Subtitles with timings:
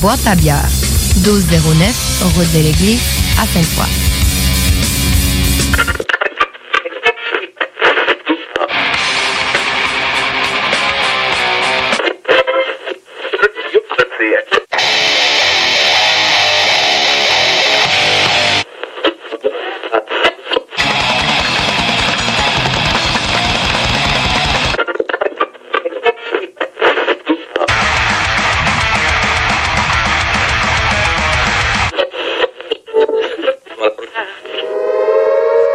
[0.00, 0.64] Boîte à bière.
[1.16, 3.02] 1209, route de l'église,
[3.38, 4.10] à Sainte-Foy.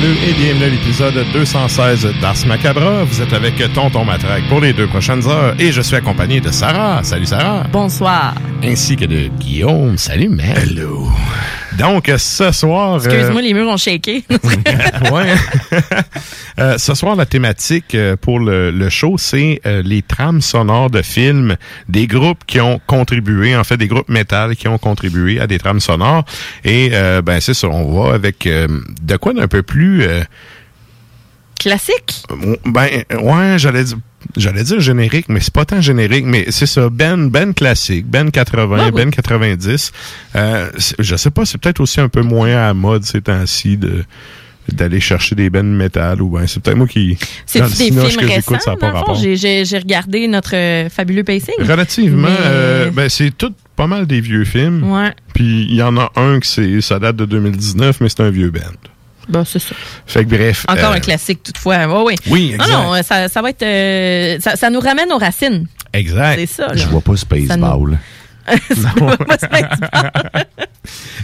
[0.00, 3.02] Salut et bienvenue à l'épisode 216 d'Ars Macabra.
[3.02, 6.52] Vous êtes avec Tonton Matraque pour les deux prochaines heures et je suis accompagné de
[6.52, 7.02] Sarah.
[7.02, 7.64] Salut Sarah.
[7.72, 8.36] Bonsoir.
[8.62, 9.98] Ainsi que de Guillaume.
[9.98, 10.54] Salut man.
[10.56, 11.08] Hello.
[11.78, 12.94] Donc ce soir...
[12.94, 14.24] euh, Excuse-moi, les murs ont shaké.
[15.12, 15.34] ouais.
[16.60, 20.90] Euh, ce soir, la thématique euh, pour le, le show, c'est euh, les trames sonores
[20.90, 21.56] de films
[21.88, 25.60] des groupes qui ont contribué, en fait, des groupes métal qui ont contribué à des
[25.60, 26.24] trames sonores.
[26.64, 28.66] Et euh, ben c'est ça, on va avec euh,
[29.00, 30.02] de quoi d'un peu plus...
[30.02, 30.24] euh,
[31.60, 32.24] Classique?
[32.66, 32.88] ben
[33.20, 33.98] ouais, j'allais dire
[34.36, 38.30] j'allais dire générique, mais c'est pas tant générique, mais c'est ça, Ben Ben classique, Ben
[38.30, 38.92] 80, Ah oui.
[38.94, 39.92] Ben 90.
[40.36, 43.76] Euh, je sais pas, c'est peut-être aussi un peu moins à la mode ces temps-ci
[43.76, 44.04] de
[44.70, 48.26] d'aller chercher des Ben métal ou ben c'est peut-être moi qui C'est des films que
[48.26, 49.14] récents, ça pas rapport.
[49.14, 51.54] J'ai- regardé notre euh, fabuleux pacing.
[51.60, 54.82] Relativement, Mais- euh, ben c'est tout pas mal des vieux films.
[54.92, 55.14] Ouais.
[55.32, 58.28] Puis il y en a un qui c'est ça date de 2019, mais c'est un
[58.30, 58.60] vieux band.
[59.28, 59.74] Bon, c'est ça.
[60.06, 60.64] Fait que bref.
[60.68, 61.86] Encore euh, un classique, toutefois.
[61.86, 62.14] Ouais, ouais.
[62.30, 62.72] Oui, Non, exact.
[62.82, 63.62] non, ça, ça va être.
[63.62, 65.66] euh, ça, ça nous ramène aux racines.
[65.92, 66.36] Exact.
[66.38, 66.76] C'est ça, là.
[66.76, 67.98] Je vois pas Spaceball.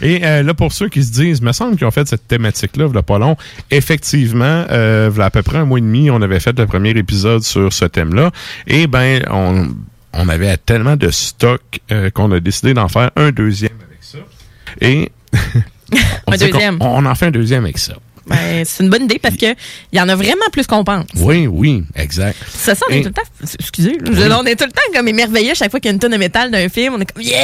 [0.02, 2.88] Et euh, là, pour ceux qui se disent, me semble qu'ils ont fait cette thématique-là,
[2.94, 3.36] il pas long.
[3.70, 6.90] Effectivement, euh, v'là à peu près un mois et demi, on avait fait le premier
[6.90, 8.30] épisode sur ce thème-là.
[8.66, 9.68] Et ben, on,
[10.12, 14.18] on avait tellement de stock euh, qu'on a décidé d'en faire un deuxième avec ça.
[14.80, 15.10] Et
[16.26, 16.78] on Un deuxième.
[16.80, 17.94] On en fait un deuxième avec ça.
[18.26, 19.44] Ben, c'est une bonne idée parce que
[19.92, 21.04] il y en a vraiment plus qu'on pense.
[21.16, 22.38] Oui, oui, exact.
[22.48, 23.48] C'est ça, on est Et- tout le temps.
[23.60, 25.94] Excusez, là, on est tout le temps comme émerveillé à chaque fois qu'il y a
[25.94, 26.94] une tonne de métal d'un film.
[26.96, 27.36] On est comme Yeah!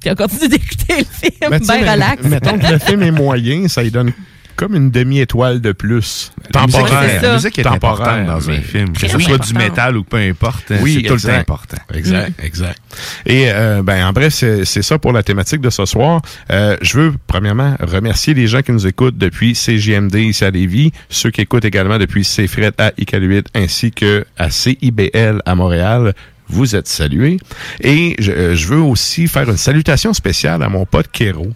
[0.00, 2.22] Puis on continue d'écouter le film, bien relax.
[2.22, 4.12] Mettons que le film est moyen, ça lui donne
[4.56, 6.32] comme une demi-étoile de plus.
[6.52, 7.22] Temporaire.
[7.22, 8.92] la musique est Temporaire, importante dans un film.
[8.92, 9.58] Que ce soit du important.
[9.58, 10.72] métal ou peu importe.
[10.80, 11.40] Oui, c'est tout le temps exact.
[11.40, 11.76] important.
[11.94, 12.80] Exact, exact.
[13.26, 16.22] Et euh, ben en bref, c'est ça pour la thématique de ce soir.
[16.50, 20.92] Euh, je veux premièrement remercier les gens qui nous écoutent depuis CJMD ici à Lévis,
[21.08, 26.14] ceux qui écoutent également depuis CFRET à Iqaluit ainsi que à CIBL à Montréal.
[26.48, 27.38] Vous êtes salués.
[27.80, 31.48] Et je, euh, je veux aussi faire une salutation spéciale à mon pote Kéro.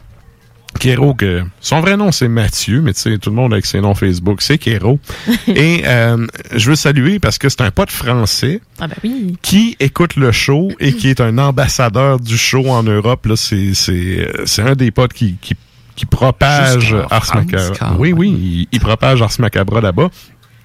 [0.78, 3.81] Kéro, que son vrai nom c'est Mathieu, mais tu sais, tout le monde avec ses
[3.81, 4.99] noms Facebook, c'est Kéro.
[5.49, 9.37] Et euh, je veux saluer parce que c'est un pote français Ah ben oui.
[9.43, 13.26] qui écoute le show et qui est un ambassadeur du show en Europe.
[13.26, 15.55] Là, c'est, c'est, c'est un des potes qui, qui,
[15.96, 20.08] qui propage Ars quand Oui, oui, il, il propage Ars Macabra là-bas.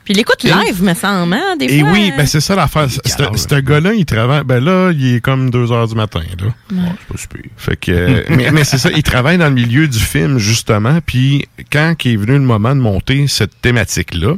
[0.06, 1.90] Puis il écoute live, me semble, hein, des Et fois.
[1.92, 2.88] oui, ben c'est ça l'affaire.
[2.90, 4.44] Ce ce gars-là, il travaille.
[4.46, 6.22] Ben là, il est comme 2 heures du matin.
[6.40, 6.46] Là.
[6.46, 7.42] Ouais, c'est pas super.
[7.58, 11.00] Fait que, euh, mais mais c'est ça, il travaille dans le milieu du film justement.
[11.06, 14.36] Puis quand il est venu le moment de monter cette thématique-là,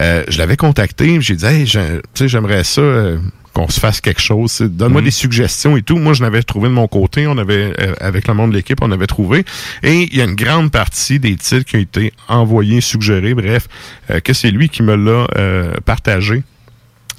[0.00, 1.20] euh, je l'avais contacté.
[1.20, 2.80] J'ai dit, hey, j'ai- tu sais, j'aimerais ça.
[2.80, 3.18] euh,
[3.52, 4.60] qu'on se fasse quelque chose.
[4.60, 5.96] Donne-moi des suggestions et tout.
[5.96, 7.26] Moi, je n'avais trouvé de mon côté.
[7.26, 9.44] On avait, euh, avec le monde de l'équipe, on avait trouvé.
[9.82, 13.68] Et il y a une grande partie des titres qui ont été envoyés, suggérés, bref,
[14.10, 16.42] euh, que c'est lui qui me l'a euh, partagé.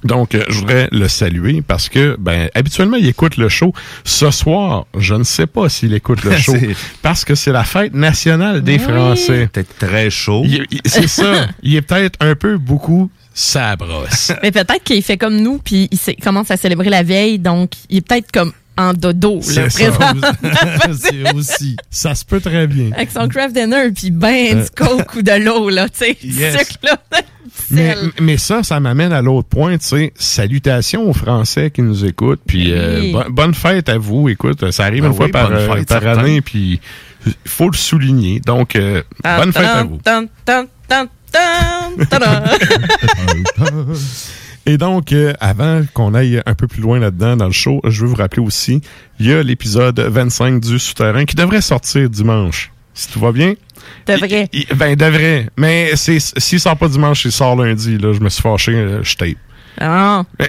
[0.04, 3.74] Donc, euh, je voudrais le saluer parce que, ben, habituellement, il écoute le show.
[4.04, 6.56] Ce soir, je ne sais pas s'il écoute le show
[7.02, 8.80] parce que c'est la fête nationale des Oui.
[8.80, 9.50] Français.
[9.52, 10.44] Peut-être très chaud.
[10.86, 11.48] C'est ça.
[11.62, 14.32] Il est peut-être un peu beaucoup sa brosse.
[14.44, 17.98] Mais peut-être qu'il fait comme nous, puis il, commence à célébrer la veille, donc il
[17.98, 19.92] est peut-être comme en dodo, là, C'est ça.
[19.92, 20.94] présent.
[21.00, 21.76] c'est aussi.
[21.92, 22.92] Ça se peut très bien.
[22.96, 26.18] Avec son craft dinner, puis ben du coke ou de l'eau, là, tu sais.
[26.24, 26.28] Euh.
[26.28, 26.68] Yes.
[27.70, 30.14] Mais, mais ça, ça m'amène à l'autre point, tu sais.
[30.16, 32.42] Salutations aux Français qui nous écoutent.
[32.48, 33.12] Puis euh, Oui.
[33.12, 34.28] bo- bonne fête à vous.
[34.30, 36.80] Écoute, ça arrive Ben une fois par, euh, fête, par année, puis
[37.26, 38.40] il faut le souligner.
[38.40, 39.98] Donc, euh, bonne fête à vous.
[39.98, 41.08] Tan, tan, tan, tan, tan, tan.
[44.66, 48.02] Et donc, euh, avant qu'on aille un peu plus loin là-dedans dans le show, je
[48.02, 48.82] veux vous rappeler aussi,
[49.20, 52.72] il y a l'épisode 25 du Souterrain qui devrait sortir dimanche.
[52.94, 53.56] Si tout va bien.
[54.08, 54.48] Devrait.
[54.54, 55.50] Il- il- ben, devrait.
[55.58, 56.22] Mais s'il
[56.60, 57.98] sort pas dimanche, il sort lundi.
[57.98, 59.30] Là, je me suis fâché, euh, je tape.
[59.82, 60.46] Ah, euh,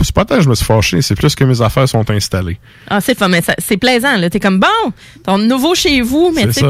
[0.00, 2.58] c'est- pas tant que je me suis fâché, c'est plus que mes affaires sont installées.
[2.88, 4.14] Ah, c'est fun, mais c'est plaisant.
[4.30, 4.92] T'es comme, bon,
[5.24, 6.60] ton nouveau chez vous, mais tu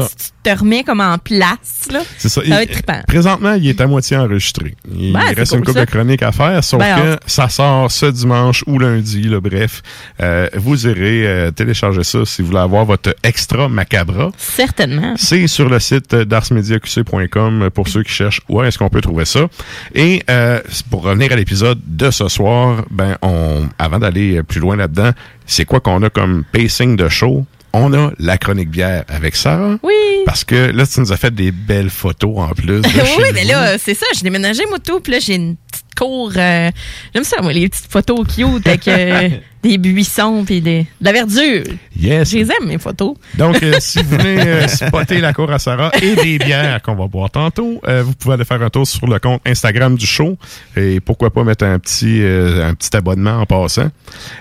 [0.41, 1.99] Te remets comme en place, là.
[2.17, 2.41] C'est ça.
[2.41, 2.81] Ça va être.
[3.07, 4.75] Présentement, il est à moitié enregistré.
[4.89, 5.85] Il Ben, reste cool, une couple ça.
[5.85, 9.81] de chroniques à faire, sauf Ben, que ça sort ce dimanche ou lundi, là, bref.
[10.21, 14.31] Euh, vous irez euh, télécharger ça si vous voulez avoir votre extra macabra.
[14.37, 15.13] Certainement.
[15.17, 19.47] C'est sur le site d'arsmediaqc.com pour ceux qui cherchent où est-ce qu'on peut trouver ça.
[19.93, 20.59] Et euh,
[20.89, 25.11] pour revenir à l'épisode de ce soir, ben on avant d'aller plus loin là-dedans,
[25.45, 27.45] c'est quoi qu'on a comme pacing de show?
[27.73, 29.77] On a la chronique bière avec Sarah.
[29.83, 29.93] Oui.
[30.25, 32.79] Parce que là, tu nous as fait des belles photos en plus.
[32.83, 36.31] oui, mais là, c'est ça, j'ai déménagé, moi, tout, puis là, j'ai une petite cour.
[36.35, 36.71] euh,
[37.13, 39.29] J'aime ça, moi, les petites photos cute avec euh,
[39.63, 41.63] des buissons puis des, de la verdure.
[41.99, 42.31] Yes.
[42.31, 43.15] Je les aime, mes photos.
[43.37, 46.95] Donc, euh, si vous voulez euh, spotter la cour à Sarah et des bières qu'on
[46.95, 50.37] va boire tantôt, vous pouvez aller faire un tour sur le compte Instagram du show
[50.75, 53.89] et pourquoi pas mettre un petit un petit abonnement en passant.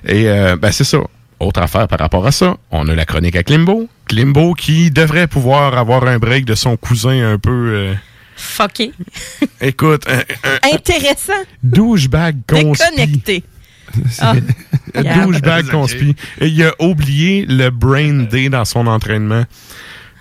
[0.07, 0.99] Et ben c'est ça.
[1.41, 3.89] Autre affaire par rapport à ça, on a la chronique à Klimbo.
[4.09, 7.51] Klimbo qui devrait pouvoir avoir un break de son cousin un peu...
[7.51, 7.95] euh,
[8.37, 8.93] Fucké.
[9.61, 11.33] écoute, un, un Intéressant.
[11.63, 12.37] douchebag.
[12.49, 13.45] Déconnecté.
[14.21, 14.35] Ah,
[14.95, 16.15] douchebag conspi.
[16.43, 19.45] Et il a oublié le brain day dans son entraînement.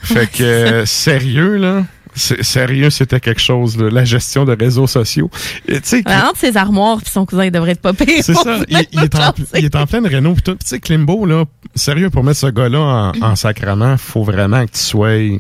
[0.04, 1.84] Fait que, euh, sérieux, là?
[2.18, 5.30] C'est- Sérieux, c'était quelque chose, là, la gestion de réseaux sociaux.
[5.68, 5.78] Et
[6.08, 8.22] entre ses armoires puis son cousin, il devrait être pas pire.
[8.22, 10.34] c'est ça, il, est en, il est en pleine réno.
[10.34, 14.66] Puis Tu sais, Klimbo, là, sérieux, pour mettre ce gars-là en, en sacrament, faut vraiment
[14.66, 15.40] que tu sois...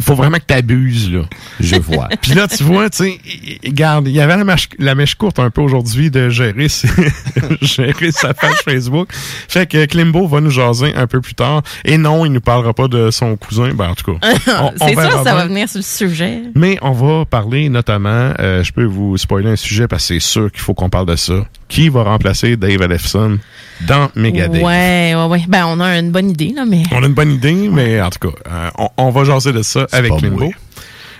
[0.00, 1.22] faut vraiment que tu abuses, là.
[1.60, 2.08] Je vois.
[2.22, 3.20] Puis là, tu vois, tu sais,
[3.64, 8.34] regarde, il y avait la mèche, la mèche courte un peu aujourd'hui de gérer, sa
[8.34, 9.08] page Facebook.
[9.12, 11.62] Fait que Klimbo va nous jaser un peu plus tard.
[11.84, 13.72] Et non, il nous parlera pas de son cousin.
[13.74, 14.28] Ben, en tout cas,
[14.78, 16.42] C'est sûr, ça va venir sur le sujet.
[16.54, 20.20] Mais on va parler notamment, euh, je peux vous spoiler un sujet parce que c'est
[20.20, 21.34] sûr qu'il faut qu'on parle de ça.
[21.68, 23.38] Qui va remplacer Dave Ellefson
[23.82, 24.60] dans Megadeth?
[24.60, 25.44] Ouais, ouais, ouais.
[25.46, 26.82] Ben, on a une bonne idée, là, mais.
[26.90, 29.62] On a une bonne idée, mais en tout cas, euh, on, on va jaser de
[29.62, 30.52] ça avec Klimbo.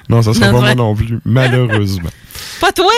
[0.09, 0.75] Non, ça sera Non, pas vrai.
[0.75, 2.11] moi non plus, malheureusement.
[2.61, 2.93] Pas toi!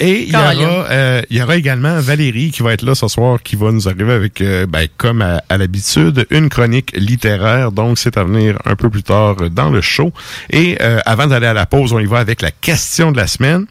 [0.00, 0.50] Et il y, aura,
[0.90, 3.88] euh, il y aura également Valérie qui va être là ce soir, qui va nous
[3.88, 7.70] arriver avec, euh, ben, comme à, à l'habitude, une chronique littéraire.
[7.70, 10.12] Donc, c'est à venir un peu plus tard dans le show.
[10.50, 13.28] Et euh, avant d'aller à la pause, on y va avec la question de la
[13.28, 13.66] semaine.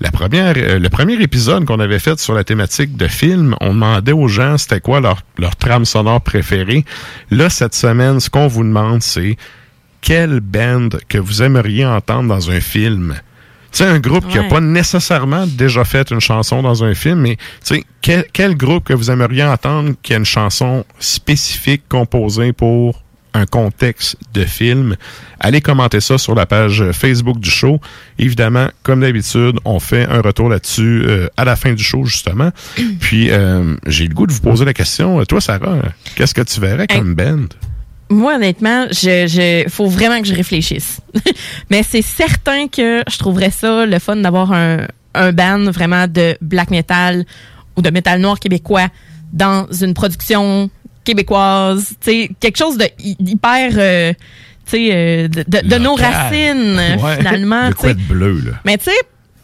[0.00, 3.70] La première, euh, le premier épisode qu'on avait fait sur la thématique de film, on
[3.70, 6.84] demandait aux gens c'était quoi leur, leur trame sonore préférée.
[7.32, 9.36] Là, cette semaine, ce qu'on vous demande, c'est
[10.04, 13.14] quelle band que vous aimeriez entendre dans un film?
[13.72, 17.20] Tu sais, un groupe qui n'a pas nécessairement déjà fait une chanson dans un film,
[17.20, 21.82] mais tu sais, quel, quel groupe que vous aimeriez entendre qui a une chanson spécifique
[21.88, 24.94] composée pour un contexte de film,
[25.40, 27.80] allez commenter ça sur la page Facebook du show.
[28.18, 32.50] Évidemment, comme d'habitude, on fait un retour là-dessus euh, à la fin du show, justement.
[33.00, 35.24] Puis, euh, j'ai le goût de vous poser la question.
[35.24, 35.78] Toi, Sarah,
[36.14, 37.48] qu'est-ce que tu verrais comme band?
[38.10, 41.00] Moi, honnêtement, je, je, faut vraiment que je réfléchisse.
[41.70, 46.36] Mais c'est certain que je trouverais ça le fun d'avoir un, un band vraiment de
[46.40, 47.24] black metal
[47.76, 48.88] ou de métal noir québécois
[49.32, 50.70] dans une production
[51.02, 51.90] québécoise.
[52.00, 54.12] Tu sais, quelque chose de hy- hyper, euh,
[54.66, 57.16] tu sais, euh, de, de- de nos racines, Ouais.
[57.18, 57.68] finalement.
[57.70, 58.52] Tu quoi de bleu, là?
[58.64, 58.96] Mais tu sais,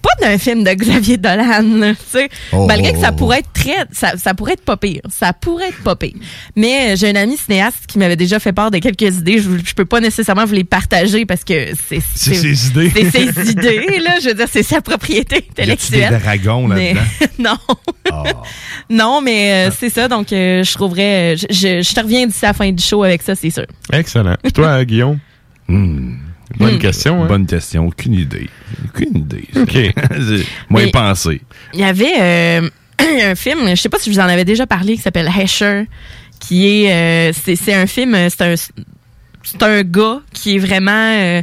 [0.02, 2.28] pas d'un film de Xavier Dolan, là, tu sais.
[2.52, 3.16] Oh, Malgré que ça oh, oh.
[3.16, 5.00] pourrait être très, ça, ça pourrait être pas pire.
[5.10, 6.14] Ça pourrait être pas pire.
[6.56, 9.38] Mais euh, j'ai un ami cinéaste qui m'avait déjà fait part de quelques idées.
[9.38, 12.90] Je, je peux pas nécessairement vous les partager parce que c'est, C'est ses idées.
[12.94, 14.18] C'est ses idées, là.
[14.22, 15.62] Je veux dire, c'est sa propriété Y a-tu des
[16.04, 16.20] intellectuelle.
[16.22, 17.26] dragons Mais- là-dedans?
[17.38, 17.76] non.
[18.10, 18.22] Ah.
[18.88, 20.08] Non, mais euh, c'est ça.
[20.08, 21.36] Donc, euh, je trouverais.
[21.36, 23.66] Je, je, je te reviens d'ici la fin du show avec ça, c'est sûr.
[23.92, 24.36] Excellent.
[24.42, 25.18] Puis toi, Guillaume?
[25.68, 26.14] Hmm.
[26.58, 27.26] Bonne question, hein?
[27.26, 27.86] Bonne question.
[27.86, 28.48] Aucune idée.
[28.86, 29.48] Aucune idée.
[29.56, 29.74] OK.
[30.68, 31.40] Moi, Mais- y penser.
[31.74, 32.68] Il y avait euh,
[33.30, 35.84] un film, je sais pas si je vous en avais déjà parlé, qui s'appelle Hesher,
[36.38, 38.54] qui est, euh, c'est, c'est un film, c'est un,
[39.42, 41.42] c'est un gars qui est vraiment euh,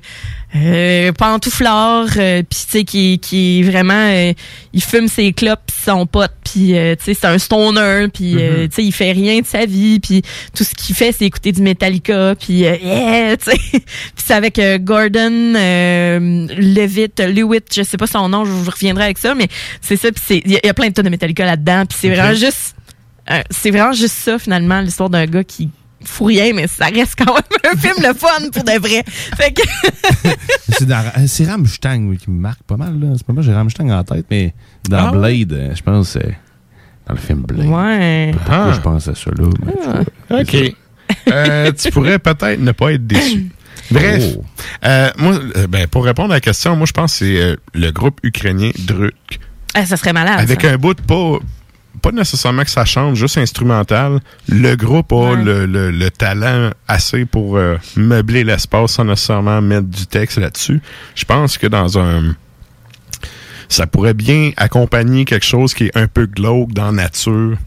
[0.56, 4.34] euh, pantouflard, euh, puis tu sais qui, qui est vraiment, euh,
[4.74, 8.36] il fume ses clopes, pis son pote, puis euh, tu sais c'est un stoner, puis
[8.38, 10.22] euh, tu sais il fait rien de sa vie, puis
[10.56, 13.82] tout ce qu'il fait c'est écouter du Metallica, puis yeah, tu sais, puis
[14.16, 19.04] c'est avec euh, Gordon euh, Levitt, Lewitt, je sais pas son nom, je vous reviendrai
[19.06, 19.48] avec ça, mais
[19.82, 21.46] c'est ça, puis c'est il y, a- il y a plein de tonnes de Metallica
[21.46, 22.76] là-dedans, puis c'est vraiment juste
[23.52, 25.70] c'est vraiment juste ça finalement l'histoire d'un gars qui
[26.04, 29.04] fout rien mais ça reste quand même un film le fun pour de vrai.
[29.38, 29.62] Fait que
[30.70, 33.00] C'est dans- c'est Rammstein oui, qui me marque pas mal.
[33.00, 33.08] Là.
[33.18, 34.54] C'est pas moi, j'ai Rammstein en tête, mais
[34.90, 35.12] dans Ah?
[35.12, 36.38] Blade, euh, je pense que c'est
[37.08, 37.66] dans le film Blade.
[37.68, 38.32] ouais.
[38.34, 38.72] Pourquoi Ah.
[38.74, 39.50] je pense à ça là?
[40.30, 40.36] je-
[40.66, 40.76] OK.
[41.32, 43.50] Euh, tu pourrais peut-être ne pas être déçu.
[43.92, 44.44] Bref, Oh.
[44.86, 47.56] euh, moi, euh, ben, pour répondre à la question, moi, je pense que c'est euh,
[47.74, 49.14] le groupe ukrainien Druk.
[49.74, 50.40] Ah, ça serait malade.
[50.40, 50.72] Avec ça.
[50.72, 51.40] un bout de pas,
[52.02, 54.20] pas nécessairement que ça chante, juste instrumental.
[54.48, 55.44] Le groupe a Ouais.
[55.44, 60.80] le, le- le talent assez pour euh, meubler l'espace sans nécessairement mettre du texte là-dessus.
[61.16, 62.36] Je pense que dans un...
[63.70, 67.58] Ça pourrait bien accompagner quelque chose qui est un peu glauque dans nature.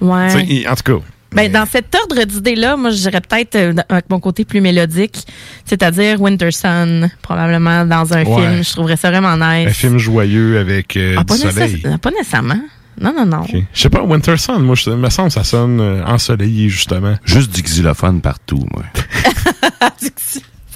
[0.00, 0.44] Ouais.
[0.48, 4.08] Et- En tout cas, Ben, dans cet ordre d'idées-là, moi, je dirais peut-être euh, avec
[4.10, 5.26] mon côté plus mélodique,
[5.64, 8.40] c'est-à-dire Winter Sun, probablement dans un Ouais.
[8.50, 8.62] film.
[8.62, 9.68] Je trouverais ça vraiment nice.
[9.68, 11.82] un film joyeux avec euh, Ah, du pas, soleil.
[11.82, 12.60] nécess- pas nécessairement.
[13.00, 13.44] Non, non, non.
[13.46, 17.16] Je sais pas, Winter Sun, moi, je, me semble que ça sonne euh, ensoleillé, justement.
[17.24, 18.84] Juste du xylophone partout, moi.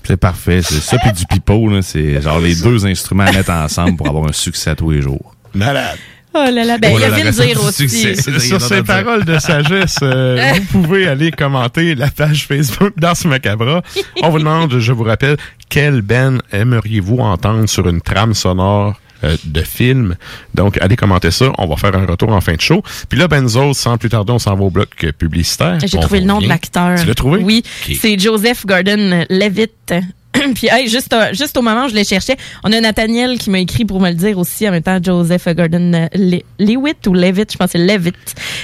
[0.04, 0.62] C'est parfait.
[0.62, 1.82] C'est ça puis du pipeau, là.
[1.82, 5.02] C'est genre les deux instruments à mettre ensemble pour avoir un succès à tous les
[5.02, 5.34] jours.
[5.52, 5.98] Malade.
[6.32, 7.88] Oh là là, ben, Oh il y a recette dire aussi.
[7.88, 8.38] succès.
[8.38, 13.82] Sur ces paroles de sagesse, euh, vous pouvez aller commenter la page Facebook d'Ars Macabra.
[14.22, 15.38] On vous demande, je vous rappelle,
[15.70, 20.16] quelle band aimeriez-vous entendre sur une trame sonore euh, de film.
[20.54, 21.52] Donc, allez commenter ça.
[21.58, 22.82] On va faire un retour en fin de show.
[23.08, 25.78] Puis là, ben, autres, sans plus tarder, on s'en va au bloc publicitaire.
[25.80, 26.98] J'ai trouvé le nom de l'acteur.
[27.00, 27.42] Tu l'as trouvé?
[27.42, 27.62] Oui,
[28.00, 29.94] c'est Joseph Gordon Levitt.
[30.54, 33.50] Puis, hey, juste, euh, juste au moment où je le cherchais, on a Nathaniel qui
[33.50, 37.06] m'a écrit pour me le dire aussi en même temps, Joseph Gordon euh, Le- Lewitt
[37.06, 38.14] ou Levitt, je pense que c'est Levitt.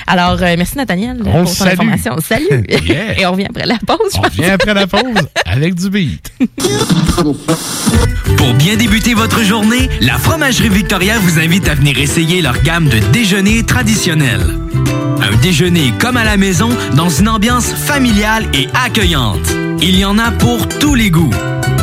[0.06, 1.72] Alors, euh, merci Nathaniel On pour ton salue.
[1.72, 2.16] information.
[2.26, 2.64] Salut!
[2.86, 3.20] Yeah.
[3.20, 4.36] Et on revient après la pause, je On pense.
[4.36, 5.02] revient après la pause
[5.46, 6.32] avec du beat.
[8.36, 12.88] Pour bien débuter votre journée, la Fromagerie Victoria vous invite à venir essayer leur gamme
[12.88, 14.40] de déjeuners traditionnels.
[15.20, 19.38] Un déjeuner comme à la maison, dans une ambiance familiale et accueillante.
[19.80, 21.30] Il y en a pour tous les goûts.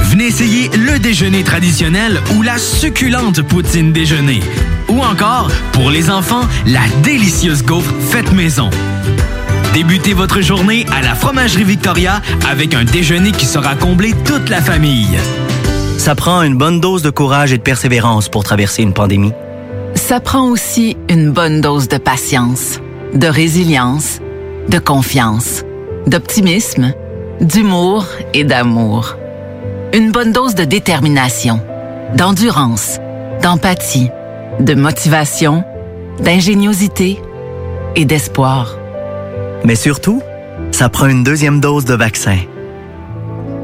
[0.09, 4.39] Venez essayer le déjeuner traditionnel ou la succulente poutine déjeuner.
[4.87, 8.71] Ou encore, pour les enfants, la délicieuse gaufre faite maison.
[9.75, 14.61] Débutez votre journée à la Fromagerie Victoria avec un déjeuner qui saura combler toute la
[14.61, 15.15] famille.
[15.99, 19.33] Ça prend une bonne dose de courage et de persévérance pour traverser une pandémie.
[19.93, 22.79] Ça prend aussi une bonne dose de patience,
[23.13, 24.21] de résilience,
[24.69, 25.63] de confiance,
[26.07, 26.93] d'optimisme,
[27.41, 29.15] d'humour et d'amour.
[29.91, 31.59] Une bonne dose de détermination,
[32.15, 32.99] d'endurance,
[33.41, 34.09] d'empathie,
[34.59, 35.63] de motivation,
[36.19, 37.19] d'ingéniosité
[37.95, 38.77] et d'espoir.
[39.65, 40.21] Mais surtout,
[40.71, 42.37] ça prend une deuxième dose de vaccin.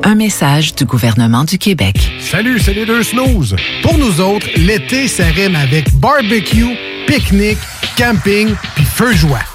[0.04, 1.96] Un message du gouvernement du Québec.
[2.20, 3.56] Salut, c'est les deux snooze.
[3.84, 7.60] Pour nous autres, l'été, ça rime avec barbecue, pique-nique,
[7.96, 9.55] camping, puis feu joie.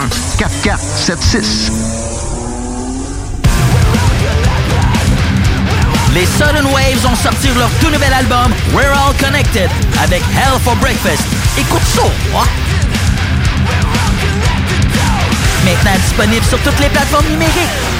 [0.00, 1.72] 881 4476.
[6.14, 9.70] Les Sudden Waves ont sorti leur tout nouvel album We're All Connected
[10.02, 11.22] avec Hell for Breakfast.
[11.58, 12.02] Écoute ça!
[12.36, 12.46] Hein?
[15.64, 17.99] Maintenant disponible sur toutes les plateformes numériques.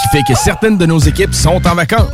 [0.00, 2.08] Qui fait que certaines de nos équipes sont en vacances.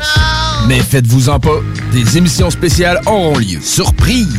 [0.66, 1.60] Mais faites-vous-en pas,
[1.92, 3.60] des émissions spéciales auront lieu.
[3.62, 4.36] Surprise!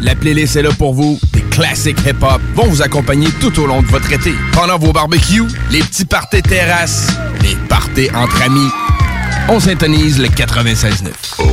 [0.00, 1.18] La playlist est là pour vous.
[1.32, 4.32] Des classiques hip-hop vont vous accompagner tout au long de votre été.
[4.52, 7.08] Pendant vos barbecues, les petits parties terrasses,
[7.42, 8.70] les parties entre amis.
[9.48, 11.10] On s'intonise le 96.9.
[11.38, 11.52] Oh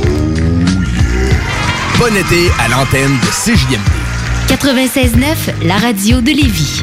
[1.98, 3.80] Bon été à l'antenne de CJMD.
[4.48, 6.82] 96.9, la radio de Lévis.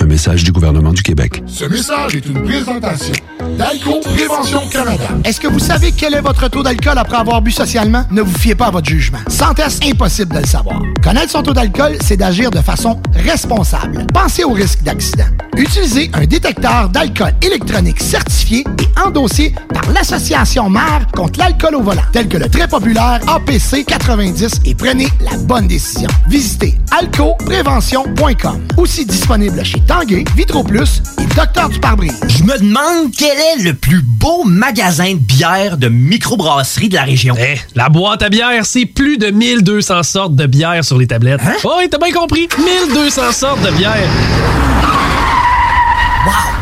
[0.00, 1.42] Un message du gouvernement du Québec.
[1.46, 3.12] Ce message est une présentation
[3.58, 5.04] d'Alco Prévention Canada.
[5.24, 8.04] Est-ce que vous savez quel est votre taux d'alcool après avoir bu socialement?
[8.10, 9.18] Ne vous fiez pas à votre jugement.
[9.28, 10.80] Sans test, impossible de le savoir.
[11.04, 14.06] Connaître son taux d'alcool, c'est d'agir de façon responsable.
[14.12, 15.26] Pensez au risque d'accident.
[15.56, 22.02] Utilisez un détecteur d'alcool électronique certifié et endossé par l'Association mère contre l'alcool au volant,
[22.12, 26.08] tel que le très populaire APC 90 et prenez la bonne décision.
[26.28, 28.62] Visitez alcoprévention.com.
[28.78, 32.20] Aussi disponible chez Tanguay, Vitro Plus et Docteur du pare-brise.
[32.28, 37.02] Je me demande quel est le plus beau magasin de bière de microbrasserie de la
[37.02, 37.34] région.
[37.38, 41.40] Eh, la boîte à bière, c'est plus de 1200 sortes de bière sur les tablettes.
[41.44, 41.54] Hein?
[41.64, 42.48] Oh, t'as bien compris?
[42.58, 44.08] 1200 sortes de bière.
[46.26, 46.61] Wow!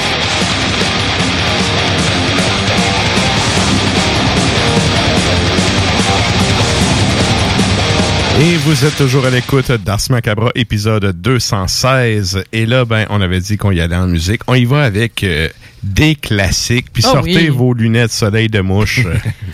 [8.39, 12.43] Et vous êtes toujours à l'écoute d'Ars Macabra, épisode 216.
[12.51, 14.41] Et là, ben, on avait dit qu'on y allait en musique.
[14.47, 15.47] On y va avec euh,
[15.83, 16.87] des classiques.
[16.91, 17.47] Puis Oh sortez oui.
[17.49, 19.01] vos lunettes soleil de mouche.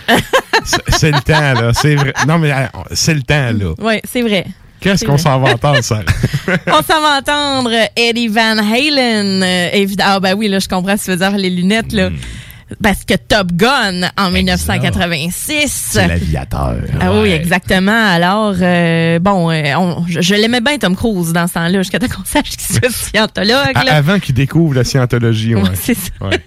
[0.89, 1.71] C'est- le temps, là.
[1.73, 2.13] C'est vrai.
[2.27, 3.73] Non, mais euh, c'est le temps, là.
[3.79, 4.45] Oui, c'est vrai.
[4.81, 6.01] Qu'est-ce qu'on s'en va entendre, ça?
[6.67, 9.41] On s'en va entendre Eddie Van Halen.
[9.43, 11.93] Euh, évid- ah, ben oui, là, je comprends ce que tu veux dire, les lunettes,
[11.93, 12.09] là.
[12.83, 15.87] Parce que Top Gun, en 1986.
[15.91, 16.75] C'est l'aviateur.
[16.99, 17.91] Ah oui, exactement.
[18.11, 21.99] Alors, euh, bon, euh, on- je, je l'aimais bien, Tom Cruise, dans ce temps-là, jusqu'à
[21.99, 23.73] temps qu'on sache qu'il soit scientologue.
[23.85, 23.95] Là.
[23.95, 25.61] Avant qu'ils découvrent la scientologie, ouais.
[25.61, 26.09] Ouais, c'est ça.
[26.21, 26.39] Ouais.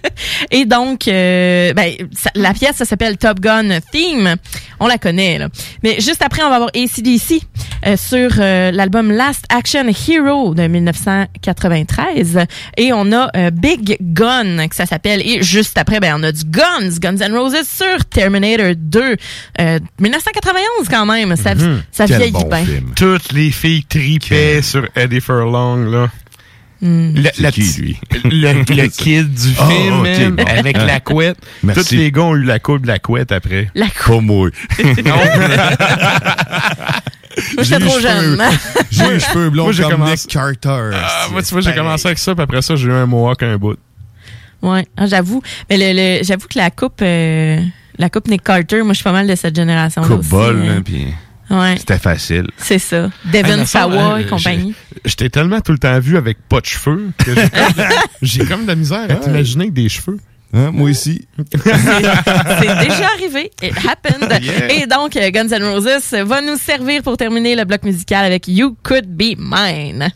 [0.51, 4.35] Et donc, euh, ben, ça- la pièce, ça s'appelle Top Gun Theme.
[4.79, 5.47] On la connaît, là.
[5.83, 7.41] Mais juste après, on va avoir ACDC
[7.87, 12.39] euh, sur l'album Last Action Hero de 1993.
[12.77, 15.21] Et on a Big Gun, que ça s'appelle.
[15.27, 19.15] Et juste après, ben, on a du Guns, Guns N' Roses sur Terminator 2.
[19.59, 21.35] Euh, 1991 quand même.
[21.35, 21.81] Ça, Mhm.
[21.91, 22.65] ça Quel vieillit bon bien.
[22.65, 22.91] film.
[22.95, 26.09] Toutes les filles tripaient sur Eddie Furlong, là.
[26.83, 27.13] Hmm.
[27.15, 27.99] Le, la qui, lui?
[28.25, 30.43] le, le kid du Ah, film, bon.
[30.47, 30.85] avec Ah.
[30.85, 31.37] la couette.
[31.61, 31.83] Merci.
[31.89, 33.69] Tous les gars ont eu la coupe de la couette après.
[33.75, 34.49] La Pas moi.
[37.55, 38.41] Moi, j'étais trop jeune.
[38.91, 40.91] J'ai les cheveux blonds Moi, j'ai comme commencé- Nick Carter.
[40.95, 43.41] Ah, moi, tu vois, j'ai commencé avec ça, puis après ça, j'ai eu un mohawk
[43.43, 43.77] un bout.
[44.61, 45.41] Ouais, ah, j'avoue.
[45.69, 47.59] Mais le, le- j'avoue que la coupe, euh,
[47.97, 50.29] la coupe Nick Carter, moi, je suis pas mal de cette génération-là Coupe aussi.
[50.29, 50.75] bol, euh.
[50.75, 51.07] là, puis
[51.49, 52.47] Ouais, c'était facile.
[52.57, 53.09] c'est ça.
[53.33, 54.73] Hey, Devin Sawa hein, et compagnie.
[55.03, 57.31] Je t'ai tellement tout le temps vu avec pas de cheveux que
[58.21, 60.17] j'ai comme, de la misère à t'imaginer avec des cheveux.
[60.53, 61.27] Hein, moi aussi.
[61.37, 61.57] C'est
[62.87, 63.51] déjà arrivé.
[63.61, 64.41] It happened.
[64.43, 64.73] Yeah.
[64.73, 68.47] Et donc, euh, Guns N' Roses va nous servir pour terminer le bloc musical avec
[68.47, 70.09] You Could Be Mine.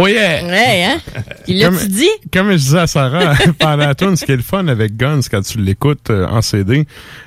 [0.00, 0.44] Oh yeah!
[0.44, 1.00] Ouais, hein?
[1.48, 2.08] Il l'a-tu dit?
[2.32, 5.22] Comme je disais à Sarah pendant la tune, ce qui est le fun avec Guns
[5.28, 6.86] quand tu l'écoutes euh, en CD,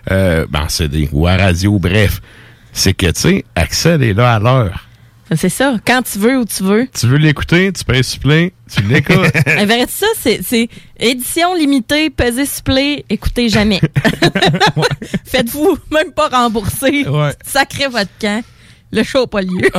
[0.09, 2.21] euh, ben en CD ou à radio, bref,
[2.71, 4.87] c'est que, tu sais, Axel est là à l'heure.
[5.35, 5.75] C'est ça.
[5.85, 6.87] Quand tu veux, où tu veux.
[6.97, 9.33] Tu veux l'écouter, tu payes supplé, tu l'écoutes.
[9.59, 10.07] En vérité, ça,
[10.41, 13.81] c'est, édition limitée, pesez supplé, écoutez jamais.
[15.25, 17.05] Faites-vous même pas rembourser.
[17.45, 18.41] Sacrez votre camp.
[18.93, 19.69] Le show n'a pas lieu.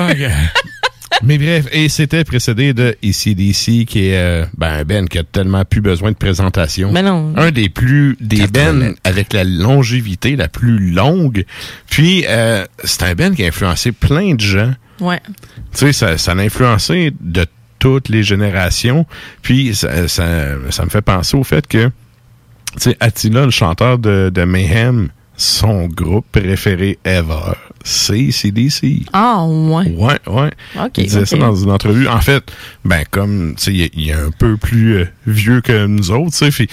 [1.23, 5.25] Mais bref, et c'était précédé de ACDC, qui est euh, ben, un Ben qui a
[5.25, 6.93] tellement plus besoin de présentation.
[6.93, 7.33] Ben non.
[7.37, 11.45] Un des plus, des Ben avec la longévité la plus longue.
[11.91, 14.73] Puis, euh, c'est un Ben qui a influencé plein de gens.
[15.01, 15.21] Ouais.
[15.73, 17.47] Tu sais, ça, ça a influencé de
[17.79, 19.07] toutes les générations.
[19.43, 20.27] Puis, ça, ça,
[20.71, 21.93] ça me fait penser au fait que, tu
[22.79, 29.03] sais, Attila, le chanteur de, de Mayhem, son groupe préféré ever, c'est CDC.
[29.13, 29.91] Ah, ouais.
[29.97, 30.51] Ouais, ouais.
[30.79, 32.07] Ok, il disait ça dans une entrevue.
[32.07, 32.45] En fait,
[32.85, 36.11] ben comme, tu sais, il est- il est un peu plus euh, vieux que nous
[36.11, 36.67] autres, tu sais,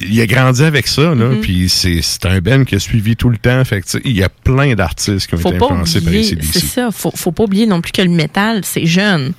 [0.00, 1.40] il a grandi avec ça, là, Mhm.
[1.40, 4.16] puis c'est un Ben qui a suivi tout le temps, fait que, tu sais, il
[4.16, 6.90] y a plein d'artistes qui ont Faut été influencés par oublier, c'est ça.
[6.90, 9.32] Faut, faut pas oublier non plus que le métal, c'est jeune.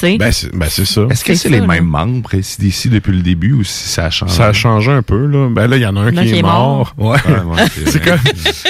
[0.00, 0.16] Tu sais?
[0.18, 1.02] Ben, c'est ben, c'est ça.
[1.10, 1.66] Est-ce que C'est les là.
[1.66, 4.32] mêmes membres ici depuis le début ou si ça a changé?
[4.34, 5.48] Ça a changé un peu, là.
[5.50, 6.94] Ben là, il y en a un qui, est mort.
[6.96, 8.18] Ouais, ouais, c'est c'est comme...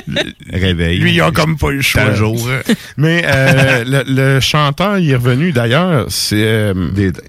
[0.53, 0.99] Réveil.
[0.99, 2.12] Lui, il a comme pas eu le choix.
[2.14, 2.37] Jour.
[2.97, 4.03] Mais euh, le,
[4.35, 6.43] le chanteur, il est revenu, d'ailleurs, c'est...
[6.43, 6.74] euh,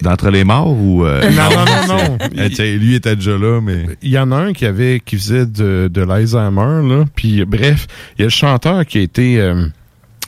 [0.01, 1.05] D'entre les morts ou...
[1.05, 2.17] euh, Non, non, non, non.
[2.37, 3.85] Eh, tiens, lui était déjà là, mais...
[4.01, 7.05] Il y en a un qui avait qui faisait de, de l'Alzheimer, là.
[7.15, 7.87] Puis bref,
[8.17, 9.65] il y a le chanteur qui a été euh,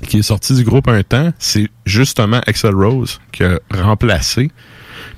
[0.08, 4.52] qui est sorti du groupe un temps, c'est justement Axel Rose qui a remplacé.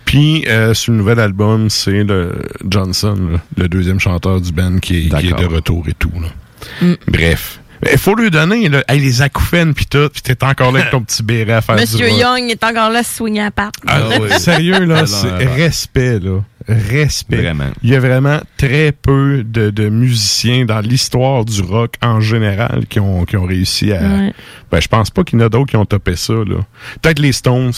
[0.06, 2.34] Puis euh, sur le nouvel album, c'est le
[2.68, 6.12] Johnson, là, le deuxième chanteur du band qui est, qui est de retour et tout.
[6.22, 6.88] Là.
[6.88, 6.96] Mm.
[7.08, 7.60] Bref.
[7.92, 10.92] Il faut lui donner là, hey, les acouphènes puis tout, puis t'es encore là avec
[10.92, 12.20] ton petit béret à faire Monsieur du rock.
[12.40, 13.72] Young est encore là, swing à part.
[13.88, 14.02] Ah,
[14.40, 16.40] Sérieux, là, c'est respect, là.
[16.68, 17.38] Respect.
[17.44, 17.70] Vraiment.
[17.84, 22.86] Il y a vraiment très peu de, de musiciens dans l'histoire du rock en général
[22.90, 24.02] qui ont, qui ont réussi à.
[24.02, 24.34] Ouais.
[24.72, 26.66] Ben, je pense pas qu'il y en a d'autres qui ont topé ça, là.
[27.04, 27.72] Peut-être les Stones.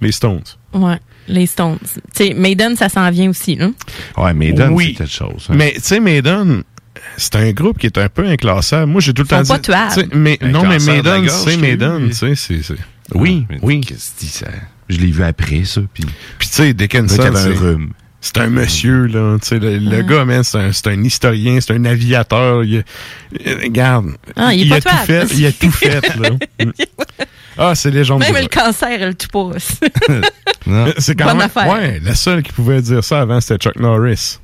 [0.00, 0.42] Les Stones.
[0.72, 0.96] Ouais,
[1.28, 1.78] les Stones.
[1.82, 3.68] Tu sais, Maiden, ça s'en vient aussi, là.
[4.16, 4.94] Ouais, Maiden, Oui.
[4.96, 5.46] c'est quelque chose.
[5.50, 5.54] hein.
[5.54, 6.62] Mais, tu sais, Maiden,
[7.16, 8.90] c'est un groupe qui est un peu inclassable.
[8.90, 9.62] Moi, j'ai tout le temps pas dit.
[9.62, 10.08] tuables.
[10.14, 12.62] mais, non, mais Maiden, c'est Maiden, tu sais, c'est.
[12.62, 12.74] c'est-
[13.14, 13.80] Oui, oui.
[13.80, 14.46] qu'est-ce que tu dis, ça?
[14.88, 16.04] Je l'ai vu après, ça, puis...
[16.38, 17.30] Puis tu sais, Dickinson,
[18.20, 19.36] c'est- un monsieur, là.
[19.40, 22.62] Tu sais, le, gars, man, c'est un, historien, c'est un aviateur.
[22.62, 22.76] Il,
[23.46, 24.12] euh, regarde.
[24.36, 25.26] Ah, il est a tout fait.
[25.34, 26.30] Il a tout fait, là.
[26.64, 26.70] Mm.
[27.58, 28.32] Ah, c'est légendaire.
[28.32, 29.78] Même le cancer, elle tout passe.
[30.98, 31.46] C'est quand Bonne même.
[31.46, 31.68] affaire.
[31.68, 34.38] Ouais, la seule qui pouvait dire ça avant, c'était Chuck Norris.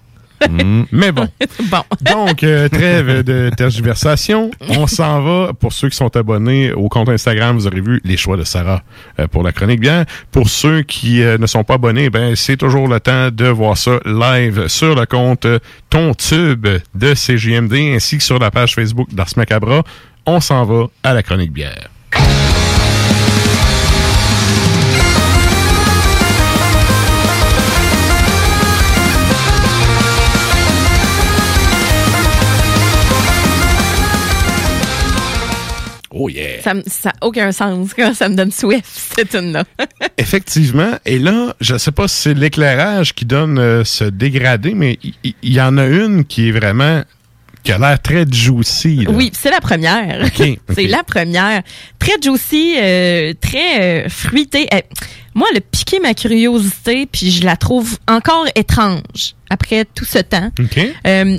[0.93, 1.29] Mais bon.
[1.71, 1.83] bon.
[2.01, 4.51] Donc, euh, trêve de tergiversation.
[4.69, 5.53] On s'en va.
[5.53, 8.83] Pour ceux qui sont abonnés au compte Instagram, vous aurez vu les choix de Sarah
[9.19, 10.05] euh, pour la chronique bien.
[10.31, 13.77] Pour ceux qui euh, ne sont pas abonnés, ben c'est toujours le temps de voir
[13.77, 15.47] ça live sur le compte
[15.91, 19.83] Ton Tube de CGMD ainsi que sur la page Facebook d'Ars Macabra.
[20.27, 21.89] On s'en va à la chronique bière.
[36.21, 36.61] Oh yeah!
[36.63, 38.85] Ça n'a aucun sens ça me donne Swift,
[39.17, 39.65] cette tune-là.
[40.17, 40.99] Effectivement.
[41.07, 45.53] Et là, je sais pas si c'est l'éclairage qui donne euh, ce dégradé, mais il
[45.53, 47.03] y, en a une qui est vraiment
[47.63, 49.05] qui a l'air très juicy.
[49.05, 49.11] là.
[49.13, 50.27] Oui, c'est la première.
[50.75, 51.63] C'est la première.
[51.99, 54.69] Très juicy, euh, très euh, fruitée.
[54.73, 54.83] Eh,
[55.35, 60.19] moi, elle a piqué ma curiosité, puis je la trouve encore étrange après tout ce
[60.19, 60.51] temps.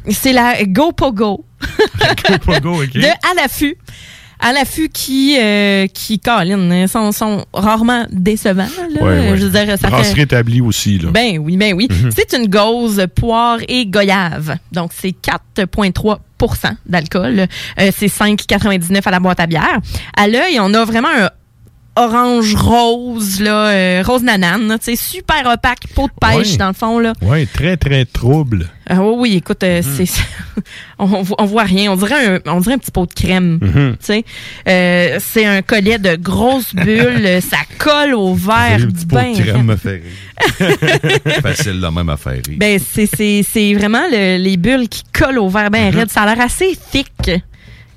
[0.09, 1.45] C'est la Go Pogo
[2.45, 2.93] Pogo, OK.
[2.93, 3.77] de À l'affût.
[4.39, 8.67] À l'affût qui, euh, qui, Colin, hein, sont, sont rarement décevants.
[8.95, 9.01] Là.
[9.03, 9.37] Ouais, ouais.
[9.37, 10.21] Je veux dire, ça fait...
[10.21, 11.09] établie aussi, là.
[11.11, 11.87] Ben oui, ben oui.
[11.89, 12.11] Mhm.
[12.15, 14.57] C'est une gauze, poire et goyave.
[14.71, 15.13] Donc, c'est
[15.57, 16.19] 4,3%
[16.85, 17.47] d'alcool.
[17.79, 19.79] Euh, c'est 5,99 à la boîte à bière.
[20.15, 21.29] À l'œil, on a vraiment un
[21.99, 24.77] orange rose, là, euh, rose nanane.
[24.81, 26.57] Sais, super opaque, peau de pêche, Ouais.
[26.57, 26.99] dans le fond.
[26.99, 27.13] là.
[27.21, 28.67] Ouais, très, très trouble.
[28.89, 30.05] Ah oui, oui, écoute, euh, c'est
[30.99, 31.91] on, on voit rien.
[31.91, 33.59] On dirait un, on dirait un petit pot de crème.
[33.61, 33.91] Mhm.
[33.99, 34.25] Tu sais,
[34.67, 37.39] Euh, c'est un collet de grosses bulles.
[37.49, 39.33] ça colle au verre du de bain.
[39.33, 40.77] crème me fait rire.
[41.43, 42.57] Facile de même à faire rire.
[42.57, 46.09] Ben, c'est, c'est, c'est vraiment le- les bulles qui collent au verre bien raide.
[46.09, 47.31] Ça a l'air assez thick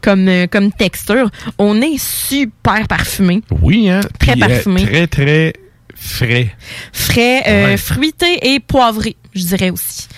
[0.02, 1.30] comme, euh, comme texture.
[1.58, 3.42] On est super parfumé.
[3.62, 4.00] Oui, hein?
[4.18, 4.84] Très Puis, euh, parfumé.
[4.84, 5.52] très, très
[5.94, 6.54] frais.
[6.92, 7.76] Frais, euh, Ouais.
[7.76, 10.08] fruité et poivré, je dirais aussi.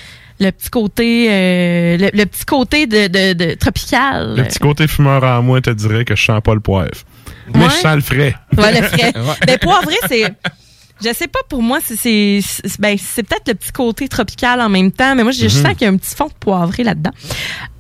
[0.40, 4.34] Le petit côté, euh, le, le petit côté de, de, de tropical.
[4.36, 6.90] Le petit côté fumeur en moi te dirait que je sens pas le poivre.
[7.54, 7.70] Mais Ouais.
[7.70, 8.34] je sens le frais.
[8.56, 9.12] Ouais, le frais.
[9.16, 9.34] Ouais.
[9.46, 10.24] Ben, poivré, c'est.
[11.04, 14.68] Je sais pas, pour moi, c'est c'est ben, c'est peut-être le petit côté tropical en
[14.68, 15.48] même temps, mais moi, je, Mhm.
[15.50, 17.10] sens qu'il y a un petit fond de poivré là-dedans.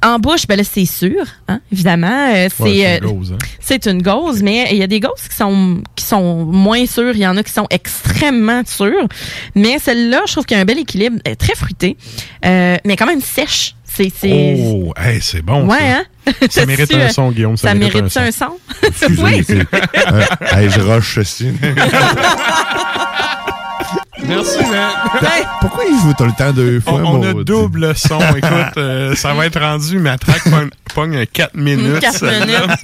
[0.04, 2.28] En bouche, ben là, c'est sûr, hein, évidemment.
[2.34, 3.38] euh, c'est Ouais, c'est une euh, gauze, hein.
[3.60, 7.12] c'est une gauze, mais il y a des gauzes qui sont qui sont moins sûres,
[7.14, 9.08] il y en a qui sont extrêmement sûres.
[9.54, 11.96] Mais celle-là, je trouve qu'il y a un bel équilibre, elle est très fruitée,
[12.44, 13.74] euh, mais quand même sèche.
[13.96, 15.66] C'est c'est Oh, hey, c'est bon.
[15.68, 15.84] ouais, ça.
[15.98, 16.32] hein?
[16.50, 17.56] Ça mérite un euh, son, Guillaume.
[17.56, 18.58] Ça, Ça mérite, mérite un un son.
[18.92, 20.22] c'est- euh,
[20.56, 21.48] hey, je rush ceci.
[24.26, 24.90] Merci, man.
[25.60, 26.94] Pourquoi il joue tout le temps deux fois?
[26.94, 28.18] On, on a double son.
[28.36, 32.00] Écoute, euh, ça va être rendu, ma track pogne- pogne 4 minutes.
[32.00, 32.60] Quatre celle-là.
[32.62, 32.78] minutes.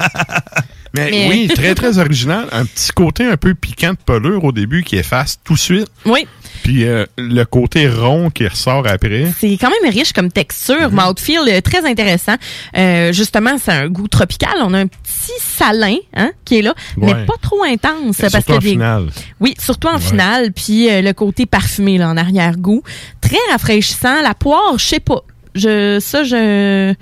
[0.93, 2.47] Mais, Mais- oui, très, très original.
[2.53, 5.89] Un petit côté un peu piquant de pelure au début qui efface tout de suite.
[6.05, 6.27] Oui.
[6.63, 9.27] Puis euh, le côté rond qui ressort après.
[9.39, 10.91] C'est quand même riche comme texture.
[10.91, 12.37] Mouthfeel, euh, très intéressant.
[12.77, 14.53] Euh, justement, c'est un goût tropical.
[14.61, 18.17] On a un petit salin hein, qui est là, mais pas trop intense.
[18.17, 19.07] Surtout parce que en des- finale.
[19.41, 20.53] Oui, surtout en finale.
[20.53, 22.83] Puis euh, le côté parfumé là, en arrière-goût.
[23.21, 24.23] Très rafraîchissant.
[24.23, 25.23] La poire, je sais pas.
[25.55, 26.95] Je, ça, je...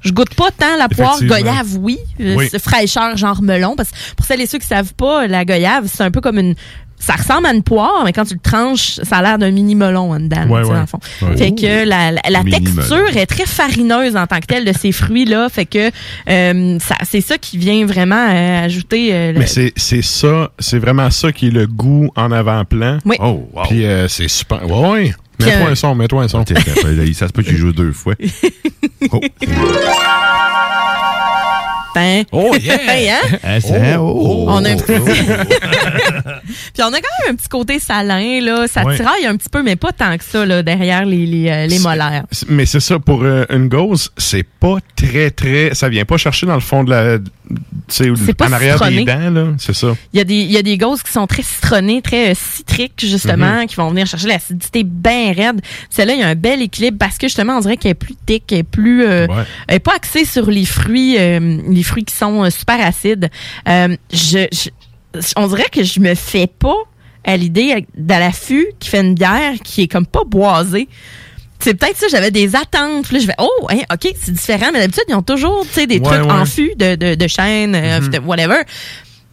[0.00, 1.98] Je goûte pas tant la poire goyave, oui.
[2.20, 2.48] Euh, Oui.
[2.62, 3.74] fraîcheur, genre melon.
[3.74, 6.38] Parce que pour celles et ceux qui savent pas, la goyave, c'est un peu comme
[6.38, 6.54] une...
[6.98, 9.74] Ça ressemble à une poire, mais quand tu le tranches, ça a l'air d'un mini
[9.74, 10.98] melon en dedans, Ouais, dans le fond.
[11.22, 11.36] Ouais.
[11.36, 15.48] Fait que la, la, texture est très farineuse en tant que telle de ces fruits-là.
[15.48, 15.90] Fait que
[16.28, 19.10] euh, ça, c'est ça qui vient vraiment euh, ajouter...
[19.14, 22.98] euh, le- Mais c'est c'est ça, c'est vraiment ça qui est le goût en avant-plan.
[23.04, 23.16] Oui.
[23.20, 23.62] Oh, wow.
[23.68, 24.60] Puis euh, c'est super.
[24.60, 26.44] Puis, Mets-toi un son, mets-toi un son.
[26.44, 28.14] Ça se peut qu'il joue deux fois.
[29.12, 29.20] Oh.
[32.32, 32.76] Oh, yeah!
[32.94, 33.38] hey, hein?
[33.42, 34.44] Ah, c'est- oh.
[34.48, 34.92] On a un petit...
[36.74, 38.66] Puis on a quand même un petit côté salin, là.
[38.68, 38.96] Ça Ouais.
[38.96, 41.78] tiraille un petit peu, mais pas tant que ça, là, derrière les, les, euh, les
[41.80, 42.24] molaires.
[42.48, 45.74] Mais c'est ça, pour euh, une gauze, c'est pas très, très.
[45.74, 47.18] Ça vient pas chercher dans le fond de la.
[47.18, 47.24] tu
[47.88, 49.04] sais, C'est pas en arrière citronné.
[49.04, 49.46] des dents, là.
[49.58, 49.88] C'est ça.
[50.12, 52.34] Il y a des, il y a des gauzes qui sont très citronnées, très euh,
[52.34, 55.60] citriques, justement, qui vont venir chercher l'acidité bien raide.
[55.90, 58.14] Celle-là, il y a un bel équilibre parce que, justement, on dirait qu'elle est plus
[58.26, 59.04] thick, qu'elle est plus...
[59.04, 59.42] euh, Ouais.
[59.66, 63.28] elle est pas axée sur les fruits, les fruits qui sont euh, super acides.
[63.68, 64.70] Euh, je, je-
[65.36, 66.76] on dirait que je me fais pas
[67.24, 70.88] à l'idée la l'affût qui fait une bière qui est comme pas boisée.
[71.60, 73.10] C'est peut-être ça, j'avais des attentes.
[73.10, 74.66] Là, je vais, oh, hein, OK, c'est différent.
[74.72, 76.30] Mais d'habitude, ils ont toujours des Ouais, trucs ouais.
[76.30, 78.60] en fût de, de, de chêne, euh, de whatever.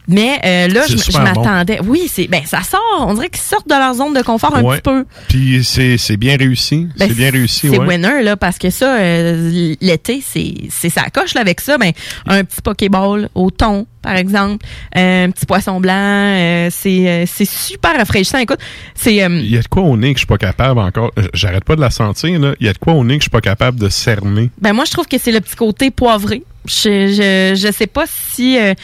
[0.08, 1.42] Mais euh, là, je, je super bon.
[1.42, 1.80] m'attendais.
[1.84, 2.80] Oui, c'est ben ça sort.
[3.08, 4.76] On dirait qu'ils sortent de leur zone de confort un Ouais.
[4.76, 5.04] petit peu.
[5.28, 6.86] Puis c'est c'est bien réussi.
[6.96, 7.86] Ben, c'est bien réussi, C'est ouais.
[7.86, 11.76] winner, là, parce que ça, euh, l'été, c'est c'est ça coche là, avec ça.
[11.78, 11.90] Ben,
[12.26, 14.64] un petit Pokéball au thon, par exemple,
[14.96, 18.38] euh, un petit poisson blanc, euh, c'est euh, c'est super rafraîchissant.
[18.38, 18.60] Écoute,
[18.94, 21.10] c'est euh, Il y a de quoi au nez que je suis pas capable encore.
[21.18, 22.54] euh, J'arrête pas de la sentir, là.
[22.60, 24.50] Il y a de quoi au nez que je suis pas capable de cerner.
[24.60, 26.42] ben moi je trouve que c'est le petit côté poivré.
[26.66, 28.74] Je je je sais pas si euh,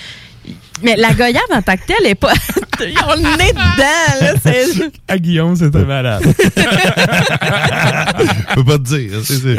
[0.83, 2.33] mais la goyave en tant que telle est pas
[2.81, 6.23] ont le nez dedans là, c'est À Guillaume, c'était malade.
[8.19, 9.21] Je peux pas te dire.
[9.25, 9.57] c'est- c'est-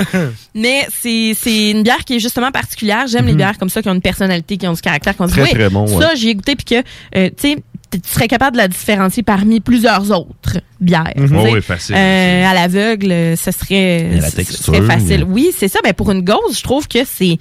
[0.55, 3.07] Mais c'est c'est une bière qui est justement particulière.
[3.07, 5.34] J'aime les bières comme ça qui ont une personnalité, qui ont du caractère, qu'on dit
[5.34, 5.39] Mhm.
[5.39, 6.15] Très, oui, très bon, ça ouais.
[6.15, 6.84] j'y ai goûté puis que
[7.17, 7.57] euh, tu sais
[7.91, 11.11] tu serais capable de la différencier parmi plusieurs autres bières.
[11.15, 11.27] Mhm.
[11.27, 11.41] tu sais.
[11.47, 11.95] Oh oui, facile.
[11.95, 15.23] Euh, à l'aveugle, ce serait, ce texture, serait facile.
[15.27, 15.79] Oui, c'est ça.
[15.84, 17.38] Mais pour une gauze, je trouve que c'est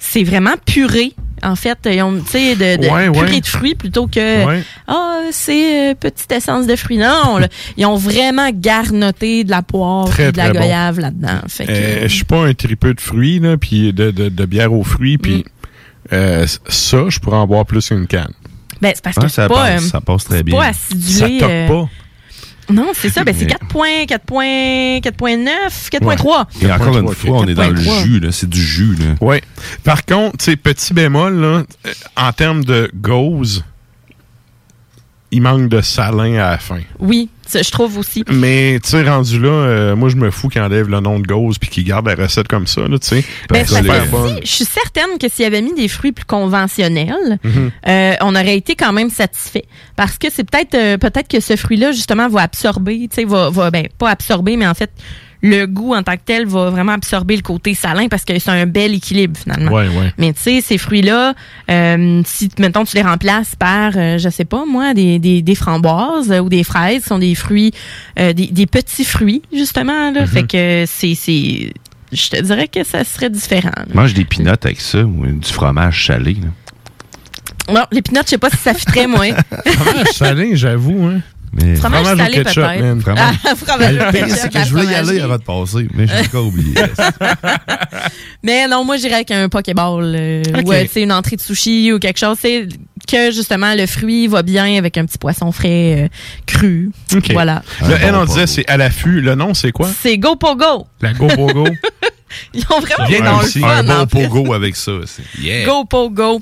[0.00, 1.12] c'est vraiment puré.
[1.42, 3.40] En fait, ils ont, tu sais, de, de Ouais, purée ouais.
[3.40, 4.62] de fruits plutôt que Ouais.
[4.86, 6.98] ah c'est euh, petite essence de fruits.
[6.98, 10.58] Non, là, ils ont vraiment garnoté de la poire Très, et de la bon.
[10.60, 11.40] goyave là-dedans.
[11.68, 14.84] Euh, je suis pas un tripeux de fruits, là, puis de, de, de bière aux
[14.84, 16.14] fruits, puis Mm.
[16.14, 18.32] euh, ça, je pourrais en boire plus qu'une canne.
[18.80, 20.56] Ben, c'est parce Ouais, que ça c'est pas, passe, euh, ça passe très bien.
[20.58, 21.38] pas Ça acidulé.
[21.38, 21.88] toque euh, pas.
[22.70, 23.24] Non, c'est ça.
[23.24, 26.46] Ben, c'est Mais- 4 points, 4 points, 4.9, 4.3.
[26.62, 28.04] Et encore une 4.3, fois, on est dans le 4.3.
[28.04, 28.32] jus, là.
[28.32, 29.14] C'est du jus, là.
[29.20, 29.36] Oui.
[29.84, 31.62] Par contre, tu sais, petit bémol, là,
[32.16, 33.64] en termes de gauze,
[35.32, 36.80] il manque de salin à la fin.
[37.00, 38.22] Oui, je trouve aussi.
[38.30, 41.26] Mais, tu sais, rendu là, euh, moi, je me fous qu'il enlève le nom de
[41.26, 43.24] gauze puis qu'il garde la recette comme ça, là, tu sais.
[43.50, 47.70] Ben, je suis certaine que s'il avait mis des fruits plus conventionnels, Mhm.
[47.88, 49.64] euh, on aurait été quand même satisfait.
[49.96, 53.50] Parce que c'est peut-être euh, peut-être que ce fruit-là, justement, va absorber, tu sais, va,
[53.50, 54.90] va ben, pas absorber, mais en fait,
[55.42, 58.50] le goût en tant que tel va vraiment absorber le côté salin parce que c'est
[58.50, 59.72] un bel équilibre, finalement.
[59.72, 60.12] Ouais, ouais.
[60.16, 61.34] Mais tu sais, ces fruits-là,
[61.70, 65.54] euh, si, mettons, tu les remplaces par, euh, je sais pas, moi, des, des, des
[65.54, 67.72] framboises euh, ou des fraises, qui sont des fruits,
[68.16, 70.26] des, des petits fruits, justement, là.
[70.26, 71.72] Fait que c'est, c'est,
[72.12, 73.72] je te dirais que ça serait différent.
[73.76, 73.86] là.
[73.94, 76.48] Mange des pinottes avec ça ou du fromage salé, là.
[77.72, 79.24] Non, les peanuts, je sais pas si ça fitterait, moi.
[79.66, 81.20] Fromage salé, j'avoue, hein.
[81.54, 82.80] Mais Fromage Fromage au salé, ketchup, peut-être.
[82.80, 83.00] man.
[83.00, 85.42] Fromage- Ah, fromage au Le pire, ketchup, c'est que je voulais y aller avant de
[85.42, 86.74] passer, mais j'ai encore oublié.
[88.42, 90.14] Mais non, moi, j'irais avec un Pokéball.
[90.16, 90.42] euh.
[90.64, 92.36] Ou, euh, une entrée de sushi ou quelque chose.
[92.40, 92.66] C'est
[93.08, 96.08] que justement le fruit va bien avec un petit poisson frais euh,
[96.46, 96.90] cru.
[97.32, 97.62] Voilà.
[97.86, 99.20] Le N, on disait, c'est à l'affût.
[99.20, 99.88] Le nom, c'est quoi?
[100.00, 100.86] C'est Go Pogo.
[101.00, 101.66] La Go Pogo.
[102.54, 103.60] Ils ont vraiment Bien des noms le aussi.
[103.60, 104.92] fun, Un bon pogo avec ça.
[105.04, 105.66] c'est- Yeah.
[105.66, 106.40] Go Pogo.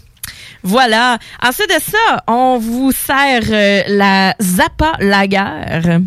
[0.63, 1.19] Voilà.
[1.43, 5.99] Ensuite de ça, on vous sert euh, la Zappa Lager.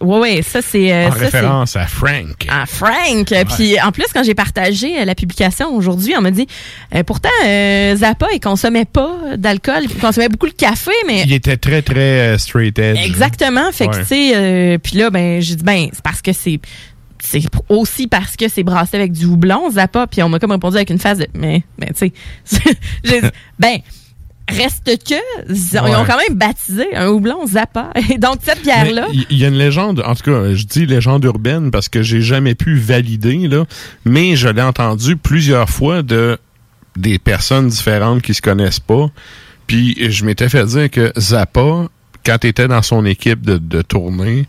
[0.00, 0.92] Ouais, ouais, ça c'est.
[0.92, 2.46] euh, en ça, référence à Frank.
[2.48, 3.32] Ah, Frank.
[3.56, 6.46] Puis en plus, quand j'ai partagé euh, la publication aujourd'hui, on m'a dit
[6.94, 11.56] euh, pourtant Zappa il consommait pas d'alcool, il consommait beaucoup de café, mais Il était
[11.56, 12.98] très, très straight edge.
[13.04, 13.72] exactement.
[13.72, 16.60] Fait que tu sais, puis là ben j'ai dit ben c'est parce que c'est
[17.22, 20.06] c'est aussi parce que c'est brassé avec du houblon Zappa.
[20.06, 22.12] Puis on m'a comme répondu avec une phase de mais mais tu
[22.44, 23.78] sais, j'ai dit ben
[24.48, 25.14] reste que
[25.48, 26.06] ils ont, ils ont Ouais.
[26.06, 27.90] quand même baptisé un houblon Zappa.
[28.10, 29.06] Et donc cette bière là.
[29.10, 31.88] Mais Il il y a une légende, en tout cas, je dis légende urbaine parce
[31.90, 33.64] que j'ai jamais pu valider, là,
[34.04, 36.38] mais je l'ai entendu plusieurs fois de
[36.96, 39.08] des personnes différentes qui se connaissent pas.
[39.66, 41.88] Puis je m'étais fait dire que Zappa,
[42.24, 44.46] quand tu étais dans son équipe de, de tournée,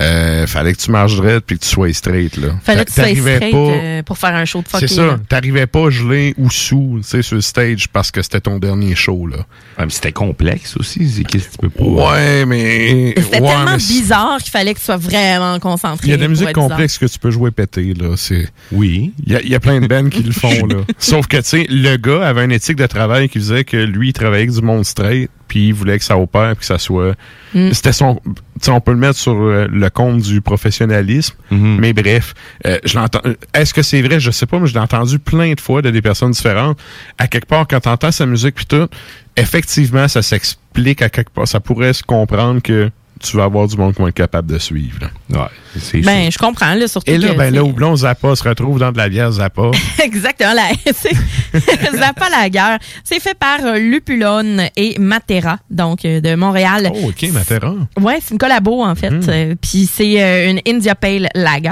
[0.00, 2.36] euh, fallait que tu marches droit puis que tu sois straight.
[2.36, 2.48] Là.
[2.64, 4.88] Fallait que tu sois T'arrivais straight pas- euh, pour faire un show de fucking.
[4.88, 5.18] C'est ça.
[5.28, 8.94] T'arrivais pas gelé ou sous, tu sais, sur le stage parce que c'était ton dernier
[8.94, 9.36] show, là.
[9.78, 11.08] Ouais, mais c'était complexe aussi.
[11.08, 11.84] C'est qu'est-ce que tu peux pas.
[12.12, 13.14] Ouais, mais.
[13.16, 16.06] C'était ouais, tellement mais bizarre qu'il fallait que tu sois vraiment concentré.
[16.08, 16.68] Il y a de la musique bizarre.
[16.68, 18.14] complexe que tu peux jouer pété, là.
[18.16, 18.48] C'est.
[18.72, 19.12] Oui.
[19.26, 20.76] Il y a, il y a plein de bands qui le font, là.
[20.98, 24.08] Sauf que, tu sais, le gars avait une éthique de travail qui faisait que lui,
[24.08, 26.78] il travaillait avec du monde straight, puis il voulait que ça opère, puis que ça
[26.78, 27.12] soit.
[27.52, 27.72] Mm.
[27.74, 28.18] C'était son.
[28.24, 28.32] Tu
[28.62, 32.32] sais, on peut le mettre sur euh, le compte du professionnalisme, mais bref,
[32.64, 33.20] euh, je l'entends.
[33.26, 34.18] euh, Est-ce que c'est vrai?
[34.18, 36.78] Je sais pas, mais je l'ai entendu plein de fois de des personnes différentes.
[37.18, 38.88] À quelque part, quand t'entends sa musique, puis tout,
[39.36, 41.46] effectivement, ça s'explique à quelque part.
[41.46, 42.90] Ça pourrait se comprendre que
[43.20, 44.98] tu vas avoir du monde qui va être capable de suivre.
[45.02, 45.10] là.
[45.32, 48.78] Ouais, Ben, je comprends, là, surtout Et là, que, ben, le houblon Zappa se retrouve
[48.78, 49.70] dans de la bière Zappa.
[50.02, 50.52] Exactement.
[50.52, 50.68] La,
[51.98, 52.76] Zappa Lager.
[53.04, 56.90] C'est fait par euh, Lupulone et Matera, donc euh, de Montréal.
[56.94, 57.74] Oh, OK, Matera.
[58.00, 59.10] Ouais, c'est une collabo en fait.
[59.10, 59.22] Mm.
[59.28, 61.70] Euh, Puis c'est une India Pale Lager.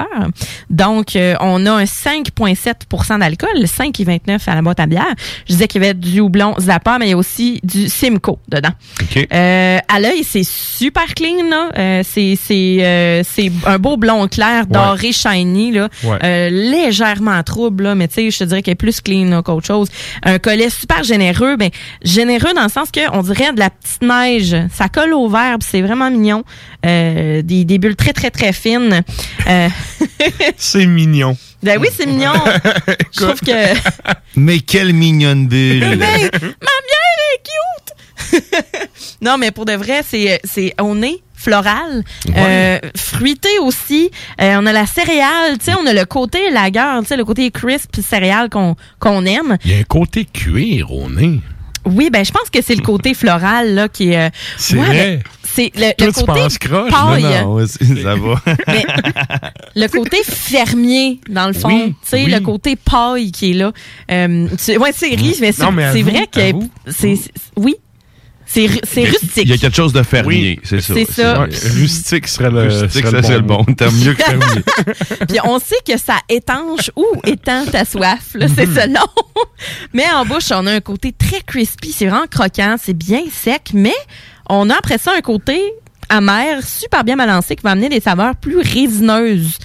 [0.68, 5.14] Donc on a un 5,7% d'alcool, 5,29 à la boîte à bière.
[5.46, 8.38] Je disais qu'il y avait du houblon Zappa, mais il y a aussi du Simcoe
[8.48, 8.70] dedans.
[9.00, 9.26] OK.
[9.32, 11.48] Euh, à l'œil, c'est super clean.
[11.48, 11.70] Là.
[11.76, 13.22] Euh, c'est c'est euh,
[13.66, 15.88] un beau blond clair, doré, shiny, là.
[16.04, 16.18] Ouais.
[16.22, 19.66] Euh, légèrement trouble, là, mais tu sais, je te dirais qu'elle est plus clean qu'autre
[19.66, 19.88] chose.
[20.22, 21.70] Un collet super généreux, ben
[22.02, 24.56] généreux dans le sens que on dirait de la petite neige.
[24.72, 26.44] Ça colle au verre, puis c'est vraiment mignon.
[26.86, 29.02] Euh, des, des bulles très très très fines.
[29.46, 29.68] Euh,
[30.56, 31.36] C'est mignon.
[31.62, 32.32] ben oui, c'est mignon.
[33.12, 33.74] je trouve que
[34.36, 35.80] Mais quelle mignonne bulle.
[35.80, 38.88] Ben, ma bière est cute.
[39.22, 42.04] non, mais pour de vrai, c'est c'est on est floral,
[42.36, 44.10] euh, fruité aussi.
[44.40, 47.24] Euh, on a la céréale, tu sais, on a le côté lager, tu sais, le
[47.24, 49.56] côté crisp céréale qu'on qu'on aime.
[49.64, 51.40] Il y a un côté cuir au nez.
[51.86, 54.26] Oui, ben je pense que c'est le côté floral là qui est.
[54.26, 55.16] euh, C'est ouais, vrai.
[55.16, 56.90] ben, c'est le, le côté croche?
[56.90, 57.22] paille.
[57.22, 58.34] Non, non, ouais, ça va.
[58.68, 58.84] Mais
[59.74, 62.30] le côté fermier, dans le fond, Oui, tu sais, oui.
[62.30, 63.72] le côté paille qui est là.
[64.10, 65.64] Euh, tu- ouais, c'est riche, mais c'est
[66.02, 66.40] vrai que
[66.92, 67.18] c'est-
[67.56, 67.76] oui,
[68.52, 69.44] c'est ru- c'est rustique.
[69.44, 70.94] Il y a quelque chose de fermier, Oui, c'est ça.
[70.94, 71.40] c'est ça.
[71.42, 73.64] Ouais, rustique serait le, Rustique, serait ça, le bon.
[73.76, 74.62] T'as mieux que fermier.
[75.28, 79.06] Puis on sait que ça étanche ou étend ta soif, là, c'est selon.
[79.94, 83.70] mais en bouche, on a un côté très crispy, c'est vraiment croquant, c'est bien sec,
[83.72, 83.94] mais
[84.48, 85.60] on a après ça un côté
[86.08, 89.58] amer, super bien balancé, qui va amener des saveurs plus résineuses.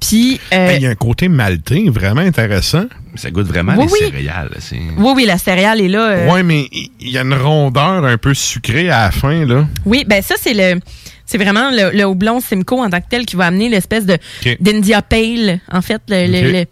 [0.00, 2.84] Puis, euh, Il y a un côté maltais vraiment intéressant.
[3.16, 3.98] Ça goûte vraiment Oui, les oui.
[4.10, 4.56] céréales.
[4.60, 6.10] c'est- oui, oui, la céréale est là.
[6.10, 6.68] euh, Ouais, mais
[7.00, 9.66] il y a une rondeur un peu sucrée à la fin, là.
[9.84, 10.80] Oui, ben ça, c'est le.
[11.26, 14.16] C'est vraiment le, le houblon Simcoe en tant que tel qui va amener l'espèce de
[14.60, 16.64] d'India Pale, en fait, le, le-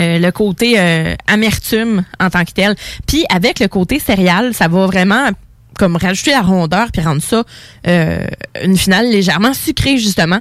[0.00, 2.74] euh, le côté euh, amertume en tant que tel.
[3.06, 5.28] Puis avec le côté céréal, ça va vraiment
[5.78, 7.44] comme rajouter la rondeur puis rendre ça
[7.86, 8.26] euh,
[8.62, 10.38] une finale légèrement sucrée justement.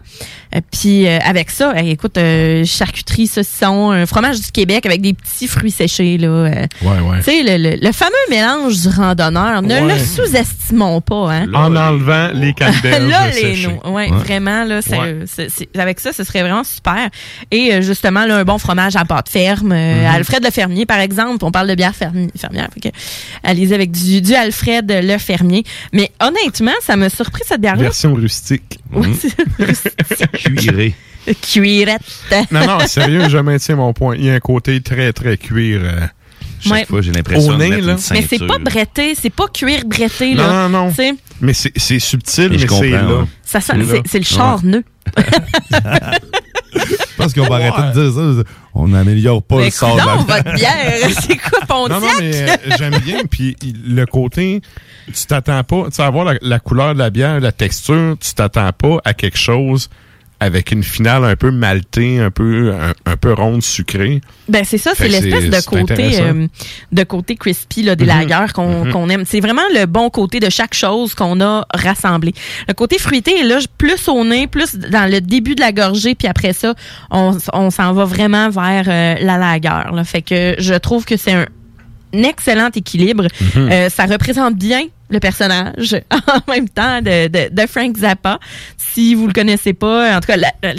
[0.55, 5.01] Euh, puis euh, avec ça, hey, écoute, euh, charcuterie, saucisson, un fromage du Québec avec
[5.01, 6.27] des petits fruits séchés là.
[6.27, 6.49] euh,
[6.81, 7.17] Ouais, ouais.
[7.19, 9.93] Tu sais, le, le- le fameux mélange du randonneur, ne Ouais.
[9.93, 11.47] le sous-estimons pas, hein.
[11.53, 13.93] En enlevant les canneberges là, les noms.
[13.93, 15.19] Ouais, vraiment, là, c'est- Ouais.
[15.25, 17.09] c'est- c'est- avec ça, ce serait vraiment super.
[17.51, 19.71] Et euh, justement, là, un bon fromage à pâte ferme.
[19.71, 20.15] euh, Mhm.
[20.15, 21.43] Alfred le fermier, par exemple.
[21.45, 22.67] On parle de bière fermi- fermière.
[22.73, 22.95] Fait que,
[23.43, 25.63] allez-y avec du, du Alfred le fermier.
[25.93, 27.83] Mais honnêtement, ça m'a surpris cette bière-là.
[27.83, 28.79] Version rustique.
[28.93, 30.93] Ouais, c'est- Cuiré.
[31.41, 32.01] Cuirette.
[32.51, 34.15] Non, non, sérieux, je maintiens mon point.
[34.15, 35.81] Il y a un côté très, très cuir.
[35.83, 35.99] euh,
[36.59, 36.85] Chaque Ouais.
[36.85, 37.93] fois, j'ai l'impression Au de nez, mettre là.
[37.93, 40.67] une Mais c'est pas bretté, c'est pas cuir bretté, Non, là.
[40.69, 40.93] non, non.
[41.41, 43.07] Mais c'est c'est subtil, mais c'est là.
[43.21, 44.01] ouais.
[44.05, 44.83] C'est le charneux.
[46.73, 48.49] Je pense qu'on va arrêter de dire ça.
[48.73, 51.99] On n'améliore pas Mais le sort de la votre bière, c'est quoi Pontiac?
[52.01, 53.19] Non, non, mais euh, j'aime bien.
[53.29, 54.61] Puis le côté,
[55.13, 58.33] tu t'attends pas, tu sais, avoir la, la couleur de la bière, la texture, tu
[58.33, 59.89] t'attends pas à quelque chose
[60.41, 64.19] avec une finale un peu maltée, un peu, un, un peu ronde, sucrée.
[64.49, 66.47] Ben c'est ça, c'est l'espèce de côté euh,
[66.91, 68.27] de côté crispy là, des Mhm.
[68.27, 68.91] lagers qu'on Mhm.
[68.91, 69.23] qu'on aime.
[69.25, 72.33] C'est vraiment le bon côté de chaque chose qu'on a rassemblé.
[72.67, 76.15] Le côté fruité est là plus au nez, plus dans le début de la gorgée,
[76.15, 76.73] puis après ça,
[77.11, 79.69] on, on s'en va vraiment vers euh, la lager.
[79.93, 80.03] Là.
[80.03, 81.45] Fait que je trouve que c'est un,
[82.15, 83.27] un excellent équilibre.
[83.55, 83.69] Mhm.
[83.71, 88.39] Euh, ça représente bien le personnage en même temps de, de, de Frank Zappa.
[88.77, 90.73] Si vous le connaissez pas, en tout cas, la, la,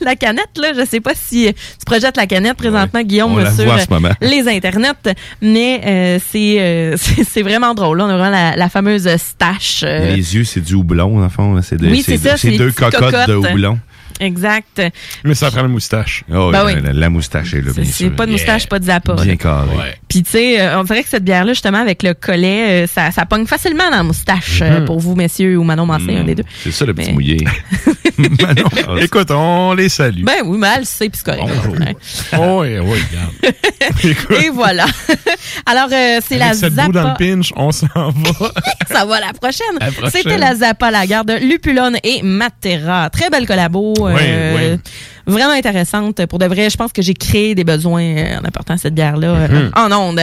[0.00, 3.70] la- canette, là, je sais pas si tu projettes la canette présentement, Guillaume, on sur
[3.70, 4.10] en moment.
[4.20, 7.98] les internets, mais euh, c'est euh, c'est c'est vraiment drôle.
[7.98, 8.04] là.
[8.06, 9.82] On a vraiment la, la fameuse stache.
[9.84, 11.60] euh, Les yeux, c'est du houblon, le fond.
[11.62, 13.50] C'est de- Oui, c'est ça, c'est C'est deux petites cocottes, de cocottes.
[13.52, 13.78] houblon.
[14.20, 14.82] Exact.
[15.24, 16.24] Mais ça prend la moustache.
[16.32, 16.74] Oh, Ben la, oui.
[16.82, 18.14] la- la moustache est là, bien C'est sûr.
[18.16, 19.14] pas de moustache, pas de Zappa.
[19.14, 19.68] Bien carré.
[20.08, 23.10] Puis tu sais, euh, on dirait que cette bière-là, justement, avec le collet, euh, ça,
[23.10, 24.84] ça pogne facilement dans la moustache euh, Mhm.
[24.86, 26.44] pour vous, messieurs, ou Manon Mancé, un des deux.
[26.62, 27.38] C'est ça, le petit Mais- mouillé.
[29.00, 30.24] Écoute, on les salue.
[30.24, 31.52] Ben oui, mal, c'est puis c'est correct.
[31.80, 31.96] Ouais.
[32.38, 34.34] Oh, oui, oui, regarde.
[34.44, 34.86] Et voilà.
[35.66, 37.14] Alors, euh, c'est la cette boue dans le Zappa.
[37.18, 38.52] pinch, on s'en va.
[38.90, 39.66] Ça va la prochaine.
[39.80, 40.10] La prochaine.
[40.10, 43.10] C'était la Zappa Lagarde, Lupulone et Matera.
[43.10, 43.94] Très belle collabo.
[44.10, 44.80] Euh, oui.
[45.26, 46.26] Vraiment intéressante.
[46.26, 49.28] Pour de vrai, je pense que j'ai créé des besoins euh, en apportant cette bière-là
[49.28, 49.70] euh, Mhm.
[49.76, 50.20] en onde.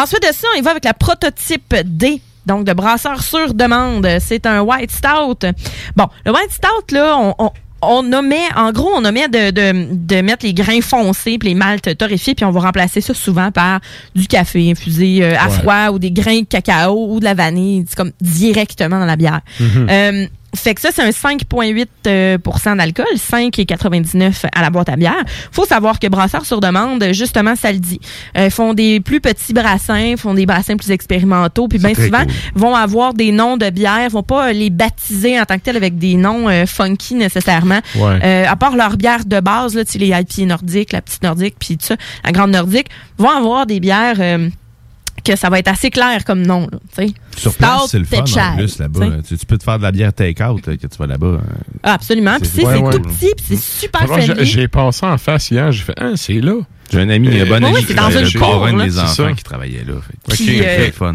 [0.00, 2.20] Ensuite de ça, on y va avec la prototype D.
[2.46, 4.08] Donc, de brasseur sur demande.
[4.20, 5.46] C'est un White Stout.
[5.94, 7.50] Bon, le White Stout, là, on, on
[7.84, 11.54] on nommait, en gros, on nommait de, de, de mettre les grains foncés puis les
[11.56, 13.80] maltes torréfiés, puis on va remplacer ça souvent par
[14.14, 15.50] du café infusé euh, à Ouais.
[15.58, 19.16] froid ou des grains de cacao ou de la vanille, c'est comme directement dans la
[19.16, 19.40] bière.
[19.58, 19.86] Mhm.
[19.90, 24.96] Euh, fait que ça, c'est un 5,8 euh, pourcent d'alcool, 5,99 à la boîte à
[24.96, 25.22] bière.
[25.50, 28.00] faut savoir que Brasseurs sur demande, justement, ça le dit.
[28.36, 32.32] Euh, font des plus petits brassins, font des brassins plus expérimentaux, puis bien souvent, cool.
[32.54, 35.98] vont avoir des noms de bières, vont pas les baptiser en tant que tel avec
[35.98, 37.80] des noms euh, funky nécessairement.
[37.96, 38.18] Ouais.
[38.22, 41.22] Euh, à part leurs bières de base, là, tu sais, les IPA nordiques, la petite
[41.22, 42.88] nordique, puis tout ça, la grande nordique,
[43.18, 44.48] vont avoir des bières euh,
[45.24, 46.62] que ça va être assez clair comme nom.
[46.70, 47.14] Là, tu sais.
[47.36, 49.06] Sur place, c'est le fun en plus là-bas.
[49.26, 51.26] tu peux te faire de la bière take-out euh, que tu vas là-bas.
[51.26, 51.38] euh.
[51.82, 52.36] Ah, absolument.
[52.40, 52.92] Puis C'est- ouais, ouais.
[52.92, 54.44] tout petit, puis c'est super Faudra que friendly.
[54.46, 56.54] j'ai- passé en face hier, j'ai fait, ah, c'est là.
[56.90, 58.72] J'ai un ami, un bon Ouais, ami qui c'est dans une le cour, là.
[58.72, 59.32] mes C'est enfants ça.
[59.32, 59.94] qui travaillait là.
[60.28, 60.88] Fait.
[60.88, 61.14] Euh, fun.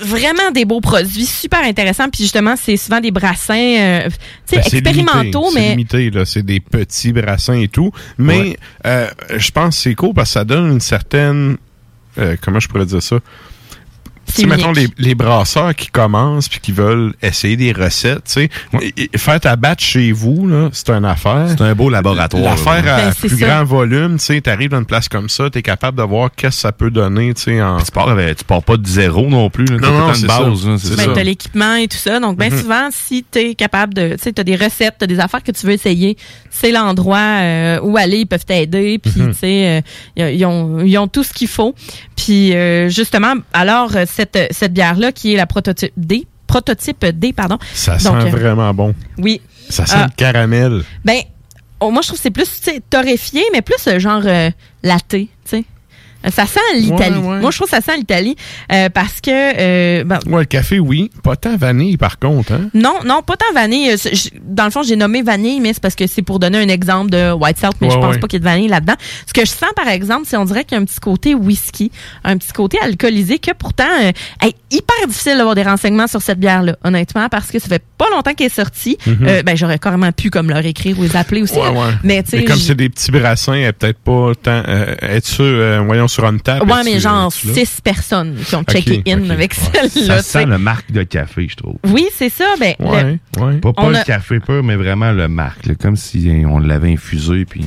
[0.00, 2.08] Vraiment des beaux produits, super intéressants.
[2.10, 4.10] Puis justement, c'est souvent des brassins euh, tu
[4.46, 6.24] sais, Ben, c'est expérimentaux, limité, C'est mais limité, là.
[6.24, 7.92] C'est des petits brassins et tout.
[8.18, 8.56] Mais Ouais.
[8.86, 11.56] euh, je pense que c'est cool parce que ça donne une certaine.
[12.18, 13.20] Euh, comment je pourrais dire ça?
[14.26, 18.24] C'est Tu sais, mettons, les, les brasseurs qui commencent puis qui veulent essayer des recettes,
[18.24, 18.50] tu sais,
[19.16, 21.46] faire ta batch chez vous, là, c'est une affaire.
[21.48, 22.42] C'est un beau laboratoire.
[22.42, 23.36] L'affaire à Ben, plus ça.
[23.46, 26.56] grand volume, tu sais, t'arrives dans une place comme ça, t'es capable de voir qu'est-ce
[26.56, 27.78] que ça peut donner, tu sais, en...
[27.78, 29.66] Tu pars, avec- tu pars pas de zéro non plus.
[29.66, 29.76] là.
[29.80, 30.66] T'as Non, non, c'est base.
[30.66, 32.18] là, ben, t'as l'équipement et tout ça.
[32.18, 32.58] Donc, bien Mhm.
[32.60, 35.66] souvent, si t'es capable de, tu sais, t'as des recettes, t'as des affaires que tu
[35.66, 36.16] veux essayer,
[36.50, 38.18] c'est l'endroit euh, où aller.
[38.20, 38.98] Ils peuvent t'aider.
[38.98, 39.28] Puis, Mhm.
[39.32, 39.82] tu sais,
[40.18, 41.74] euh, ils, ont, ils ont tout ce qu'il faut.
[42.16, 47.58] Puis, euh, justement, alors, cette, cette bière-là, qui est la prototype D, prototype D, pardon.
[47.72, 48.94] Ça Donc, sent euh, vraiment bon.
[49.18, 49.40] Oui.
[49.68, 50.06] Ça sent Ah.
[50.10, 50.82] le caramel.
[51.04, 51.20] Ben,
[51.80, 52.60] oh, moi, je trouve que c'est plus
[52.90, 54.50] torréfié, mais plus euh, genre euh.
[54.84, 55.28] Euh,
[56.30, 57.18] Ça sent l'Italie.
[57.18, 57.40] Ouais, ouais.
[57.40, 58.36] Moi, je trouve que ça sent l'Italie
[58.72, 59.30] euh, parce que...
[59.30, 61.10] euh, ben, Ouais, le café, oui.
[61.22, 62.68] Pas tant vanille, par contre, hein?
[62.74, 63.90] non, non, pas tant vanille.
[63.90, 63.96] Euh,
[64.42, 67.10] Dans le fond, j'ai nommé vanille, mais c'est parce que c'est pour donner un exemple
[67.10, 68.94] de white salt, mais Ouais, je pense pas qu'il y ait de vanille là-dedans.
[69.26, 71.34] Ce que je sens, par exemple, c'est on dirait qu'il y a un petit côté
[71.34, 71.90] whisky,
[72.24, 74.10] un petit côté alcoolisé que pourtant euh,
[74.46, 78.06] est hyper difficile d'avoir des renseignements sur cette bière-là, honnêtement, parce que ça fait pas
[78.10, 78.96] longtemps qu'elle est sortie.
[79.06, 79.16] Mhm.
[79.28, 81.56] Euh, ben, j'aurais carrément pu comme leur écrire ou les appeler aussi.
[81.56, 81.70] Ouais.
[82.02, 84.62] Mais tu sais, Mais comme c'est des petits brassins, elle peut-être pas tant.
[84.66, 86.70] Euh, être euh, voyons, sur une table.
[86.70, 90.16] Ouais, mais genre six personnes qui ont checké in avec Ça celle-là.
[90.22, 90.22] sais.
[90.40, 91.76] sent le marque de café, je trouve.
[91.88, 92.44] Oui, c'est ça.
[92.58, 92.86] Ben, le-
[93.42, 93.56] Ouais.
[93.58, 95.66] Pas, pas le a- café pur, mais vraiment le marque.
[95.66, 97.44] là, comme si on l'avait infusé.
[97.44, 97.64] Puis...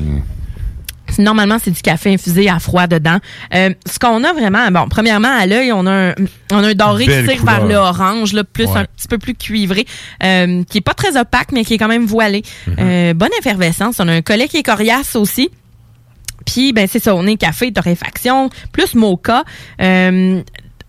[1.19, 3.17] Normalement, c'est du café infusé à froid dedans.
[3.55, 6.13] Euh, ce qu'on a vraiment, bon, premièrement, à l'œil, on a un,
[6.51, 7.59] on a un doré Belle qui tire couleur.
[7.59, 8.79] vers le orange, là, plus Ouais.
[8.79, 9.85] un petit peu plus cuivré,
[10.23, 12.41] euh, qui est pas très opaque, mais qui est quand même voilé.
[12.67, 12.73] Mm-hmm.
[12.79, 13.95] Euh, bonne effervescence.
[13.99, 15.49] On a un collet qui est coriace aussi.
[16.47, 19.43] Puis, ben, c'est ça, on est café, torréfaction, plus mocha.
[19.81, 20.41] Euh,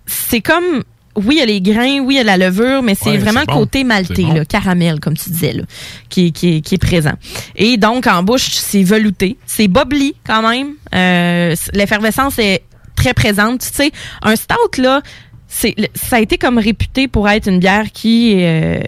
[0.06, 0.82] c'est comme,
[1.16, 3.18] oui, il y a les grains, oui, il y a la levure, mais c'est Ouais,
[3.18, 3.59] vraiment c'est le bon.
[3.61, 4.34] côté maltais, bon.
[4.34, 5.64] là, caramel, comme tu disais, là,
[6.09, 7.14] qui, qui, qui est présent.
[7.56, 9.36] Et donc, en bouche, c'est velouté.
[9.46, 10.74] C'est bubbly, quand même.
[10.94, 12.62] Euh, L'effervescence est
[12.94, 13.61] très présente.
[13.62, 13.90] Tu sais,
[14.22, 15.02] un stout, là,
[15.48, 15.68] ça
[16.12, 18.36] a été comme réputé pour être une bière qui...
[18.38, 18.80] euh,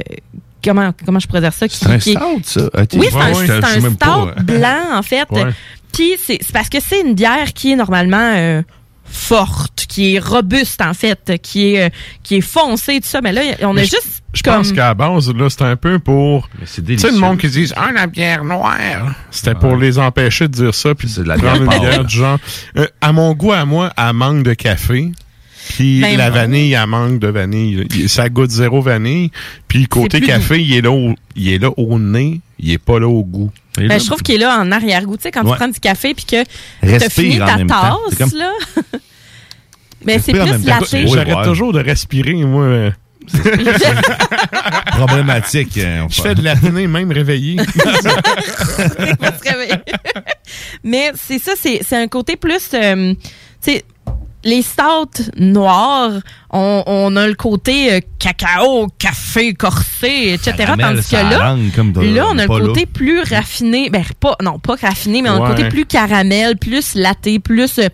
[0.62, 1.66] comment, comment je pourrais dire ça?
[1.68, 2.66] C'est un stout, ça.
[2.66, 2.88] Ok.
[2.94, 4.34] oui, c'est Ouais, un, ouais, stout pas.
[4.42, 5.26] blanc, en fait.
[5.30, 5.46] Ouais.
[5.92, 8.62] Puis c'est c'est parce que c'est une bière qui est normalement euh,
[9.04, 11.88] forte, qui est robuste en fait, qui est euh,
[12.22, 13.20] qui est foncée tout ça.
[13.20, 15.62] Mais là, on Mais a je- juste Je comme pense qu'à la base, là, c'est
[15.62, 16.48] un peu pour.
[16.60, 16.66] Tu
[16.98, 19.14] sais, le monde qui dit Ah, la bière noire.
[19.32, 22.16] C'était pour les empêcher de dire ça, puis de la prendre bière une bière du
[22.16, 22.38] genre.
[22.76, 25.10] Euh, à mon goût, à moi, elle manque de café.
[25.70, 27.86] Puis Ben, la vanille, elle manque de vanille.
[27.94, 29.30] Il- Ça goûte zéro vanille.
[29.68, 32.98] Puis côté café, il est, là au, il est là au nez, il est pas
[32.98, 33.50] là au goût.
[33.76, 35.16] Ben, je trouve qu'il est là en arrière-goût.
[35.16, 35.52] Tu sais, quand Ouais.
[35.52, 37.56] tu prends du café puis que tu fini ta.
[37.58, 38.52] C'est tasse, comme- là.
[40.04, 41.06] Mais c'est Respire en plus laté.
[41.08, 42.90] J'arrête toujours de respirer, moi.
[44.86, 45.78] Problématique.
[46.02, 47.56] on Je fais de l'apnée même réveillé.
[50.84, 52.70] Mais c'est ça, c'est c'est un côté plus.
[52.74, 53.84] euh, tu sais,
[54.44, 56.12] les stouts noirs,
[56.50, 60.54] on, on a le côté euh, cacao, café, corsé, etc.
[60.56, 61.56] Caramel, tandis que là,
[62.14, 62.66] là, on a le là.
[62.66, 63.90] côté plus raffiné.
[63.90, 67.78] Ben, pas, non, pas raffiné, mais on a le côté plus caramel, plus laté, plus.
[67.78, 67.88] euh,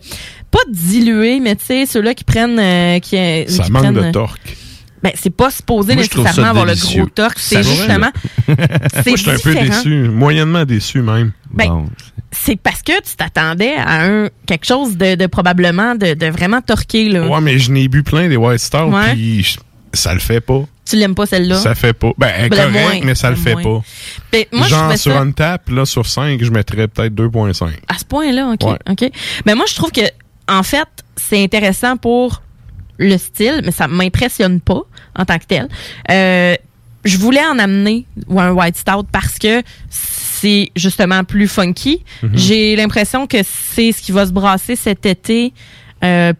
[0.49, 2.57] pas dilué, mais tu sais, ceux-là qui prennent.
[2.59, 4.55] euh, qui, euh, Ça qui manque prennent, de euh, torque.
[5.03, 7.37] Ben, c'est pas supposé Moi, je nécessairement avoir le gros torque.
[7.39, 8.11] C'est justement.
[8.47, 8.55] c'est
[9.07, 11.31] Moi, je suis un peu déçu, moyennement déçu même.
[11.51, 11.85] Ben,
[12.31, 16.61] c'est parce que tu t'attendais à un quelque chose de, de probablement de, de vraiment
[16.61, 17.27] torqué là.
[17.27, 19.57] Ouais, mais je n'ai bu plein des White Star, puis je-
[19.93, 20.63] ça le fait pas.
[20.89, 21.55] Tu l'aimes pas celle-là?
[21.57, 22.11] Ça fait pas.
[22.17, 23.63] Ben, elle est Ben, le correcte, moins, mais ça le le fait moins.
[23.63, 23.81] pas.
[24.31, 27.13] Ben, moi, je Genre, trouvais sur ça- une tape, là, sur 5, je mettrais peut-être
[27.13, 27.69] 2.5.
[27.87, 28.69] À ce point-là, OK.
[28.69, 28.77] Ouais.
[28.89, 29.11] OK.
[29.45, 30.01] Mais moi, je trouve que,
[30.47, 30.87] en fait,
[31.17, 32.41] c'est intéressant pour
[32.97, 34.81] le style, mais ça m'impressionne pas
[35.15, 35.67] en tant que tel.
[36.11, 36.55] Euh,
[37.05, 42.03] je voulais en amener ou un White Stout parce que c'est justement plus funky.
[42.23, 42.31] Mhm.
[42.33, 45.53] J'ai l'impression que c'est ce qui va se brasser cet été.
[46.03, 46.33] euh,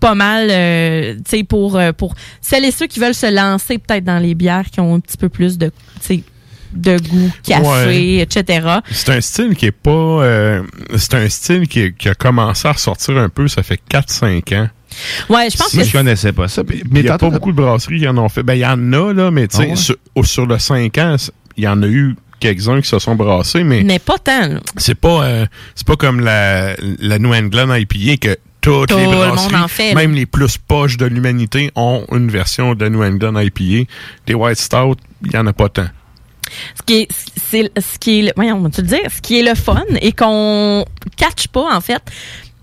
[0.00, 4.02] pas mal, euh, tu sais, pour, pour celles et ceux qui veulent se lancer peut-être
[4.02, 6.22] dans les bières qui ont un petit peu plus de, tu sais,
[6.72, 8.16] de goût, café, Ouais.
[8.18, 8.66] etc.
[8.90, 9.90] C'est un style qui est pas.
[9.90, 10.62] euh,
[10.96, 14.68] c'est un style qui a commencé à ressortir un peu, ça fait 4-5 ans.
[15.28, 16.62] Ouais, je pense que je connaissais pas ça.
[16.68, 18.42] Mais il n'y a pas beaucoup de brasseries qui en ont fait.
[18.42, 19.76] Ben, il y en a, là, mais tu sais, Ah ouais?
[19.76, 21.16] sur, au- sur le 5 ans,
[21.56, 24.48] il y en a eu quelques-uns qui se sont brassés, mais Mais pas tant.
[24.48, 24.60] là.
[24.76, 29.04] c'est pas euh, c'est pas comme la, la New England IPA que toutes Tout les
[29.06, 30.00] le monde brasseries, en fait, là.
[30.00, 33.88] même les plus poches de l'humanité, ont une version de New England IPA.
[34.26, 35.86] Des White Stout, il y en a pas tant.
[36.76, 37.08] Ce qui est,
[37.50, 39.54] c'est, ce qui est, le- voyons, on va te le dire, ce qui est le
[39.54, 40.84] fun et qu'on
[41.16, 42.02] catch pas, en fait,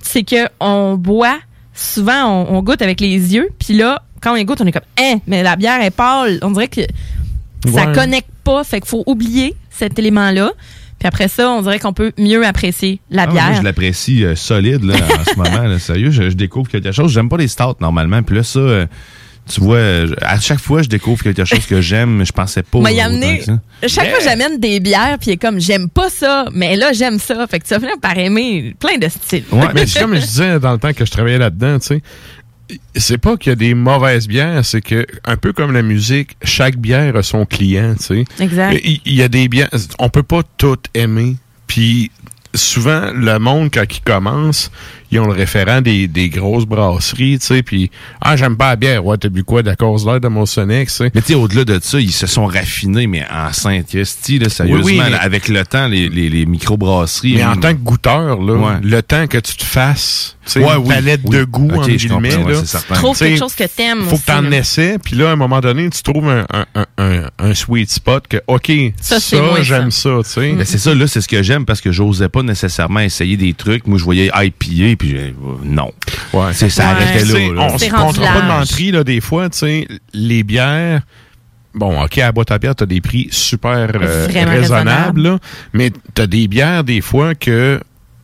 [0.02, 1.38] c'est que on boit,
[1.80, 4.72] souvent, on, on goûte avec les yeux, puis là, quand on y goûte, on est
[4.72, 6.40] comme, hein, mais la bière est pâle.
[6.42, 7.94] On dirait que ça Ouais.
[7.94, 10.52] connecte pas, fait qu'il faut oublier cet élément-là.
[10.98, 13.46] Puis après ça, on dirait qu'on peut mieux apprécier la Ah, bière.
[13.48, 15.64] moi, je l'apprécie euh, solide là, en ce moment.
[15.68, 15.80] là.
[15.80, 17.12] sérieux, je, je découvre quelque chose.
[17.14, 18.22] J'aime pas les stouts normalement.
[18.24, 18.86] Puis là, ça, euh,
[19.50, 22.80] tu vois, à chaque fois, je découvre quelque chose que j'aime, mais je pensais pas.
[22.80, 23.40] M'a y autant amené.
[23.40, 23.60] que ça.
[23.88, 27.20] Chaque fois, j'amène des bières, puis il est comme, j'aime pas ça, mais là, j'aime
[27.20, 27.48] ça.
[27.48, 29.44] Fait que tu vas finir par aimer plein de styles.
[29.74, 32.02] mais c'est comme je disais dans le temps que je travaillais là-dedans, tu sais,
[32.96, 36.38] c'est pas qu'il y a des mauvaises bières, c'est que, un peu comme la musique,
[36.44, 38.26] chaque bière a son client, tu sais.
[38.40, 38.80] Exact.
[38.84, 41.36] Il, il y a des bières, on peut pas toutes aimer,
[41.66, 42.12] puis
[42.54, 44.72] souvent, le monde, quand il commence,
[45.12, 47.90] ils ont le référent des, des grosses brasseries, tu sais, puis
[48.22, 50.98] ah, j'aime pas la bière, ouais, t'as bu quoi, d'accord, l'air de mon Sonex, tu
[51.06, 51.12] sais.
[51.16, 54.84] Mais tu sais, au-delà de ça, ils se sont raffinés, mais en Saint-Christy, là, sérieusement,
[54.86, 57.36] Oui, oui, mais- là, avec le temps, les, les, les microbrasseries.
[57.36, 58.74] Mais en tant que goûteur, là, Ouais.
[58.84, 61.38] le temps que tu te fasses, tu sais, Ouais, une oui, palette oui.
[61.38, 62.62] de goût, Ok, en guillemets, là.
[62.96, 65.60] Trouve quelque chose que t'aimes Faut aussi, que t'en essaies, puis là, à un moment
[65.60, 69.42] donné, tu trouves un, un, un, un, un sweet spot que, OK, Ça, ça, c'est
[69.42, 70.52] moins j'aime ça, tu sais.
[70.54, 73.54] Ben, c'est ça, là, c'est ce que j'aime parce que j'osais pas nécessairement essayer des
[73.54, 73.88] trucs.
[73.88, 75.92] Moi, je voyais IPA, puis j'ai- euh, non.
[76.34, 76.54] Ouais.
[76.54, 76.90] C'est, ça Ouais.
[76.92, 77.54] arrêtait Tu sais, là.
[77.56, 77.68] là.
[77.74, 81.02] On se comptera pas de menterie, là, des fois, tu sais, les bières.
[81.74, 85.40] Bon, OK, à boîte à bière, t'as des prix super euh, Vraiment raisonnables, là,
[85.74, 87.80] mais t'as des bières, des fois, que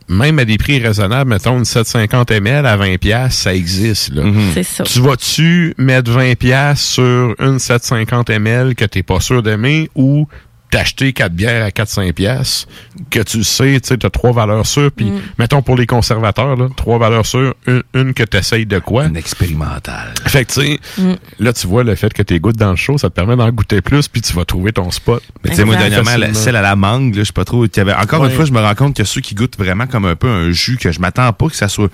[0.08, 4.22] même à des prix raisonnables, mettons une 750 ml à 20 pièces, ça existe, là.
[4.54, 4.84] C'est ça.
[4.84, 10.28] Tu vas-tu mettre 20 pièces sur une 750 ml que t'es pas sûr d'aimer ou
[10.76, 12.66] t'acheter quatre bières à 4-5 pièces
[13.10, 15.20] que tu sais, tu sais, t'as trois valeurs sûres, puis Mm.
[15.38, 19.06] mettons pour les conservateurs, là, trois valeurs sûres, une, une que t'essayes de quoi?
[19.06, 20.12] Une expérimentale.
[20.26, 21.14] Fait que, tu sais, Mm.
[21.38, 23.48] là, tu vois, le fait que t'es goûtes dans le show, ça te permet d'en
[23.50, 25.22] goûter plus, puis tu vas trouver ton spot.
[25.44, 27.66] Mais tu sais, moi, dernièrement, la- celle à la mangue, là, je sais pas trop.
[27.66, 28.28] qu'il y avait- Encore Ouais.
[28.28, 30.50] une fois, je me rends compte que ceux qui goûtent vraiment comme un peu un
[30.50, 31.88] jus, que je m'attends pas que ça soit.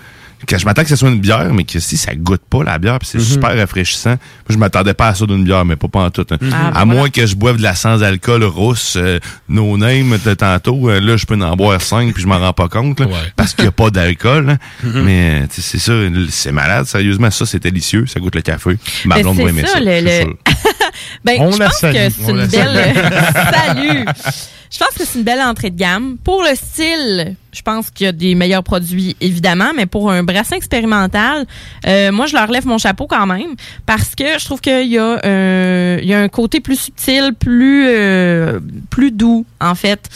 [0.47, 2.79] Que je m'attends que ça soit une bière, mais que si ça goûte pas la
[2.79, 3.25] bière, puis c'est Mhm.
[3.25, 4.11] super rafraîchissant.
[4.11, 4.19] Moi,
[4.51, 6.27] je m'attendais pas à ça d'une bière, mais pas, pas en tout.
[6.31, 6.37] hein.
[6.41, 6.85] Ah, ben à voilà.
[6.85, 9.19] moins que je boive de la sans-alcool rousse, euh,
[9.49, 12.53] no name de tantôt, euh, là, je peux en boire cinq, puis je m'en rends
[12.53, 14.51] pas compte, là, parce qu'il y a pas d'alcool.
[14.51, 14.59] hein.
[14.83, 15.03] Mhm.
[15.05, 15.93] Mais tu sais, c'est ça,
[16.31, 18.77] c'est malade, sérieusement, ça, c'est délicieux, ça goûte le café.
[19.05, 20.35] Ma Mais blonde va aimer ça, le- le-.
[21.25, 21.95] Ben, On je pense salue.
[21.95, 22.95] que c'est une belle.
[23.55, 24.05] Salut!
[24.71, 26.17] Je pense que c'est une belle entrée de gamme.
[26.25, 30.23] Pour le style, je pense qu'il y a des meilleurs produits, évidemment, mais pour un
[30.23, 31.45] brassin expérimental,
[31.87, 34.97] euh, moi, je leur lève mon chapeau quand même parce que je trouve qu'il y,
[34.99, 40.09] a, euh, il y a un côté plus subtil, plus, euh, plus doux, en fait,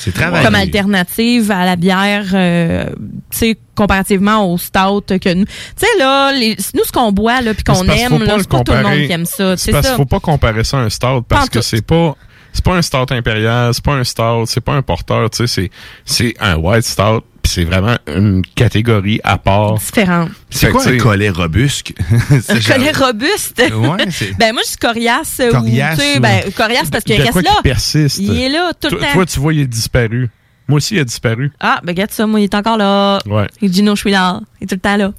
[0.42, 2.86] comme alternative à la bière, euh,
[3.30, 5.44] tu sais, comparativement au stout que nous.
[5.44, 8.48] Tu sais, là, les- nous, ce qu'on boit, là, puis qu'on aime, là, le c'est
[8.48, 9.56] pas tout le monde qui aime ça.
[9.56, 9.90] C'est parce ça.
[9.92, 12.16] qu'il faut pas comparer ça à un stout parce que c'est pas
[12.52, 15.46] c'est pas un stout impérial, c'est pas un stout, c'est pas un porteur, tu sais,
[15.46, 15.70] c'est
[16.06, 19.74] c'est un white stout, puis c'est vraiment une catégorie à part.
[19.74, 20.26] Différent.
[20.48, 21.92] C'est quoi un collet robuste?
[22.48, 23.62] Un collet robuste?
[23.62, 27.04] Ouais, c'est- ben moi je suis coriace, ou, Coriace tu sais, ou- ben coriace parce
[27.04, 27.50] qu'il de reste quoi là.
[27.56, 28.18] qui persiste?
[28.20, 29.12] Il est là tout le Toi- temps.
[29.12, 30.30] Toi, tu vois, il est disparu.
[30.68, 31.52] Moi aussi, il a disparu.
[31.60, 33.18] Ah, ben regarde ça, moi il est encore là.
[33.26, 33.46] Ouais.
[33.62, 34.40] Et Gino, je suis là.
[34.60, 35.12] Il est tout le temps là.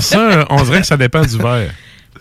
[0.00, 1.70] Ça, euh, on dirait que ça dépend du verre.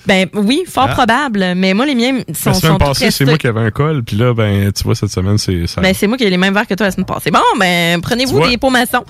[0.08, 0.93] Ben oui, fort Ah.
[0.93, 1.53] probable.
[1.56, 3.72] Mais moi les miens sont, La sont semaine tous passée, c'est moi qui avais un
[3.72, 5.82] col, puis là, ben, tu vois, cette semaine, c'est ça.
[5.82, 7.32] Ben, c'est moi qui ai les mêmes verres que toi la semaine passée.
[7.32, 9.03] Bon, ben, prenez-vous des pots maçons.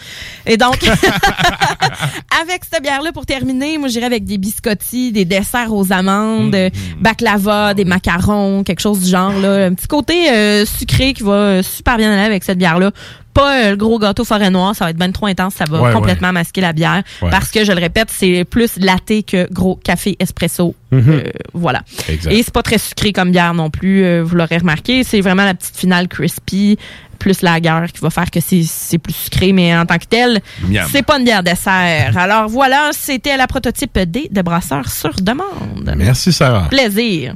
[0.45, 0.77] Et donc,
[2.41, 6.71] avec cette bière-là, pour terminer, moi, j'irai avec des biscottis, des desserts aux amandes, Mm-hmm.
[7.01, 9.65] baklava, des macarons, quelque chose du genre, là.
[9.65, 12.91] Un petit côté euh, sucré qui va euh, super bien aller avec cette bière-là.
[13.35, 15.81] Pas euh, le gros gâteau forêt noire, ça va être ben trop intense, ça va
[15.81, 17.03] Ouais, complètement masquer la bière.
[17.21, 17.29] Ouais.
[17.29, 20.73] Parce que, je le répète, c'est plus latte que gros café espresso.
[20.91, 21.03] Mhm.
[21.09, 21.23] Euh,
[21.53, 21.81] voilà.
[22.07, 22.31] Exact.
[22.31, 25.03] Et c'est pas très sucré comme bière non plus, euh, vous l'aurez remarqué.
[25.03, 26.77] C'est vraiment la petite finale crispy,
[27.19, 30.05] plus la guerre qui va faire que c'est c'est plus sucré, mais en tant que
[30.05, 30.39] tel,
[30.89, 32.17] c'est pas une bière dessert.
[32.17, 35.93] Alors voilà, c'était la prototype D de brasseur sur demande.
[35.97, 36.67] Merci, Sarah.
[36.69, 37.35] Plaisir.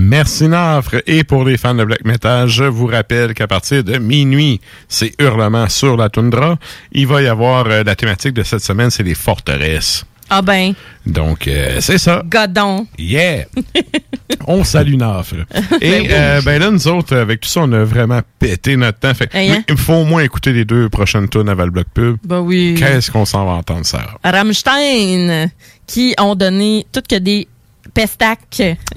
[0.00, 1.02] Merci Nafre.
[1.06, 5.12] Et pour les fans de black metal, je vous rappelle qu'à partir de minuit, c'est
[5.20, 6.56] Hurlement sur la toundra.
[6.92, 10.04] Il va y avoir euh, la thématique de cette semaine, c'est les forteresses.
[10.30, 10.74] Ah ben,
[11.06, 12.22] Donc, euh, c'est ça.
[12.26, 12.86] godon.
[12.98, 13.46] Yeah!
[14.46, 15.36] on salue Nafre.
[15.50, 16.08] Ben Et oui.
[16.10, 19.14] euh, ben là, nous autres, avec tout ça, on a vraiment pété notre temps.
[19.14, 19.64] Fait, Hey, hein?
[19.68, 22.18] il faut au moins écouter les deux prochaines tunes avant le bloc pub.
[22.24, 22.76] Ben oui.
[22.78, 24.18] Qu'est-ce qu'on s'en va entendre, Sarah?
[24.22, 25.50] Rammstein,
[25.86, 27.48] qui ont donné toutes que des
[27.94, 28.40] pestacs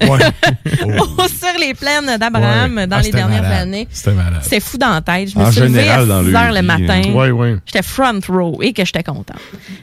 [0.00, 2.86] sur les plaines d'Abraham Ouais.
[2.86, 3.62] dans Ah, les dernières malade.
[3.62, 3.88] années.
[3.90, 4.40] C'était malade.
[4.42, 5.30] C'est fou dans la tête.
[5.30, 7.02] Je me En suis levée à général, 6 dans le heures le vie, matin.
[7.06, 7.30] hein.
[7.32, 7.56] Ouais.
[7.66, 9.32] J'étais front row et que j'étais contente.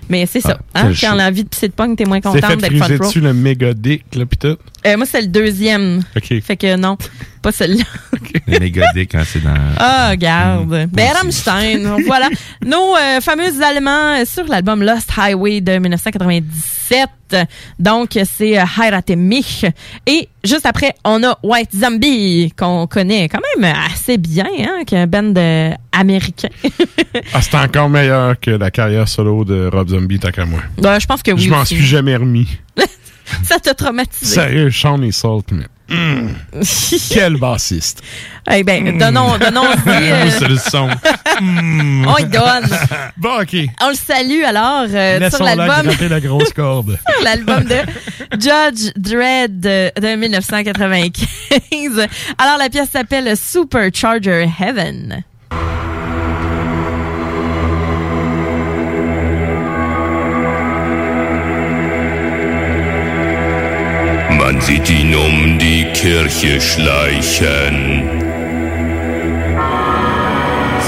[0.09, 0.59] Mais c'est ça.
[0.73, 2.87] Ah, hein, quel quand l'envie de pisser de pogne, t'es moins C'est contente d'être front
[2.97, 2.97] row.
[3.05, 4.57] dessus le méga dick, là, pis tout.
[4.85, 6.01] Euh, moi, c'est le deuxième.
[6.15, 6.41] OK.
[6.41, 6.97] Fait que non,
[7.41, 7.83] pas celui-là.
[8.47, 9.53] Le mégadick quand c'est dans.
[9.77, 10.87] Ah, garde.
[10.91, 11.97] Ben, Rammstein.
[12.05, 12.29] voilà.
[12.65, 17.09] Nos euh, fameux Allemands euh, sur l'album Lost Highway de 1997.
[17.77, 19.65] Donc, c'est Heirate mich.
[20.07, 24.95] Et juste après, on a White Zombie, qu'on connaît quand même assez bien, hein, qui
[24.95, 25.33] est un band
[25.91, 26.49] américain.
[27.33, 30.59] Ah, c'est encore meilleur que la carrière solo de Rob Zombie, tant qu'à moi.
[30.77, 31.41] Ben, je pense que oui.
[31.41, 32.47] Je m'en suis jamais remis.
[33.43, 34.35] Ça t'a traumatisé.
[34.35, 35.65] Sérieux, Sean et Salt, mais...
[35.91, 36.35] hum,
[37.09, 38.03] quel bassiste.
[38.51, 40.87] Eh ben, donnons, donnons euh, C'est le son.
[41.39, 42.05] Hum.
[42.07, 42.69] On y donne.
[43.17, 43.55] Bon, OK.
[43.81, 45.91] On le salue alors euh, sur l'album.
[46.09, 46.99] la grosse corde.
[47.09, 47.77] sur l'album de
[48.33, 52.07] Judge Dredd de, de 1995.
[52.37, 55.23] Alors, la pièce s'appelle Supercharger Heaven.
[64.59, 68.03] Sieht ihn um die Kirche schleichen.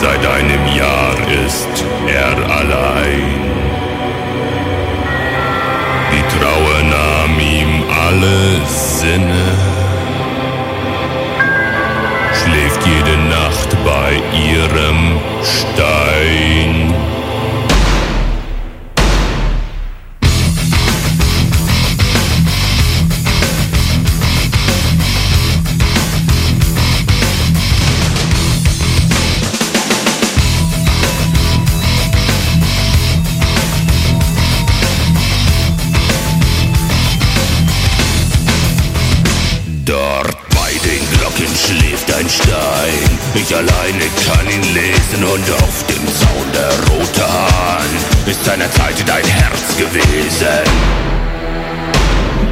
[0.02, 1.16] Seit einem Jahr
[1.48, 3.42] ist er allein.
[6.12, 9.46] Die Trauer nahm ihm alle Sinne.
[12.34, 16.91] Schläft jede Nacht bei ihrem Stein.
[42.32, 43.20] Stein.
[43.34, 47.90] Ich alleine kann ihn lesen und auf dem Zaun der rote Hahn
[48.26, 50.64] ist seinerzeit dein Herz gewesen.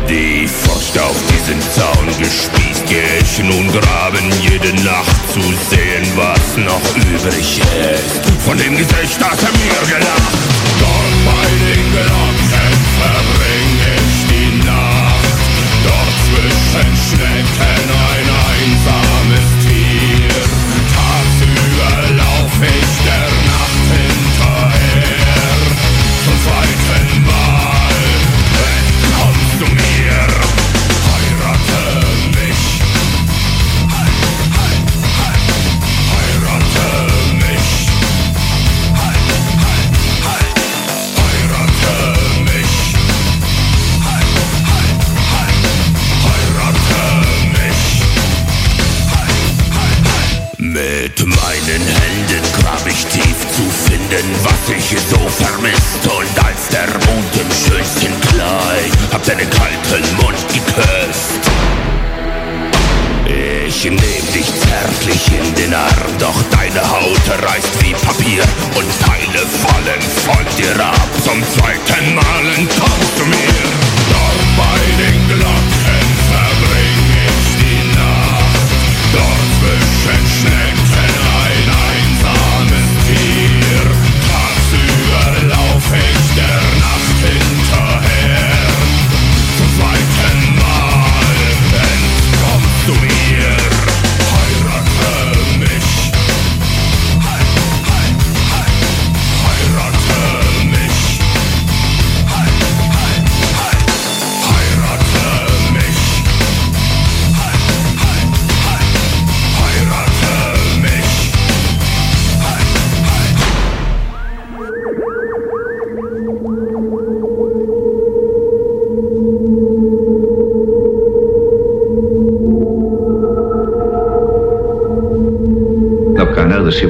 [0.09, 6.57] Die Furcht auf diesen Zaun gespießt, geh ich nun graben jede Nacht zu sehen, was
[6.57, 8.43] noch übrig ist.
[8.43, 10.35] Von dem Gesicht, das er mir gelacht.
[10.79, 15.39] Dort bei den Glocken verbring ich die Nacht.
[15.85, 18.08] Dort zwischen Schnecken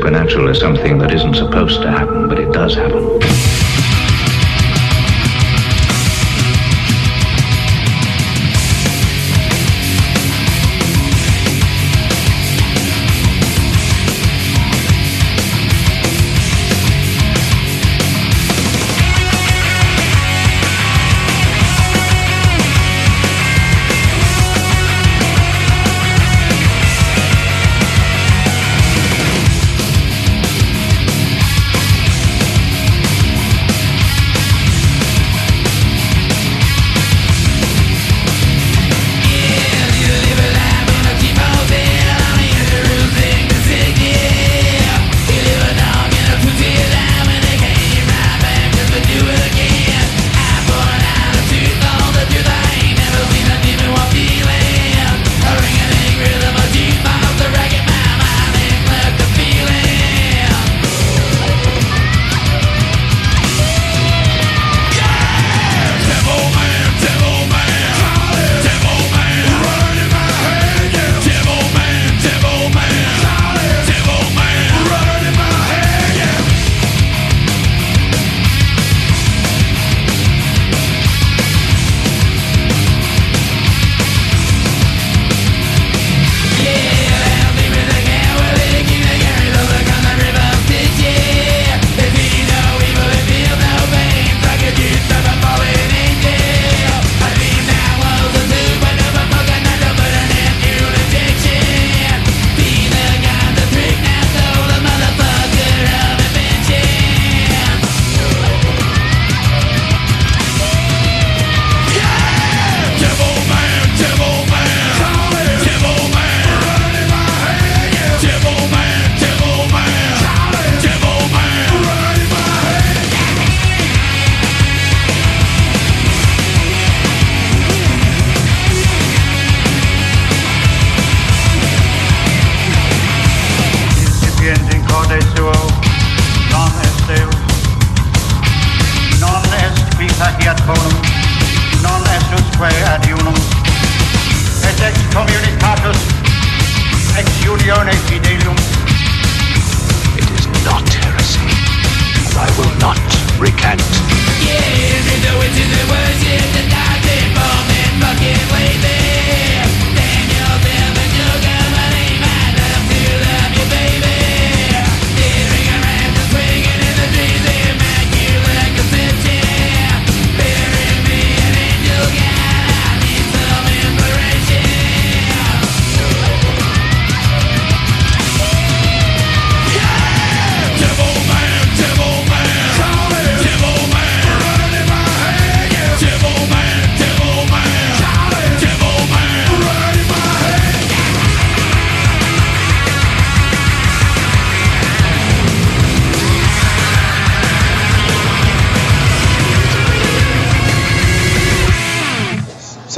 [0.09, 0.78] supernatural is something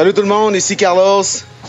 [0.01, 1.21] Salut tout le monde, ici Carlos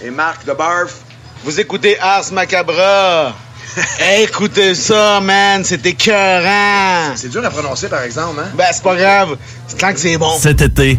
[0.02, 1.02] et Marc de Barf.
[1.44, 3.34] Vous écoutez Ars Macabra.
[4.22, 7.14] Écoutez ça, man, c'est écœurant.
[7.14, 8.48] C'est dur à prononcer, par exemple, hein?
[8.54, 9.36] Ben, c'est pas grave,
[9.78, 10.38] tant que c'est bon.
[10.38, 10.98] Cet été,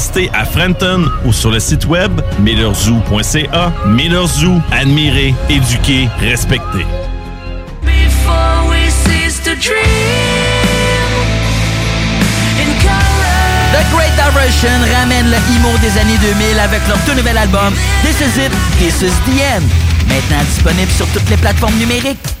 [0.33, 3.71] à Frenton ou sur le site web millerzoo.ca.
[3.85, 6.85] Miller Zoo, admirer, éduquer, respecter.
[13.71, 14.69] The Great Diversion
[14.99, 19.01] ramène le emo des années 2000 avec leur tout nouvel album This Is It, This
[19.03, 19.63] Is The End.
[20.07, 22.40] Maintenant disponible sur toutes les plateformes numériques.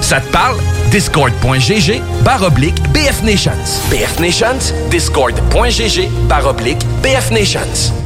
[0.00, 0.56] Ça te parle?
[0.90, 3.52] Discord.gg barre oblique BF Nations.
[3.90, 8.05] BF Nations, Discord.gg barre oblique BF Nations.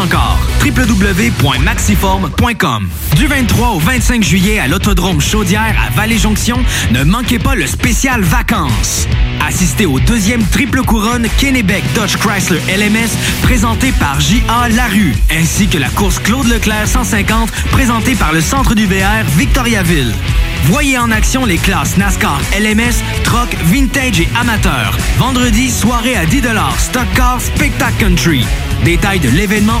[0.00, 0.38] encore.
[0.64, 6.58] www.maxiform.com Du 23 au 25 juillet à l'Autodrome Chaudière à Vallée-Jonction,
[6.92, 9.06] ne manquez pas le spécial vacances.
[9.46, 13.10] Assistez au deuxième triple couronne Kennebec Dodge Chrysler LMS
[13.42, 14.68] présenté par J.A.
[14.70, 20.14] Larue, ainsi que la course Claude Leclerc 150 présentée par le Centre du VR Victoriaville.
[20.64, 24.96] Voyez en action les classes NASCAR, LMS, Truck, Vintage et Amateur.
[25.18, 26.42] Vendredi, soirée à 10
[26.78, 28.44] Stock Car Spectacle Country.
[28.84, 29.80] Détails de l'événement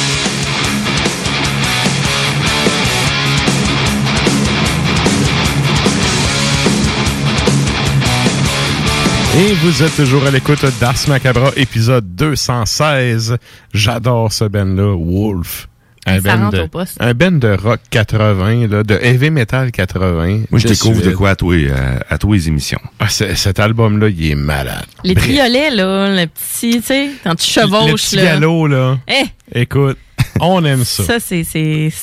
[9.37, 13.37] Et vous êtes toujours à l'écoute d'Ars Macabra, épisode 216.
[13.73, 15.67] J'adore ce band-là, Wolf.
[16.05, 16.97] Un Ça band, de, au poste.
[16.99, 20.39] un band de rock 80, là, de heavy metal 80.
[20.49, 22.81] Moi, je découvre de quoi à tous les, à, à tous les émissions.
[22.99, 24.85] Ah, cet album-là, il est malade.
[25.03, 25.25] Les Bref.
[25.27, 28.23] triolets, là, le petit, tu sais, quand tu Le chevauches, petit là.
[28.23, 28.97] galop, là.
[29.07, 29.97] Eh, Écoute,
[30.41, 31.03] on aime ça.
[31.03, 31.43] ça, c'est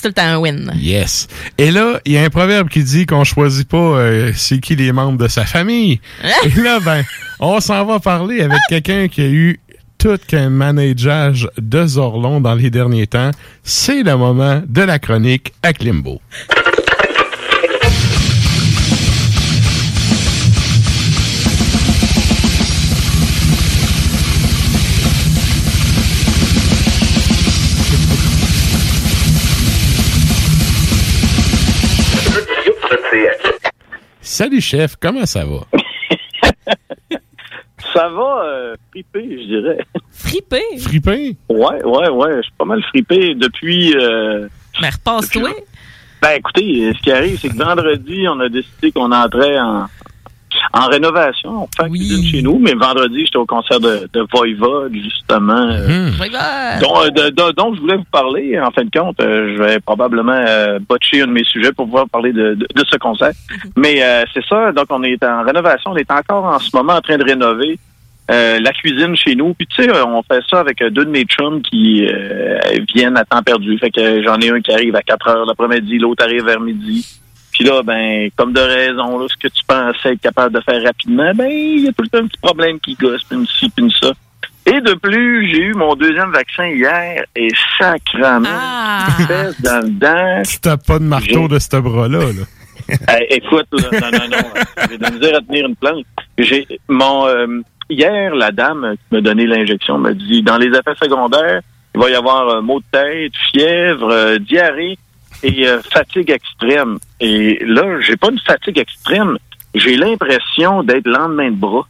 [0.01, 0.73] tout le temps un win.
[0.77, 1.28] Yes.
[1.59, 4.77] Et là, il y a un proverbe qui dit qu'on choisit pas euh, c'est qui
[4.77, 6.01] les membres de sa famille.
[6.44, 7.05] Et là, ben,
[7.40, 9.60] on s'en va parler avec quelqu'un qui a eu
[9.98, 13.32] tout qu'un manageage de Zorlon dans les derniers temps.
[13.65, 16.20] C'est le moment de la chronique à Klimbo.
[34.39, 35.66] Salut chef, comment ça va?
[37.93, 39.78] Ça va euh, friper, je dirais.
[40.12, 40.62] Fripé?
[40.78, 41.36] Fripé?
[41.48, 42.36] Ouais, ouais, ouais.
[42.36, 43.97] Je suis pas mal frippé depuis.
[43.97, 44.47] Euh,
[44.81, 45.51] Mais repasse-toi.
[46.23, 49.86] ben écoutez, ce qui arrive, c'est que vendredi, on a décidé qu'on entrait en,
[50.72, 51.62] en rénovation.
[51.62, 55.68] On fait la cuisine chez nous, mais vendredi, j'étais au concert de, de Voivode, justement.
[55.70, 56.10] euh,
[56.80, 58.58] dont, euh, de- de- dont je voulais vous parler.
[58.60, 61.86] En fin de compte, euh, je vais probablement euh, botcher un de mes sujets pour
[61.86, 63.32] pouvoir parler de, de- de ce concert.
[63.76, 65.92] Mais euh, c'est ça, donc on est en rénovation.
[65.92, 67.78] On est encore en ce moment en train de rénover
[68.30, 69.54] euh, la cuisine chez nous.
[69.54, 72.58] Puis tu sais, euh, on fait ça avec euh, deux de mes chums qui euh,
[72.94, 73.78] viennent à temps perdu.
[73.78, 76.60] Fait que euh, j'en ai un qui arrive à 4 heures l'après-midi, l'autre arrive vers
[76.60, 77.06] midi.
[77.59, 80.80] Puis là, ben, comme de raison, là, ce que tu pensais être capable de faire
[80.80, 83.47] rapidement, ben, il y a tout le temps un petit problème qui gosse, puis une
[83.48, 84.12] ci, puis une ça.
[84.66, 88.48] Et de plus, j'ai eu mon deuxième vaccin hier et sacrement,
[89.18, 90.43] espèce dans le dent.
[90.48, 93.16] Tu t'as pas de marteau de ce bras-là, là.
[93.30, 96.05] Écoute, là, non, non, non, j'ai de la misère à tenir une plante.
[96.39, 97.60] J'ai mon euh,
[97.90, 101.60] hier, la dame qui m'a donné l'injection m'a dit dans les effets secondaires,
[101.94, 104.97] il va y avoir euh, maux de tête, fièvre, euh, diarrhée
[105.43, 106.98] et euh, fatigue extrême.
[107.20, 109.36] Et là, j'ai pas une fatigue extrême,
[109.74, 111.86] j'ai l'impression d'être lendemain de brosse.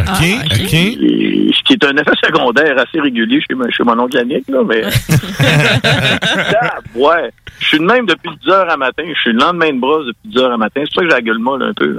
[0.00, 0.74] OK, OK.
[0.74, 4.48] Et Ce qui est un effet secondaire assez régulier chez, mon- chez mon oncle Yannick,
[4.48, 4.82] là, mais...
[6.60, 7.30] Ah, ouais.
[7.60, 9.02] Je suis de même depuis 10 heures à matin.
[9.12, 10.82] Je suis le lendemain de brosse depuis 10 heures à matin.
[10.84, 11.92] C'est pour ça que j'ai la gueule molle un peu.
[11.92, 11.98] là.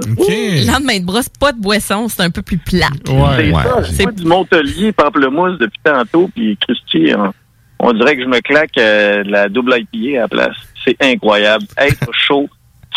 [0.62, 2.90] Le lendemain de brosse, pas de boisson, c'est un peu plus plate.
[3.36, 3.82] c'est ça.
[3.84, 6.30] C'est pas du Montelier pamplemousse depuis tantôt.
[6.34, 7.32] Puis Christy, on,
[7.82, 10.56] on dirait que je me claque euh, la double IPA à la place.
[10.84, 11.64] C'est incroyable.
[11.76, 12.48] Être chaud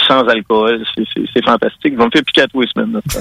[0.08, 1.92] sans alcool, c'est- fantastique.
[1.94, 3.00] Ils vont me faire piquer à tous les semaines.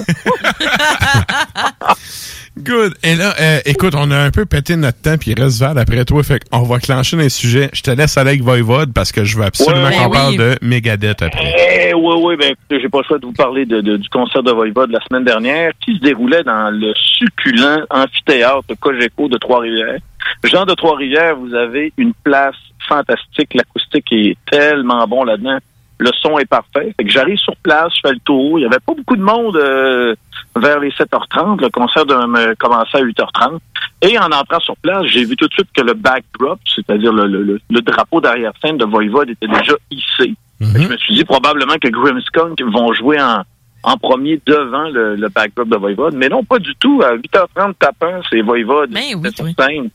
[2.57, 2.93] Good.
[3.03, 5.77] Et là, euh, écoute, on a un peu pété notre temps, puis il reste Val
[5.77, 6.21] après toi.
[6.23, 7.69] Fait qu'on va clencher dans les sujets.
[7.73, 9.95] Je te laisse aller avec Voivode parce que je veux absolument Ouais.
[9.97, 11.53] qu'on parle de Megadeth après.
[11.89, 14.43] Eh, oui, oui, ben j'ai pas le choix de vous parler de, de- du concert
[14.43, 19.37] de Voivode de la semaine dernière qui se déroulait dans le succulent amphithéâtre Cogeco de
[19.37, 19.97] Trois-Rivières.
[20.43, 22.55] Jean de Trois-Rivières, vous avez une place
[22.87, 23.53] fantastique.
[23.55, 25.57] L'acoustique est tellement bon là-dedans.
[26.03, 26.93] Le son est parfait.
[26.97, 28.59] Fait que j'arrive sur place, je fais le tour.
[28.59, 30.13] Il y avait pas beaucoup de monde euh,
[30.57, 31.61] vers les 7h30.
[31.61, 33.59] Le concert devait me commencer à 8h30.
[34.01, 37.25] Et en entrant sur place, j'ai vu tout de suite que le backdrop, c'est-à-dire le,
[37.27, 40.33] le- le- le drapeau d'arrière-scène de Voivode était déjà hissé.
[40.59, 43.43] Que Je me suis dit probablement que Grimmskunk vont jouer en,
[43.83, 46.15] en premier devant le, le backdrop de Voivode.
[46.15, 47.01] Mais non, pas du tout.
[47.01, 48.91] À 8h30 tapant, c'est Voivode.
[49.31, 49.89] C'était sur scène.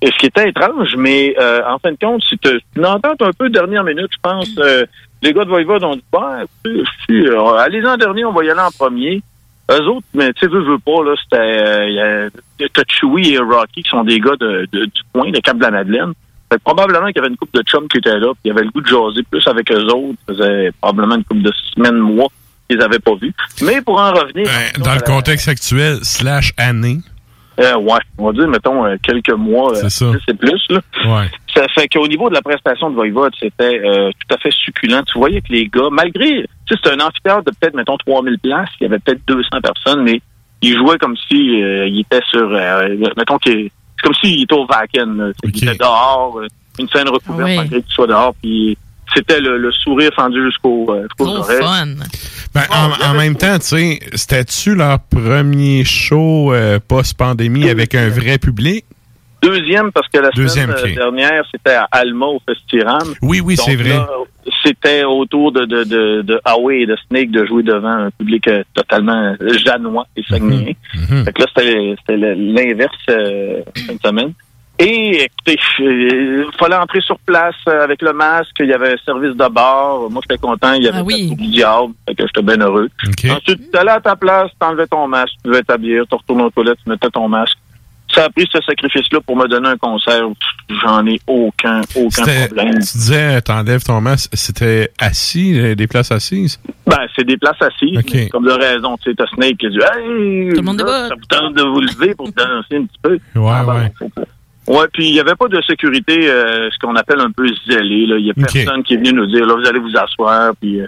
[0.00, 3.32] Et ce qui était étrange, mais euh, en fin de compte, c'est une entente un
[3.38, 4.50] peu dernière minute, je pense.
[4.58, 4.84] euh,
[5.22, 8.44] les gars de Voivode ont dit, bah, écoutez, si, euh, allez en dernier, on va
[8.44, 9.22] y aller en premier.
[9.70, 12.30] Eux autres, mais tu sais, veux, veux pas, là, c'était, euh,
[12.88, 16.12] Chewie et Rocky qui sont des gars de, de- du coin, de Cap-de-la-Madeleine.
[16.50, 18.48] Fait que probablement qu'il y avait une couple de chums qui étaient là, puis il
[18.48, 20.18] y avait le goût de jaser plus avec eux autres.
[20.28, 22.28] Ça faisait probablement une couple de semaines, mois
[22.68, 23.32] qu'ils n'avaient pas vu.
[23.62, 24.46] Mais pour en revenir...
[24.84, 26.98] Dans le contexte actuel, slash année.
[27.60, 29.74] Euh, ouais, on va dire, mettons, euh, quelques mois.
[29.74, 30.14] C'est euh.
[30.26, 30.80] C'est plus, là.
[31.04, 31.28] Ouais.
[31.54, 35.02] Ça fait qu'au niveau de la prestation de Voivode, c'était euh, tout à fait succulent.
[35.04, 38.38] Tu voyais que les gars, malgré, tu sais, c'était un amphithéâtre de peut-être, mettons, 3000
[38.38, 40.20] places, il y avait peut-être 200 personnes, mais
[40.62, 42.88] ils jouaient comme si euh, ils étaient sur, euh,
[43.18, 43.70] mettons, c'est
[44.02, 45.32] comme s'ils étaient au Vaken.
[45.44, 46.40] sais, Ils étaient dehors,
[46.78, 47.56] une scène recouverte Oui.
[47.56, 48.78] malgré qu'ils soient dehors, puis
[49.14, 51.60] c'était le, le sourire fendu jusqu'au euh, jusqu'aux Gros oreilles.
[51.60, 51.86] fun.
[52.54, 58.08] Ben, en, en même temps, tu sais, c'était-tu leur premier show euh, post-pandémie avec un
[58.08, 58.84] vrai public?
[59.42, 63.12] Deuxième, parce que la Deuxième, semaine dernière, c'était à Alma au Festiram.
[63.22, 63.98] Oui, oui, c'est vrai.
[64.64, 68.46] C'était autour de, de, de, de Huawei et de Snake de jouer devant un public
[68.46, 70.74] euh, totalement euh, janois et saguenayien.
[70.94, 71.24] Mhm.
[71.24, 74.32] Fait que là, c'était l'inverse euh, fin de semaine.
[74.84, 78.56] Et écoutez, il fallait entrer sur place euh, avec le masque.
[78.60, 80.10] Il y avait un service de bar.
[80.10, 80.72] Moi, j'étais content.
[80.72, 81.34] Il y avait Ah oui.
[81.36, 81.92] du diable.
[82.08, 82.88] Fait que j'étais bien heureux.
[83.06, 86.50] Ensuite, tu allais à ta place, t'enlevais ton masque, tu devais t'habiller, tu retournes aux
[86.50, 87.56] toilettes, tu mettais ton masque.
[88.12, 90.22] Ça a pris ce sacrifice-là pour me donner un concert.
[90.82, 92.74] J'en ai aucun, aucun problème.
[92.74, 96.60] Tu disais, t'enlèves ton masque, c'était assis, euh, des places assises?
[96.86, 98.96] Ben, c'est des places assises, comme de raison.
[98.98, 101.62] Tu sais, t'as Snake qui dit Hey, Tout le monde là, ça vous tente de
[101.62, 103.18] vous lever pour danser un petit peu.
[103.36, 104.24] Ouais, Ah, ben, ouais.
[104.68, 108.06] Ouais, puis il n'y avait pas de sécurité, euh, ce qu'on appelle un peu zélé.
[108.06, 108.16] Là.
[108.18, 110.52] Il n'y a personne qui est venu nous dire, là, vous allez vous asseoir.
[110.60, 110.86] Puis, euh,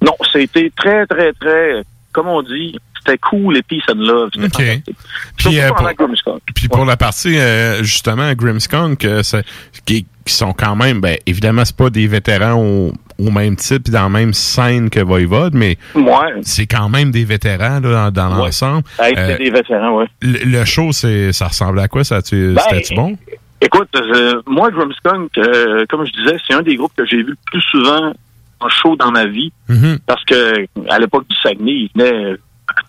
[0.00, 1.82] non, c'était très, très, très,
[2.12, 4.30] comme on dit, c'était cool et peace and love.
[4.32, 4.52] C'était OK.
[4.52, 4.96] fantastique.
[5.36, 6.40] Puis, Surtout euh, pour- Grimmskunk.
[6.54, 9.44] Puis pour la partie, euh, justement, Grimmskunk, euh, c'est-
[9.84, 13.90] qui, qui sont quand même, ben, évidemment, c'est pas des vétérans au, au même type,
[13.90, 16.32] dans la même scène que Voivode, mais Ouais.
[16.42, 18.44] c'est quand même des vétérans là, dans, dans Ouais.
[18.46, 18.84] l'ensemble.
[18.98, 20.06] C'était Euh, des vétérans, ouais.
[20.20, 22.04] le, le show, c'est, ça ressemblait à quoi?
[22.04, 23.16] Ça, tu, Ben, c'était-tu bon?
[23.60, 23.88] Écoute,
[24.46, 27.60] moi, Drumskunk, euh, comme je disais, c'est un des groupes que j'ai vu le plus
[27.70, 28.12] souvent
[28.58, 29.52] en show dans ma vie.
[29.68, 29.98] Mhm.
[30.06, 32.36] Parce que à l'époque du Saguenay, il venait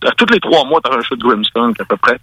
[0.04, 2.18] à, à tous les trois mois, t'avais un show de Grimmskunk à peu près.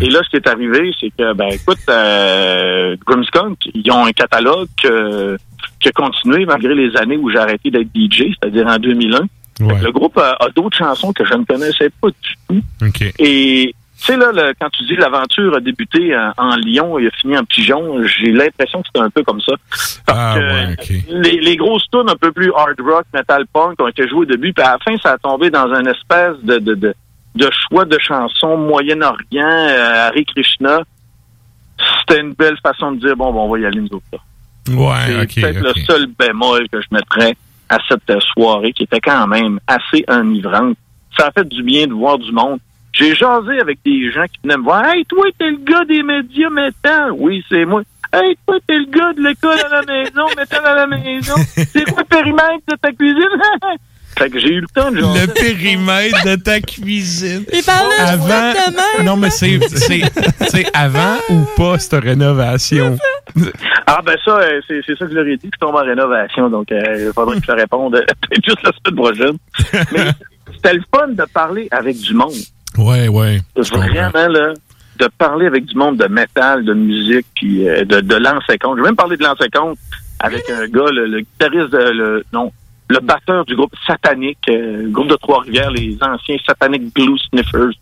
[0.00, 4.12] Et là, ce qui est arrivé, c'est que, ben, écoute, euh, Grimmskunk, ils ont un
[4.12, 5.36] catalogue que-
[5.80, 9.18] qui a continué malgré les années où j'ai arrêté d'être DJ, c'est-à-dire en 2001.
[9.58, 12.62] Fait que Le groupe a, a d'autres chansons que je ne connaissais pas du tout.
[13.18, 17.06] Et tu sais, là, le- quand tu dis l'aventure a débuté en, en Lyon et
[17.06, 19.52] a fini en Pigeon, j'ai l'impression que c'était un peu comme ça.
[19.70, 20.40] Parce Ah, que
[21.20, 24.24] ouais, les grosses tunes un peu plus hard rock, metal punk ont été jouées au
[24.24, 26.94] début, puis à la fin, ça a tombé dans un espèce de, de, de,
[27.34, 30.82] de choix de chansons Moyen-Orient, euh, Hare Krishna.
[32.00, 34.04] C'était une belle façon de dire, bon, bon on va y aller nous autres.
[34.12, 34.18] là.
[34.74, 35.52] Ouais, C'est OK.
[35.52, 37.36] peut-être le seul bémol que je mettrais
[37.68, 40.76] à cette euh, soirée qui était quand même assez enivrante.
[41.18, 42.58] Ça a fait du bien de voir du monde.
[42.92, 44.84] J'ai jasé avec des gens qui venaient me voir.
[44.86, 47.10] Hey, toi, t'es le gars des médias métal.
[47.12, 47.82] Oui, c'est moi.
[48.12, 51.34] Hey, toi, t'es le gars de l'école à la maison, métal à la maison.
[51.56, 53.18] C'est quoi le périmètre de ta cuisine?
[54.18, 54.98] fait que j'ai eu le temps de.
[54.98, 57.44] Le périmètre de ta cuisine.
[57.52, 62.96] Il parlait Avant, non, mais c'est, c'est, avant ou post rénovation?
[63.86, 65.84] Ah ben ça, euh, c'est ça que je leur ai dit, que je tombe en
[65.84, 69.36] rénovation, donc euh, il faudrait que je te réponde euh, peut-être juste la semaine prochaine.
[69.92, 70.10] Mais
[70.54, 72.32] c'était le fun de parler avec du monde.
[72.78, 73.40] Ouais, ouais.
[73.56, 74.54] Vraiment, là,
[74.98, 78.78] de parler avec du monde de métal, de musique, puis euh, de, de lancer compte.
[78.78, 79.78] J'ai même parlé de lancer compte
[80.20, 82.52] avec un gars, le, le guitariste, de, le, non,
[82.88, 87.72] le batteur du groupe Satanic, euh, groupe de Trois-Rivières, les anciens Satanic Blue Sniffers,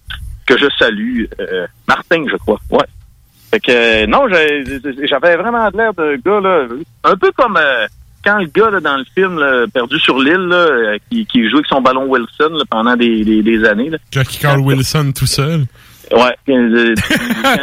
[0.46, 1.24] que je salue.
[1.40, 2.60] euh, Martin, je crois.
[2.70, 2.84] Ouais.
[3.50, 6.66] Fait que, euh, non, j'avais vraiment l'air d'un gars, là,
[7.04, 7.86] un peu comme euh,
[8.24, 11.56] quand le gars, là, dans le film, là, perdu sur l'île, euh, qui, qui jouait
[11.58, 13.90] avec son ballon Wilson là, pendant des, des, des années.
[13.90, 13.98] Là.
[14.10, 15.66] Jackie Carl Wilson tout seul.
[16.12, 16.36] Ouais.
[16.48, 16.94] euh,
[17.42, 17.56] quand,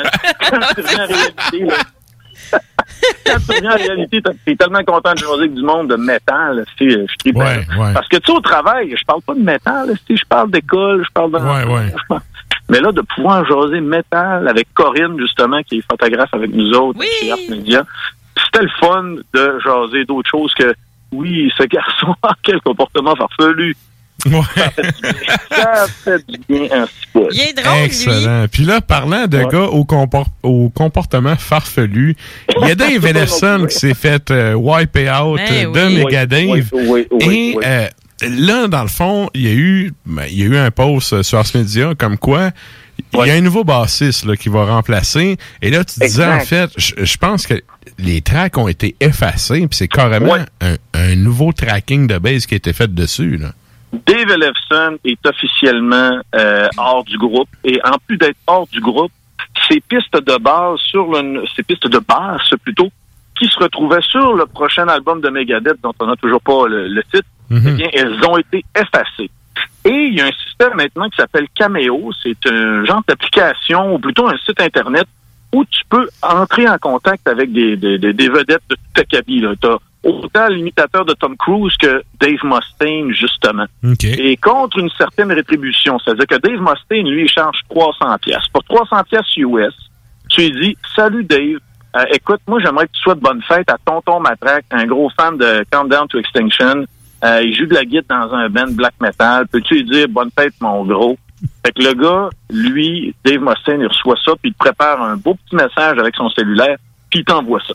[0.52, 2.60] quand tu reviens en réalité, là,
[3.26, 6.66] quand tu reviens en réalité, t'es- tellement content de jouer avec du monde de métal,
[6.78, 7.32] tu sais, je.
[7.40, 7.46] Ouais,
[7.80, 7.94] ouais.
[7.94, 10.52] Parce que tu sais, au travail, je parle pas de métal, tu sais, je parle
[10.52, 11.38] d'école, je parle de...
[11.38, 12.18] Ouais, ouais.
[12.70, 17.00] Mais là, de pouvoir jaser métal avec Corinne, justement, qui est photographe avec nous autres
[17.20, 17.84] chez Art Media,
[18.38, 20.74] c'était le fun de jaser d'autres choses que
[21.12, 23.76] oui, ce garçon a quel comportement farfelu.
[24.24, 25.26] Ça fait du bien.
[25.52, 27.28] Ça fait du bien un petit peu.
[27.32, 28.46] Il est drôle, Excellent.
[28.52, 29.48] Puis là, parlant de Ouais.
[29.52, 32.16] gars au, compor- au comportement farfelu,
[32.62, 36.04] il y a Dave Ellefson qui s'est fait euh, wiper out Ben de oui.
[36.04, 36.48] Megadave.
[36.50, 37.28] Oui, oui, oui, oui, Et
[37.58, 37.64] oui.
[37.66, 37.88] euh,
[38.30, 41.14] là, dans le fond, il y a eu, ben, il y a eu un post
[41.14, 42.52] euh, sur Ars Media comme quoi
[43.14, 45.38] il y a un nouveau bassiste là, qui va remplacer.
[45.62, 47.54] Et là, tu disais, en fait, je je pense que
[47.98, 52.56] les tracks ont été effacés, puis c'est carrément un, un nouveau tracking de base qui
[52.56, 53.38] a été fait dessus.
[53.38, 53.54] Là.
[53.92, 59.12] Dave Ellefson est officiellement euh, hors du groupe et en plus d'être hors du groupe,
[59.68, 62.90] ses pistes de base sur le ses pistes de basse plutôt
[63.38, 66.88] qui se retrouvaient sur le prochain album de Megadeth dont on n'a toujours pas le,
[66.88, 67.28] le titre,
[67.68, 69.30] eh bien elles ont été effacées.
[69.86, 74.00] Et il y a un système maintenant qui s'appelle Cameo, c'est un genre d'application ou
[74.00, 75.06] plutôt un site internet
[75.52, 79.44] où tu peux entrer en contact avec des, des, des- vedettes de toute acabit.
[79.62, 83.66] Tu as autant l'imitateur de Tom Cruise que Dave Mustaine, justement.
[84.04, 86.00] Et contre une certaine rétribution.
[86.00, 88.48] C'est-à-dire que Dave Mustaine, lui, il charge 300 pièces.
[88.54, 89.74] Pour 300 pièces US,
[90.30, 91.60] tu lui dis, salut Dave,
[91.96, 95.10] euh, écoute, moi, j'aimerais que tu sois de bonne fête à Tonton Matraque, un gros
[95.10, 96.86] fan de Countdown to Extinction.
[97.24, 99.48] Euh, il joue de la guitare dans un band black metal.
[99.48, 101.18] Peux-tu lui dire bonne fête, mon gros?
[101.66, 105.18] Fait que le gars, lui, Dave Mustaine, il reçoit ça, puis il te prépare un
[105.18, 106.78] beau petit message avec son cellulaire,
[107.10, 107.74] puis il t'envoie ça.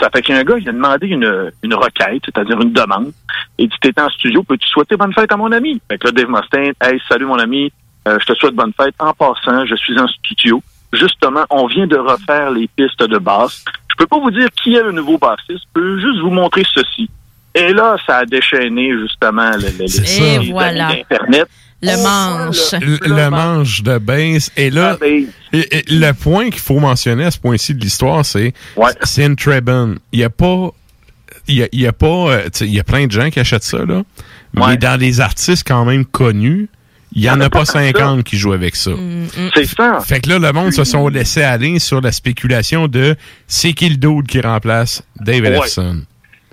[0.00, 3.12] Ça fait qu'un gars, il a demandé une, une requête, c'est-à-dire une demande.
[3.58, 5.80] Il dit, t'es en studio, peux-tu souhaiter bonne fête à mon ami?
[5.88, 7.72] Fait que là, Dave Mustaine, hey, salut mon ami,
[8.08, 8.94] euh, je te souhaite bonne fête.
[8.98, 10.62] En passant, je suis en studio.
[10.92, 13.64] Justement, on vient de refaire les pistes de basse.
[13.90, 16.64] Je peux pas vous dire qui est le nouveau bassiste, je peux juste vous montrer
[16.64, 17.08] ceci.
[17.54, 20.88] Et là, ça a déchaîné justement le, le, les voilà.
[20.88, 21.48] d'Internet.
[21.84, 22.72] Le manche.
[22.80, 24.50] le, le manche de base.
[24.56, 24.96] Et là,
[25.52, 28.52] et- et le point qu'il faut mentionner à ce point-ci de l'histoire, c'est
[29.02, 29.96] c'est une Trebon.
[30.12, 30.70] Il y a pas
[31.46, 33.38] il y a, il y a pas euh, il y a plein de gens qui
[33.40, 34.02] achètent ça là,
[34.54, 36.68] mais dans les artistes quand même connus,
[37.12, 38.90] il y en a pas 50 qui jouent avec ça.
[39.54, 40.00] C'est ça.
[40.00, 43.14] Fait que là, le monde se sont laissés aller sur la spéculation de
[43.46, 45.48] c'est qui le dude qui remplace Dave Ouais.
[45.50, 46.02] Ellefson.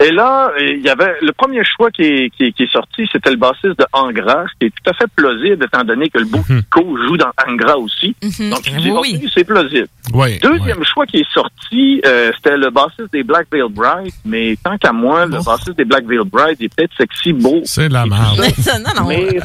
[0.02, 3.08] Et là, il y avait le premier choix qui est, qui est, qui est sorti,
[3.12, 6.18] c'était le bassiste de Angra, ce qui est tout à fait plausible étant donné que
[6.18, 8.16] le Boutico joue dans Angra aussi.
[8.22, 9.88] Donc, je dis, Oui, ok, c'est plausible.
[10.14, 14.56] Ouais, Deuxième choix qui est sorti, euh, c'était le bassiste des Black Veil Bride, mais
[14.64, 17.62] tant qu'à moi, le bassiste des Black Veil Bride est peut-être sexy, beau.
[17.66, 18.40] C'est la merde.
[18.40, 19.08] non, non.
[19.08, 19.40] Mais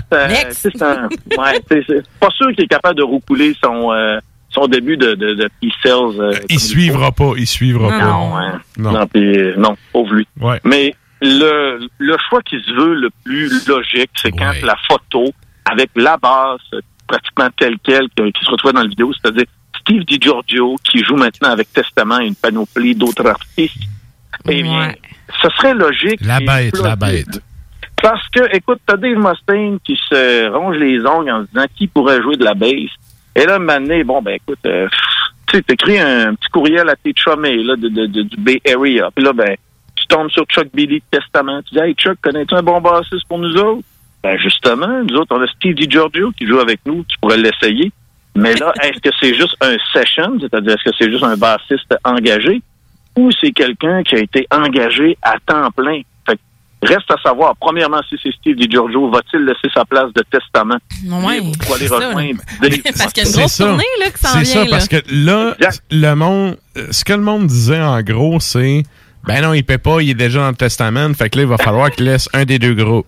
[0.50, 1.08] c'est c'est un,
[1.38, 4.18] ouais, c'est c'est pas sûr qu'il est capable de roucouler son euh,
[4.56, 6.20] son début de de, de P-Cells.
[6.20, 8.04] euh, Il suivra pas, il suivra pas.
[8.04, 8.60] non, hein.
[8.78, 8.92] Non.
[8.92, 10.26] non, puis, euh, non, pauvre lui.
[10.40, 10.60] Ouais.
[10.64, 15.32] Mais le, le choix qui se veut le plus logique, c'est quand la photo,
[15.70, 19.44] avec la base euh, pratiquement telle quelle que- qui se retrouve dans la vidéo, c'est-à-dire
[19.80, 23.76] Steve DiGiorgio qui joue maintenant avec Testament et une panoplie d'autres artistes.
[24.48, 24.92] Eh bien,
[25.42, 26.20] ce serait logique.
[26.20, 27.40] La bête, la bête.
[28.02, 31.86] Parce que, écoute, t'as Dave Mustaine qui se ronge les ongles en se disant qui
[31.86, 32.90] pourrait jouer de la bass.
[33.36, 34.88] Et là, maintenant, bon, ben écoute, euh,
[35.46, 38.60] tu sais, t'écris un petit courriel à tes chumés là, de, de- de- du Bay
[38.66, 39.10] Area.
[39.14, 39.54] Puis là, ben,
[39.94, 41.62] tu tombes sur Chuck Billy de Testament.
[41.62, 43.82] Tu dis, hey Chuck, connais-tu un bon bassiste pour nous autres?
[44.22, 47.04] Ben justement, nous autres, on a Steve DiGiorgio qui joue avec nous.
[47.08, 47.92] Tu pourrais l'essayer.
[48.34, 50.36] Mais là, est-ce que c'est juste un session?
[50.40, 52.62] C'est-à-dire, est-ce que c'est juste un bassiste engagé?
[53.16, 56.00] Ou c'est quelqu'un qui a été engagé à temps plein?
[56.86, 60.76] Que reste à savoir, premièrement, si c'est Steve DiGiorgio, va-t-il laisser sa place de testament?
[61.04, 62.40] Ouais, pour aller c'est ça, rejoindre.
[62.62, 63.64] Dave Parce qu'il y a une C'est grosse ça.
[63.64, 64.52] tournée là, qui s'en C'est vient.
[64.54, 64.70] ça, là.
[64.70, 65.56] parce que là,
[65.90, 68.82] le monde, euh, ce que le monde disait en gros, c'est
[69.26, 71.48] ben non, il paie pas, il est déjà dans le testament, fait que là, il
[71.48, 73.06] va falloir qu'il laisse un des deux groupes.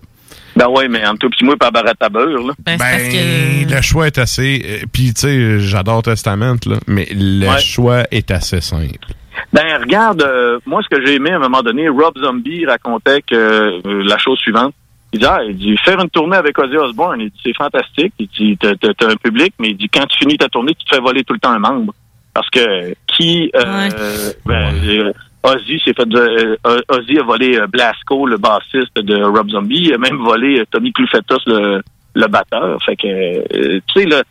[0.55, 2.53] Ben oui, mais en tout petit moi, pas barrette à beurre, là.
[2.65, 4.61] Ben, Ben, le choix est assez.
[4.65, 7.59] euh, Puis, tu sais, j'adore Testament, là, mais le Ouais.
[7.61, 8.97] choix est assez simple.
[9.53, 13.21] Ben regarde, euh, moi ce que j'ai aimé à un moment donné, Rob Zombie racontait
[13.21, 14.73] que euh, la chose suivante.
[15.11, 18.13] Il dit, ah, il dit, faire une tournée avec Ozzy Osbourne, il dit, c'est fantastique.
[18.19, 20.95] Il dit, t'as, un public, mais il dit, quand tu finis ta tournée, tu te
[20.95, 21.93] fais voler tout le temps un membre.
[22.31, 23.89] Parce que qui, euh,
[24.45, 25.11] ben, euh,
[25.43, 26.55] Ozzy s'est fait, euh,
[26.89, 30.93] Ozzy a volé euh, Blasco, le bassiste de Rob Zombie, il a même volé Tommy
[30.93, 31.81] Clufetos, le,
[32.13, 32.77] le batteur.
[32.85, 34.23] Fait que, euh, tu sais, là,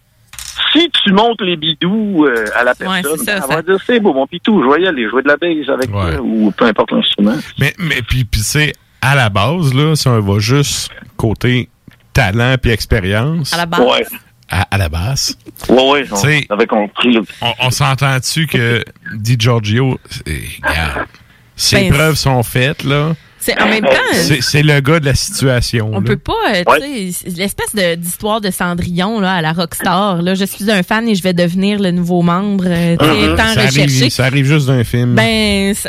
[0.73, 3.79] si tu montes les bidous euh, à la Ouais, personne, c'est ça, elle va dire,
[3.87, 6.51] c'est beau, mon pitou, je vais y aller, jouer de la bass avec toi, ou
[6.53, 7.37] peu importe l'instrument.
[7.59, 11.69] Mais, mais puis, puis c'est à la base, là, si on va juste côté
[12.13, 13.53] talent puis expérience.
[13.55, 13.81] À la base.
[13.81, 14.05] Ouais.
[14.51, 15.37] À, à la base.
[15.69, 17.13] Ouais, ouais, on T'sais, avait compris.
[17.13, 17.21] là.
[17.43, 18.83] On, on s'entend-tu que
[19.15, 21.07] Di Giorgio, c'est- regarde,
[21.55, 23.13] ses Ben, preuves sont faites, là.
[23.49, 23.91] C'est en même temps.
[24.13, 25.91] C'est c'est le gars de la situation.
[25.93, 26.07] On là.
[26.07, 30.23] peut pas, euh, tu sais, l'espèce de- d'histoire de Cendrillon là, à la Rockstar.
[30.23, 32.65] Là, je suis un fan et je vais devenir le nouveau membre.
[32.67, 33.37] euh, sais, Mhm.
[33.37, 33.81] tant ça, recherché.
[33.83, 35.15] arrive, ça arrive juste d'un film.
[35.15, 35.89] Ben, ça,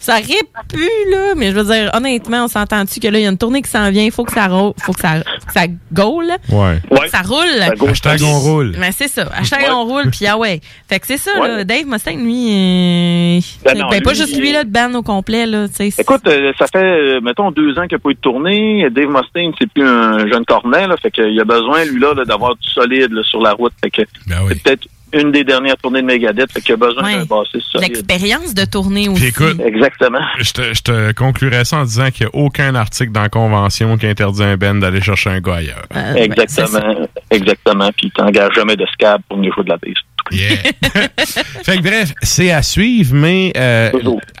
[0.00, 0.22] ça aurait
[0.68, 3.38] pu, là, mais je veux dire, honnêtement, on s'entend-tu que là, il y a une
[3.38, 5.66] tournée qui s'en vient, il faut que ça roule, faut que ça, faut que ça
[5.92, 6.36] go, là.
[6.50, 6.80] Ouais.
[7.02, 7.88] Que Ça roule.
[7.90, 8.74] Hashtag on roule.
[8.78, 9.28] Mais c'est ça.
[9.36, 9.70] Hashtag Ouais.
[9.70, 10.60] on roule, puis ah ouais.
[10.88, 11.48] Fait que c'est ça, Ouais.
[11.48, 11.64] là.
[11.64, 15.02] Dave Mustaine, lui, euh, Ben non, ben, pas lui, juste lui, là, de ban au
[15.02, 16.02] complet, là, tu sais.
[16.02, 18.88] Écoute, euh, ça fait, euh, mettons, deux ans qu'il n'a pas eu de tournée.
[18.90, 20.96] Dave Mustaine, c'est plus un jeune cornet, là.
[20.96, 23.72] Fait qu'il a besoin, lui, là, là, d'avoir du solide là, sur la route.
[23.82, 24.02] Fait que
[24.48, 26.52] c'est peut-être une des dernières tournées de Megadeth.
[26.52, 27.16] Fait qu'il a besoin Ouais.
[27.18, 27.88] d'un bassiste solide.
[27.88, 29.20] L'expérience de tournée aussi.
[29.20, 30.20] Puis écoute, Exactement.
[30.38, 33.28] Je te, je te conclurai ça en disant qu'il n'y a aucun article dans la
[33.28, 35.86] convention qui interdit un band d'aller chercher un gars ailleurs.
[35.94, 37.06] Euh, Exactement.
[37.30, 37.90] Exactement.
[37.96, 39.94] Puis il t'engage jamais de scab pour venir jouer de la bass.
[41.64, 43.90] Fait que bref, c'est à suivre, mais euh,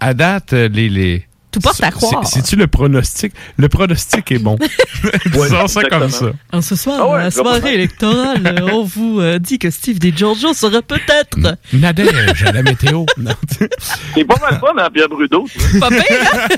[0.00, 0.88] à date, les...
[0.88, 1.24] les
[1.56, 2.26] Tout porte à croire.
[2.26, 3.32] C'est- C'est-tu le pronostic?
[3.56, 4.58] Le pronostic est bon.
[5.32, 6.26] Disons ça comme ça.
[6.52, 9.58] Alors, ce soir, Ah ouais, à la je vois soirée électorale, on vous euh, dit
[9.58, 11.56] que Steve DiGiorgio sera peut-être.
[11.72, 13.06] Nadège à la météo.
[13.16, 13.32] Non.
[14.14, 15.46] C'est pas mal fun, hein, Pierre Brudeau.
[15.80, 16.02] Pas pire,
[16.34, 16.48] hein?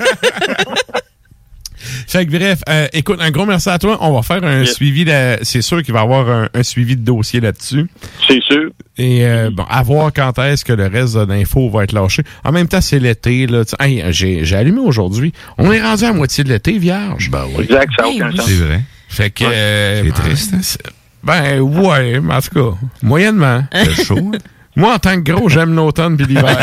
[2.07, 3.97] Fait que bref, euh, écoute, un gros merci à toi.
[4.01, 4.73] On va faire un Yes.
[4.73, 5.05] suivi.
[5.05, 7.87] de- C'est sûr qu'il va y avoir un, un suivi de dossier là-dessus.
[8.27, 8.69] C'est sûr.
[8.97, 12.23] Et euh, bon, à voir quand est-ce que le reste de l'info va être lâché.
[12.43, 13.47] En même temps, c'est l'été.
[13.47, 13.63] là.
[13.65, 15.31] Tu- Hey, j'ai, j'ai allumé aujourd'hui.
[15.57, 17.29] On est rendu à moitié de l'été, vierge.
[17.31, 17.63] Ben oui.
[17.63, 18.45] Exact, ça n'a aucun sens.
[18.47, 18.81] C'est vrai.
[19.07, 19.43] Fait que...
[19.45, 20.89] euh, C'est triste, hein?
[21.23, 23.63] Ben ouais, mais en tout cas, moyennement.
[23.73, 24.31] C'est chaud.
[24.79, 24.81] Hein?
[24.81, 26.45] Moi, en tant que gros, j'aime l'automne puis l'hiver.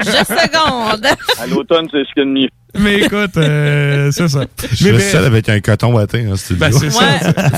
[0.00, 1.06] Je seconde.
[1.40, 2.48] À l'automne, c'est ce qu'il y a de mieux.
[2.76, 4.40] Mais écoute, euh, c'est ça.
[4.72, 6.58] Je Mais suis seul avec un coton watté en studio.
[6.66, 7.04] Ben, c'est ça.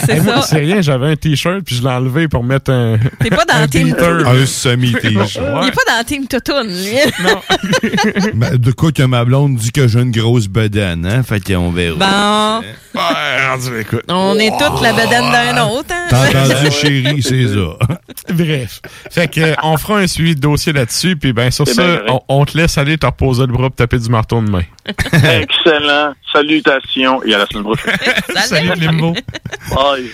[0.04, 0.56] c'est ça.
[0.56, 2.98] rien, j'avais un t-shirt puis je l'ai enlevé pour mettre un.
[3.20, 4.28] T'es pas dans un le team- beater.
[4.28, 5.46] Un semi-t-shirt.
[5.62, 6.98] Il est pas dans team Toutoune, lui.
[8.34, 11.22] Ben, de quoi que ma blonde dit que j'ai une grosse bedaine, hein?
[11.22, 12.60] Fait qu'on verra.
[12.60, 12.66] Bon,
[13.00, 14.04] Ouais, écoute.
[14.08, 16.06] on est toute la bedaine d'un autre, hein?
[16.10, 18.34] T'as entendu, chérie, c'est ça.
[18.34, 18.80] Bref.
[19.10, 22.44] Fait que, on fera un suivi de dossier là-dessus, puis ben, sur ça, on, on
[22.44, 24.64] te laisse aller te reposer le bras pour taper du marteau de main.
[25.12, 26.12] Excellent.
[26.32, 27.94] Salutations et à la semaine prochaine.
[28.46, 29.14] Salut, Limbo.
[29.74, 30.10] Bye.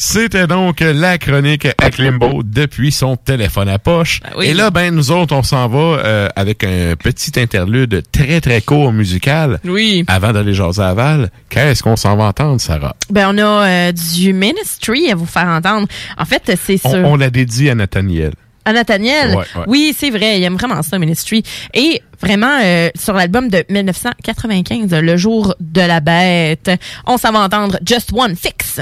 [0.00, 4.20] C'était donc la chronique à Klimbo depuis son téléphone à poche.
[4.36, 4.46] oui.
[4.46, 8.60] Et là, ben, nous autres, on s'en va euh, avec un petit interlude très, très
[8.60, 9.58] court musical.
[9.64, 10.04] Oui.
[10.06, 12.94] Avant d'aller jaser à Val, qu'est-ce qu'on s'en va entendre, Sarah?
[13.10, 15.88] Ben, on a euh, du Ministry à vous faire entendre.
[16.16, 18.34] En fait, c'est On, l'a dédié à Nathaniel.
[18.64, 19.30] À Nathaniel?
[19.30, 19.64] Ouais, ouais.
[19.66, 20.38] Oui, c'est vrai.
[20.38, 21.42] Il aime vraiment ça, Ministry.
[21.74, 26.70] Et vraiment, euh, sur l'album de 1995, Le jour de la bête,
[27.04, 28.80] on s'en va entendre Just One Fix.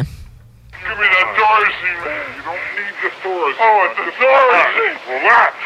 [0.87, 2.31] Give me that Dorothy, man.
[2.37, 3.59] You don't need just Dorothy.
[3.59, 4.95] Oh, it's a Dorothy.
[5.11, 5.59] Relax.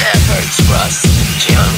[0.00, 1.73] Efforts, rust, and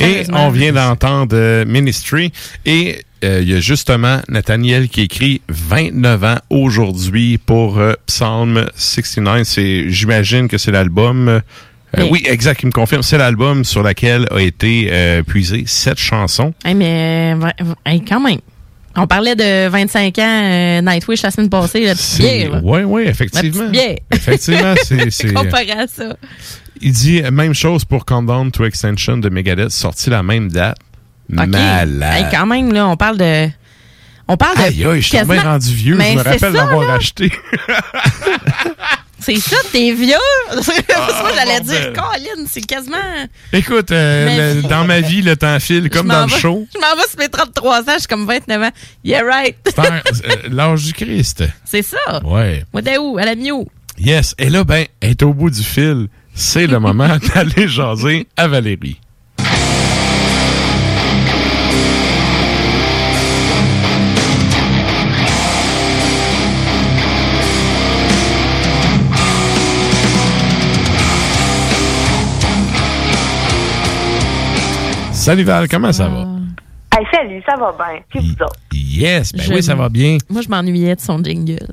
[0.00, 2.32] Et on vient d'entendre euh, Ministry.
[2.64, 8.66] Et euh, il y a justement Nathaniel qui écrit 29 ans aujourd'hui pour euh, Psalm
[8.76, 9.42] 69.
[9.44, 11.28] C'est, j'imagine que c'est l'album.
[11.28, 11.40] euh,
[12.10, 12.22] Oui.
[12.26, 13.02] exact, il me confirme.
[13.02, 14.90] C'est l'album sur lequel a été
[15.26, 16.52] puisé cette chanson.
[16.64, 17.54] Hey, mais vra-
[17.86, 18.40] hey, quand même.
[18.96, 22.52] On parlait de 25 ans euh, Nightwish la semaine passée, la petite bière.
[22.52, 22.60] là.
[22.62, 23.68] Oui, oui, effectivement.
[23.72, 23.96] La.
[24.10, 24.74] Effectivement,
[25.10, 26.16] c'est- Comparé à ça.
[26.80, 30.76] Il dit même chose pour Countdown to Extension de Megadeth, sorti la même date.
[31.30, 31.36] OK.
[31.48, 32.02] Malade.
[32.02, 33.48] Hey, quand même, là, on parle de.
[34.28, 34.62] On parle de.
[34.62, 35.96] Aïe, aïe, je suis quasiment- rendu vieux.
[35.96, 37.32] Mais je me rappelle l'avoir acheté.
[39.18, 40.14] C'est ça, t'es vieux.
[40.54, 41.62] Moi, j'allais Ah, bordel.
[41.62, 42.96] dire, Colin, c'est quasiment.
[43.52, 46.66] Écoute, euh, le- dans ma vie, le temps file comme dans le show.
[46.74, 48.70] Je m'en vais sur mes 33 ans, je suis comme 29 ans.
[49.04, 49.56] Yeah, right.
[49.78, 50.00] Euh,
[50.50, 51.44] L'âge du Christ.
[51.64, 52.22] C'est ça.
[52.24, 52.64] Ouais.
[53.00, 53.18] Où?
[53.18, 53.66] À la Mio.
[53.98, 54.34] Yes.
[54.38, 56.08] Et là, ben, est au bout du fil.
[56.34, 59.00] C'est le moment d'aller jaser à Valérie.
[75.26, 76.24] Salut Val, comment ça va?
[76.92, 76.98] Ah.
[77.00, 78.00] Hey, salut, ça va bien.
[78.08, 78.54] Puis vous autres?
[78.72, 80.18] Yes, ben Je- oui, ça va bien.
[80.30, 81.66] Moi, je m'ennuyais de son jingle.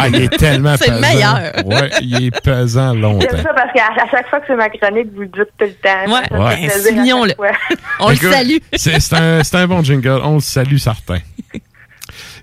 [0.00, 1.00] Ah, il est tellement C'est le pesant.
[1.14, 1.66] meilleur.
[1.66, 3.26] Ouais, il est pesant longtemps.
[3.30, 5.66] J'aime ça parce qu'à à chaque fois que c'est ma chronique, vous le dites tout
[5.66, 6.06] le temps.
[6.06, 6.68] Ouais, Ouais.
[6.70, 7.50] chaque fois.
[8.00, 8.56] On le salue.
[8.72, 10.20] C'est c'est un, c'est un bon jingle.
[10.24, 11.18] On le salue, certain.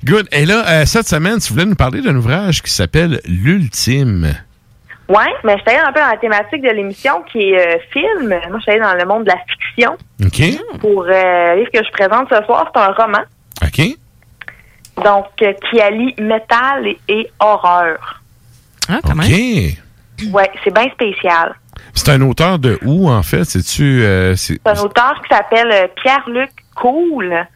[0.05, 0.27] Good.
[0.31, 4.35] Et là, euh, cette semaine, tu voulais nous parler d'un ouvrage qui s'appelle L'Ultime.
[5.09, 7.79] Ouais, mais je suis allée un peu dans la thématique de l'émission qui est euh,
[7.91, 8.29] film.
[8.29, 9.97] Moi, je suis allée dans le monde de la fiction.
[10.23, 10.79] OK?
[10.79, 13.23] Pour euh, le livre que je présente ce soir, c'est un roman.
[13.63, 13.97] OK?
[15.03, 18.21] Donc, euh, qui allie métal et, et horreur.
[18.89, 19.13] Ah, OK.
[20.31, 21.55] Ouais, c'est bien spécial.
[21.93, 23.45] C'est un auteur de où, en fait?
[23.45, 24.03] C'est-tu...
[24.03, 27.47] euh, c'est- un auteur qui s'appelle euh, Pierre-Luc Cool,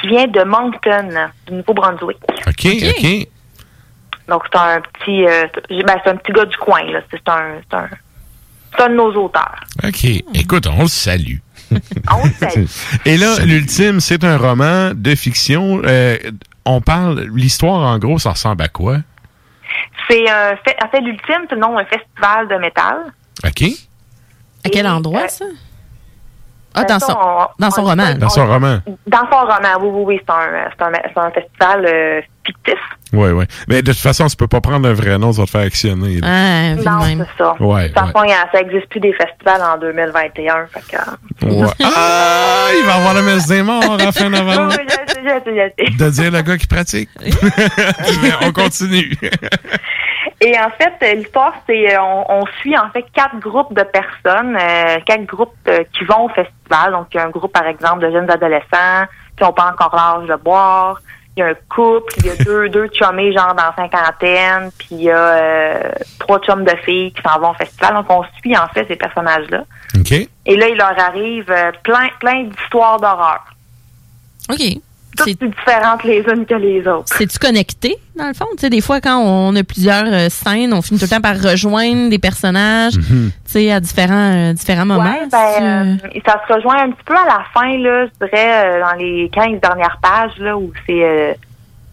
[0.00, 1.08] qui vient de Moncton,
[1.46, 2.18] du Nouveau-Brunswick.
[2.46, 3.28] OK, OK.
[4.28, 7.00] Donc, c'est un petit euh, c'est- ben, c'est un petit gars du coin, là.
[7.10, 7.88] C'est un, c'est un,
[8.76, 9.60] c'est un de nos auteurs.
[9.84, 10.04] OK.
[10.34, 11.36] Écoute, on le salue.
[11.70, 12.64] On le salue.
[13.04, 15.82] Et là, L'Ultime, c'est un roman de fiction.
[15.84, 16.16] Euh,
[16.64, 17.28] on parle...
[17.34, 18.98] L'histoire, en gros, ça ressemble à quoi?
[20.08, 22.96] C'est un fait, en fait, l'ultime, c'est le nom d'un festival de métal.
[23.44, 23.62] OK?
[24.64, 25.46] À quel endroit, ça?
[26.74, 28.14] Ah, dans son, on- dans son on- roman.
[28.18, 28.78] Dans son roman.
[29.06, 32.78] Dans son roman, oui, oui, oui, c'est un, c'est un, c'est un festival euh, fictif.
[33.12, 33.44] Oui, oui.
[33.68, 35.60] Mais de toute façon, tu peux pas prendre un vrai nom, ça va te faire
[35.66, 36.20] actionner.
[36.22, 37.26] Ah, non, même.
[37.36, 37.54] c'est ça.
[37.60, 40.66] Ouais, de toute façon, ça n'existe plus des festivals en 2021.
[40.72, 41.68] Fait que, euh, Ouais.
[41.84, 44.74] Ah, il va avoir la messe des morts à fin novembre.
[44.78, 45.96] oui, je sais, je sais, je sais.
[46.04, 47.10] De dire le gars qui pratique.
[48.42, 49.12] On continue.
[50.44, 54.56] Et en fait, l'histoire, c'est euh, on, on suit en fait quatre groupes de personnes,
[54.60, 56.90] euh, quatre groupes euh, qui vont au festival.
[56.90, 59.04] Donc, il y a un groupe, par exemple, de jeunes adolescents
[59.36, 61.00] qui n'ont pas encore l'âge de boire.
[61.36, 64.72] Il y a un couple, il y a deux, deux chummés, genre dans la cinquantaine,
[64.76, 67.94] puis il y a euh, trois chums de filles qui s'en vont au festival.
[67.94, 69.64] Donc, on suit en fait ces personnages-là.
[69.96, 70.10] OK.
[70.10, 73.44] Et là, il leur arrive euh, plein, plein d'histoires d'horreur.
[74.50, 74.60] OK.
[75.16, 77.14] Toutes plus différentes les unes que les autres.
[77.16, 78.46] C'est-tu connecté, dans le fond?
[78.52, 81.20] Tu sais, des fois, quand on a plusieurs euh, scènes, on finit tout le temps
[81.20, 83.30] par rejoindre des personnages, Mhm.
[83.44, 85.04] tu sais, à différents, euh, différents moments.
[85.04, 88.66] Ouais, ben, euh, ça se rejoint un petit peu à la fin, là, je dirais,
[88.66, 91.32] euh, dans les 15 dernières pages, là, où c'est euh,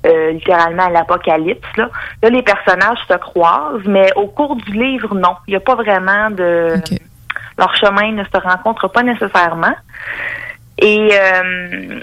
[0.05, 1.67] euh, littéralement l'apocalypse.
[1.75, 1.89] Là.
[2.23, 5.35] là, les personnages se croisent, mais au cours du livre, non.
[5.47, 6.75] Il n'y a pas vraiment de...
[7.57, 9.75] Leur chemin ne se rencontre pas nécessairement.
[10.81, 11.99] Et euh,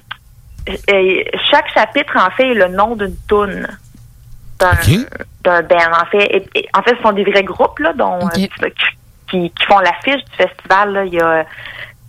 [1.51, 3.67] chaque chapitre, en fait, est le nom d'une toune
[5.45, 5.77] d'un band.
[6.03, 8.19] En fait, et- et- en fait, ce sont des vrais groupes là, dont,
[8.63, 8.69] euh,
[9.31, 10.93] qui, qui, font l'affiche du festival.
[10.93, 11.05] Là.
[11.05, 11.45] Il, y a,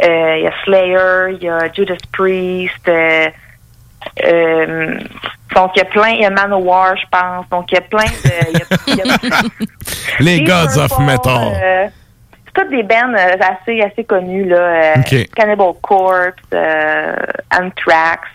[0.03, 2.87] euh, il y a Slayer, il y a Judas Priest.
[2.89, 3.29] euh,
[5.55, 7.49] donc, il y a plein, il y a Manowar, je pense.
[7.49, 8.31] Donc, il y a plein de...
[8.53, 9.41] il y a- il y a-
[10.19, 11.91] Les Gods of Metal.
[12.57, 14.57] Toutes des bands euh, assez, assez connues, là.
[14.57, 15.29] euh, OK.
[15.35, 17.15] Cannibal Corpse, euh,
[17.53, 18.27] Anthrax,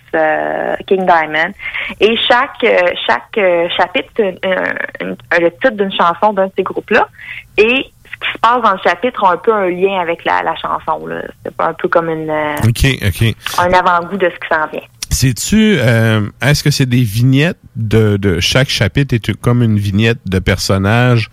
[0.86, 1.52] King Diamond.
[2.00, 2.64] Et chaque,
[3.06, 3.40] chaque
[3.76, 7.08] chapitre, c'est le titre d'une chanson d'un de ces groupes-là.
[7.56, 10.42] Et ce qui se passe dans le chapitre a un peu un lien avec la,
[10.42, 11.22] la chanson, là.
[11.44, 14.86] C'est un peu comme une, un avant-goût de ce qui s'en vient.
[15.54, 19.14] Euh, est-ce que c'est des vignettes de, de chaque chapitre?
[19.14, 21.30] Est comme une vignette de personnage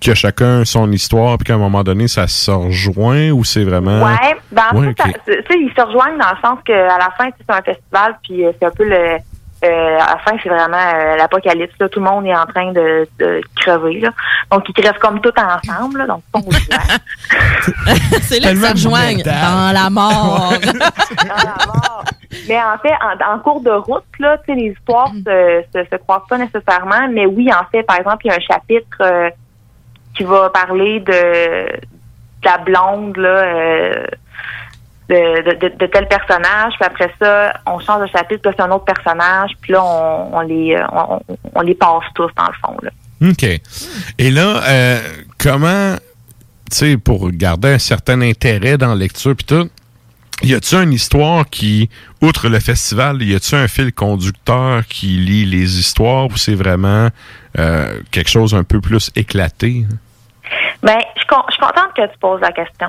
[0.00, 3.64] qui a chacun son histoire puis qu'à un moment donné ça se rejoint ou c'est
[3.64, 5.20] vraiment Ouais, ben, en Ouais, fait, ça- ok.
[5.26, 7.62] tu sais, ils se rejoignent dans le sens qu'à la fin, tu sais, c'est un
[7.62, 9.18] festival, puis euh, c'est un peu le,
[9.64, 11.74] Euh, à la fin, c'est vraiment euh, l'apocalypse.
[11.80, 11.88] là.
[11.88, 13.98] Tout le monde est en train de, de crever.
[13.98, 14.10] Là.
[14.52, 15.98] Donc, ils crèvent comme tout ensemble.
[15.98, 17.98] Là, donc, on se voit.
[18.22, 20.52] C'est là que ça rejoigne dans la mort.
[22.48, 25.84] Mais en fait, en, en cours de route, là, tu sais, les histoires se, se,
[25.90, 27.08] se croisent pas nécessairement.
[27.12, 29.28] Mais oui, en fait, par exemple, il y a un chapitre euh,
[30.18, 31.80] qui va parler de,
[32.44, 34.06] la blonde, là, euh,
[35.08, 36.74] de, tel personnage.
[36.78, 39.52] Puis après ça, on change de chapitre, puis c'est un autre personnage.
[39.62, 40.76] Puis là, on, les
[41.54, 42.76] on les passe tous, dans le fond.
[42.82, 42.90] Là.
[43.22, 43.44] OK.
[44.18, 45.00] Et là, euh,
[45.38, 45.96] comment,
[46.70, 49.68] tu sais, pour garder un certain intérêt dans la lecture puis tout,
[50.42, 51.90] y a-tu une histoire qui,
[52.22, 57.08] outre le festival, y a-tu un fil conducteur qui lie les histoires ou c'est vraiment
[57.58, 59.84] euh, quelque chose un peu plus éclaté?
[60.82, 62.88] Ben, je suis con- je suis contente que tu poses la question.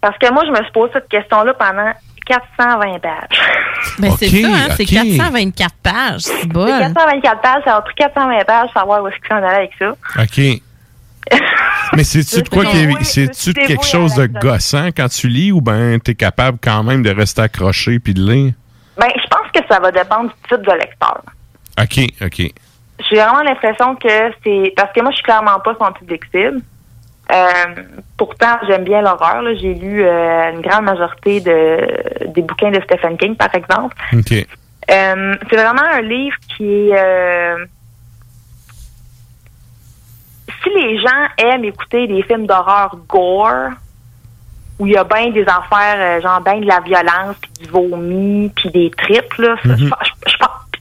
[0.00, 1.92] Parce que moi, je me suis posé cette question-là pendant
[2.26, 3.40] 420 pages.
[3.98, 4.90] Ben, c'est Ok, ça, hein, c'est ok.
[5.18, 6.20] 424 pages.
[6.20, 6.68] C'est bol.
[6.68, 9.90] 424 pages, ça a pris 420 pages pour savoir où est-ce qu'on allait avec ça.
[9.90, 10.40] OK.
[11.96, 15.98] Mais c'est-tu de quoi qui c'est-tu quelque chose de gossant quand tu lis ou ben
[16.00, 18.52] t'es capable quand même de rester accroché puis de lire?
[18.96, 21.22] Ben, je pense que ça va dépendre du type de lecteur.
[21.80, 22.52] OK, OK.
[23.10, 24.72] J'ai vraiment l'impression que c'est...
[24.76, 26.60] Parce que moi, je suis clairement pas son public cible.
[27.30, 27.82] Euh,
[28.18, 29.42] pourtant, j'aime bien l'horreur.
[29.42, 29.54] là.
[29.54, 33.96] J'ai lu euh, une grande majorité de, des bouquins de Stephen King, par exemple.
[34.90, 37.54] Euh, c'est vraiment un livre qui est...
[40.62, 43.70] si les gens aiment écouter des films d'horreur gore,
[44.78, 48.50] où il y a bien des affaires, genre bien de la violence, puis du vomi,
[48.54, 49.76] puis des tripes, là, Mhm.
[49.76, 50.36] je, je- je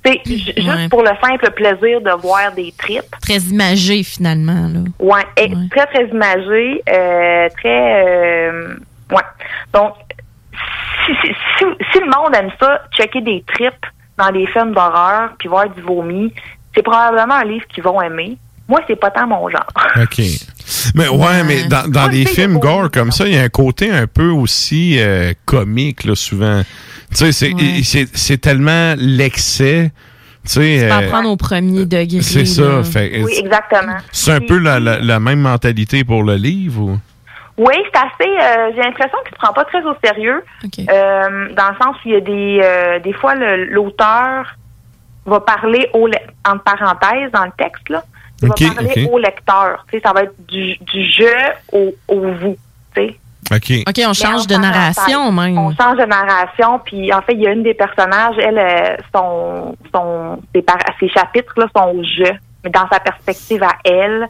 [0.05, 0.89] ju- Juste Ouais.
[0.89, 3.15] pour le simple plaisir de voir des tripes.
[3.21, 4.67] Très imagé, finalement.
[4.73, 4.79] Là.
[4.99, 8.05] Ouais, et très, très imagé, euh, très...
[8.05, 8.75] euh,
[9.11, 9.23] ouais.
[9.73, 9.93] Donc,
[11.05, 13.85] si, si, si, si le monde aime ça, checker des tripes
[14.17, 16.33] dans les films d'horreur, puis voir du vomi,
[16.75, 18.37] c'est probablement un livre qu'ils vont aimer.
[18.67, 19.65] Moi, c'est pas tant mon genre.
[20.01, 20.19] OK.
[20.95, 23.91] Mais ouais, mais dans, dans les films gore comme ça, il y a un côté
[23.91, 26.61] un peu aussi euh, comique, là, souvent.
[27.11, 27.51] Tu sais, c'est
[27.83, 29.91] c'est- c'est tellement l'excès.
[30.45, 32.21] Tu sais, en euh, prendre au premier degré.
[32.21, 32.83] c'est ça.
[32.83, 33.97] Fait, Oui, exactement.
[34.11, 36.99] c'est un peu la, la, la même mentalité pour le livre ou?
[37.57, 38.29] Oui, c'est assez.
[38.41, 40.41] euh, J'ai l'impression qu'il ne se prend pas très au sérieux.
[40.79, 42.59] Euh, dans le sens où il y a des.
[42.63, 44.55] euh, des fois, l'auteur
[45.25, 46.07] va parler au
[46.47, 48.03] entre parenthèses dans le texte, là.
[48.41, 49.85] Il Ok, va parler au lecteur.
[49.91, 52.57] Tu sais, ça va être du, du je au, au vous.
[52.95, 53.15] Tu sais.
[53.53, 53.83] OK.
[53.87, 55.57] OK, on change de narration même.
[55.57, 58.95] On change de narration, puis en fait, il y a une des personnages, elle, euh,
[59.13, 62.31] son, son, ses, par- ses chapitres là, sont au je,
[62.63, 64.27] mais dans sa perspective à elle.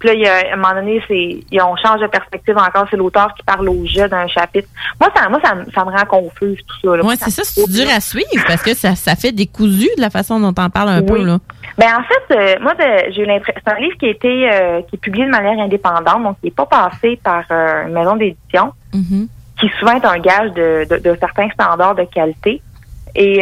[0.00, 2.86] Puis là, il y a, à un moment donné, c'est, on change de perspective encore,
[2.90, 4.66] c'est l'auteur qui parle au je d'un chapitre.
[4.98, 7.04] Moi, ça, moi, ça, me- ça me rend confuse, tout ça.
[7.06, 10.10] Ouais, c'est ça, c'est dur à suivre parce que ça, ça fait décousu de la
[10.10, 11.18] façon dont on parle un peu.
[11.18, 11.24] Oui.
[11.24, 11.38] Là.
[11.78, 12.72] Ben en fait, euh, moi
[13.10, 16.22] j'ai l'impression c'est un livre qui a été euh, qui est publié de manière indépendante,
[16.22, 19.28] donc qui n'est pas passé par euh, une maison d'édition, Mhm.
[19.60, 22.60] qui souvent est un gage de, de, de certains standards de qualité.
[23.14, 23.38] Et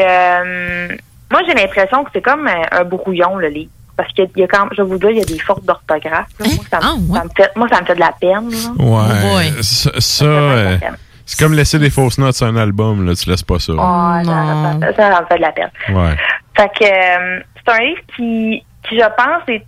[1.31, 3.71] moi j'ai l'impression que c'est comme un, un brouillon le livre.
[3.99, 6.29] Parce qu'il y y a quand je vous dire, il y a des fautes d'orthographe.
[6.41, 6.47] là.
[6.47, 8.49] Moi, ça, me- ça me fait, moi, ça me fait de la peine.
[8.49, 8.85] là.
[8.85, 9.51] Ouais.
[9.63, 10.79] ça, ça, euh,
[11.27, 13.15] c'est comme laisser des fausses notes sur un album, là.
[13.15, 13.73] Tu laisses pas ça.
[13.77, 15.71] Oh, ça, ça, ça, ça me fait de la peine.
[15.91, 16.17] Ouais.
[16.57, 19.67] Fait que euh, c'est un livre qui, qui je pense, est,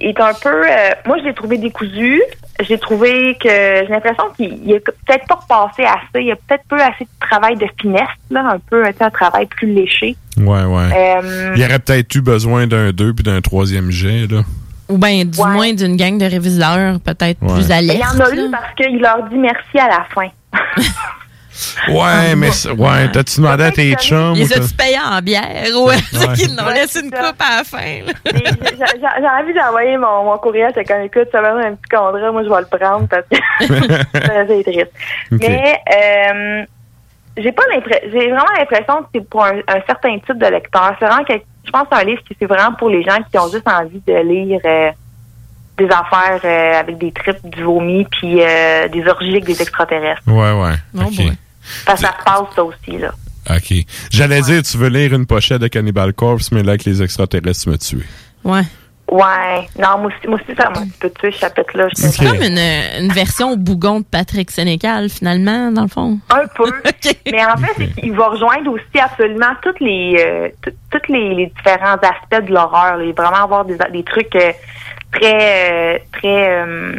[0.00, 0.48] est un peu.
[0.68, 2.20] euh, moi, je l'ai trouvé décousu.
[2.60, 6.20] J'ai trouvé que j'ai l'impression qu'il il a peut-être pas repassé assez.
[6.20, 9.46] Il y a peut-être peu assez de travail de finesse, là, un peu un travail
[9.46, 10.16] plus léché.
[10.36, 10.90] Ouais, ouais.
[11.22, 14.42] Euh, Il y aurait peut-être eu besoin d'un 2 puis d'un troisième jet, là.
[14.88, 17.54] Ou bien du moins d'une gang de réviseurs peut-être Ouais.
[17.54, 18.00] plus Il alerte.
[18.00, 20.28] y en a eu parce qu'il leur dit merci à la fin.
[21.88, 24.34] Ouais, mais c'est- ouais, t'as-tu demandé à tes chums?
[24.36, 25.44] Ils ou ont-tu payé en bière?
[25.78, 26.34] Ouais, c'est Ouais.
[26.34, 27.78] qu'ils nous laissé une coupe à la fin.
[27.78, 28.12] là.
[29.20, 30.72] J'ai envie d'envoyer mon, mon courriel.
[30.74, 32.32] C'est comme, écoute, ça va être un petit contrat.
[32.32, 33.36] Moi, je vais le prendre parce que
[34.48, 34.92] c'est triste.
[35.30, 36.64] Mais euh,
[37.36, 38.08] j'ai pas l'impression.
[38.12, 40.94] J'ai vraiment l'impression que c'est pour un, un certain type de lecteur.
[40.98, 43.18] C'est vraiment que je pense que c'est un livre qui c'est vraiment pour les gens
[43.30, 44.90] qui ont juste envie de lire euh,
[45.78, 50.22] des affaires euh, avec des tripes, du vomi, puis euh, des orgies avec des extraterrestres.
[50.26, 50.74] Ouais, ouais.
[50.96, 51.10] Oh.
[51.86, 53.12] Parce que ça se passe ça aussi là.
[53.50, 53.74] OK.
[54.10, 57.62] J'allais dire, tu veux lire une pochette de Cannibal Corpse, mais là, avec les extraterrestres,
[57.64, 57.98] tu m'as tué.
[58.42, 58.62] Ouais.
[59.10, 59.68] Ouais.
[59.78, 61.88] Non, moi aussi, moi aussi ça m'a un petit peu tué ce chapitre-là.
[61.92, 66.18] C'est comme une, une version au bougon de Patrick Sénécal, finalement, dans le fond.
[66.30, 66.64] Un peu.
[67.30, 71.46] Mais en fait, qu'il va rejoindre aussi absolument toutes les euh, tout- toutes les, les
[71.54, 73.02] différents aspects de l'horreur.
[73.02, 74.52] Il va vraiment avoir des, des trucs euh,
[75.12, 76.94] très euh, très euh,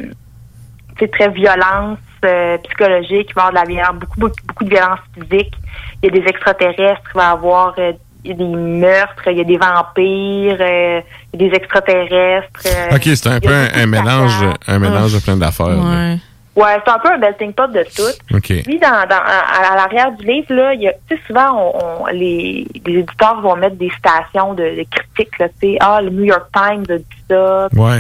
[0.96, 4.70] très violence euh, psychologique, il va y avoir de la violence, beaucoup, beaucoup, beaucoup de
[4.70, 5.54] violence physique.
[6.02, 7.92] Il y a des extraterrestres, il va y avoir euh,
[8.24, 11.02] il y a des meurtres, il y a des vampires, euh,
[11.34, 12.62] il y a des extraterrestres.
[12.66, 15.68] euh, OK, c'est un peu un, mélange, un mélange de plein d'affaires.
[16.56, 18.36] Ouais, c'est un peu un melting pot de tout.
[18.36, 18.64] OK.
[18.64, 21.52] Puis dans, dans à, à l'arrière du livre là, il y a tu sais souvent
[21.54, 25.78] on, on- les, les éditeurs vont mettre des stations de, de critiques là, tu sais
[25.82, 27.68] ah le New York Times a dit ça.
[27.70, 28.00] puis, Ouais.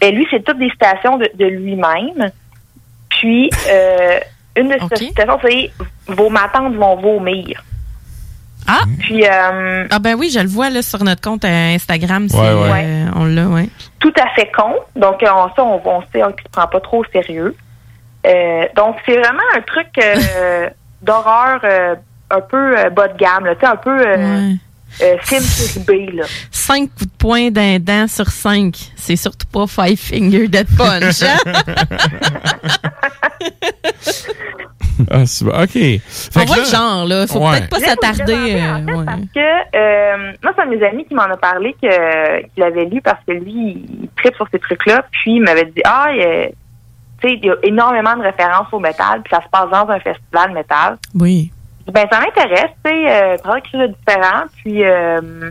[0.00, 2.30] Ben lui c'est toutes des stations de, de lui-même.
[3.08, 4.18] Puis euh,
[4.56, 5.70] une de ces citations c'est
[6.06, 7.62] vos matantes vont vomir.
[8.68, 8.82] Ah!
[9.00, 12.28] Puis euh, Ah ben oui, je le vois là sur notre compte euh, Instagram.
[12.28, 12.84] c'est, Ouais, ouais.
[12.84, 13.68] euh, on l'a, ouais.
[13.98, 14.74] tout à fait con.
[14.94, 17.56] Donc, euh, on, ça, on, on sait qu'il se prend pas trop au sérieux.
[18.26, 20.68] Euh, donc, c'est vraiment un truc euh,
[21.02, 21.94] d'horreur euh,
[22.30, 24.52] un peu euh, bas de gamme, là, tu sais, un peu euh,
[25.02, 26.24] euh, film sur B, là.
[26.50, 28.74] 5 coups de poing d'un dent sur 5.
[28.96, 31.22] C'est surtout pas Five Finger Dead Punch.
[31.22, 31.38] hein?
[35.10, 35.52] Ah, c'est bon.
[35.52, 35.70] OK.
[35.72, 36.00] Fait
[36.36, 37.26] On que voit là- le genre, là.
[37.26, 37.58] Faut Ouais.
[37.60, 38.32] peut-être pas s'attarder.
[38.60, 39.04] euh, en fait, ouais.
[39.06, 42.62] Parce que euh, moi, c'est un de mes amis qui m'en a parlé que qu'il
[42.62, 45.04] avait lu parce que lui, il tripe sur ces trucs-là.
[45.10, 46.50] Puis il m'avait dit Ah, il
[47.22, 50.52] il y a énormément de références au métal, puis ça se passe dans un festival
[50.52, 50.96] métal.
[51.14, 51.50] Oui.
[51.86, 55.50] Ben, ça m'intéresse, tu sais, euh, prendre quelque chose de différent, puis, euh,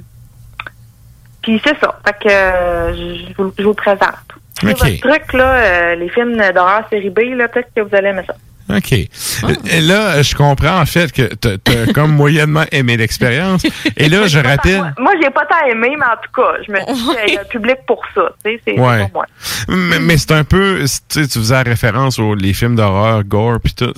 [1.41, 1.99] puis c'est ça.
[2.05, 4.13] Fait que euh, je, vous, je vous le présente.
[4.61, 4.77] C'est OK.
[4.77, 8.23] votre truc, là, euh, les films d'horreur série B, là, peut-être que vous allez aimer
[8.25, 8.35] ça.
[8.69, 8.91] OK.
[8.93, 13.63] Et là, je comprends en fait que t'as t'as comme moyennement aimé l'expérience.
[13.97, 14.93] Et là, je rappelle.
[14.99, 17.41] Moi, j'ai pas tant aimé, mais en tout cas, je me dis qu'il y a
[17.41, 18.99] un public pour ça, tu sais, c'est Ouais.
[18.99, 19.25] pour moi.
[19.67, 23.59] Mais, mais c'est un peu, tu sais, tu faisais référence aux les films d'horreur, gore,
[23.63, 23.93] puis tout.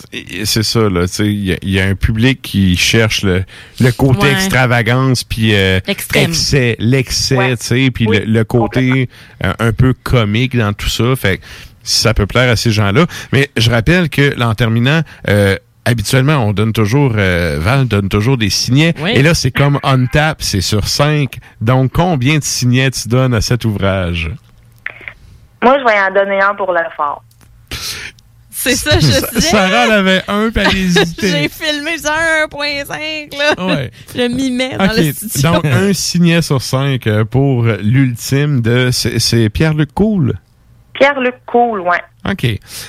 [0.46, 1.02] C'est ça, là.
[1.08, 3.44] Tu sais, il y, y a un public qui cherche le,
[3.80, 4.34] le côté Ouais.
[4.34, 5.80] extravagance, puis euh,
[6.80, 7.58] l'excès, Ouais.
[7.58, 9.10] tu sais, puis le, le côté
[9.44, 11.16] euh, un peu comique dans tout ça.
[11.16, 11.40] Fait
[11.84, 13.06] que ça peut plaire à ces gens-là.
[13.34, 18.08] Mais je rappelle que, là, en terminant, euh, Habituellement, on donne toujours, euh, Val donne
[18.08, 18.94] toujours des signets.
[19.00, 19.14] Oui.
[19.16, 21.38] Et là, c'est comme on tap, c'est sur 5.
[21.60, 24.30] Donc, combien de signets tu donnes à cet ouvrage?
[25.64, 27.24] Moi, je vais en donner un pour le fort.
[28.52, 29.42] C'est ça, je Sa- disais.
[29.50, 31.28] Sarah en avait un, puis elle hésitait.
[31.28, 33.66] J'ai filmé sur 1.5, là.
[33.66, 33.92] Ouais.
[34.16, 35.52] Je m'y mets dans le studio.
[35.52, 38.90] donc un signet sur cinq euh, pour l'ultime de...
[38.92, 40.36] C'est c'est Pierre-Luc Cool?
[41.02, 41.98] Pierre-Luc Cool, ouais.
[42.30, 42.46] OK.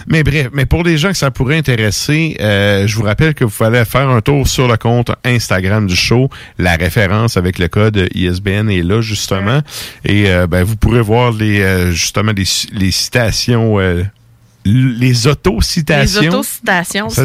[0.06, 3.44] Mais bref, mais pour les gens que ça pourrait intéresser, euh, je vous rappelle que
[3.44, 6.28] vous fallait faire un tour sur le compte Instagram du show.
[6.58, 9.62] La référence avec le code ISBN est là, justement.
[10.04, 12.44] Et euh, ben, vous pourrez voir les euh, justement les,
[12.74, 14.02] les citations, euh,
[14.64, 16.20] les autocitations.
[16.22, 17.08] Les autocitations.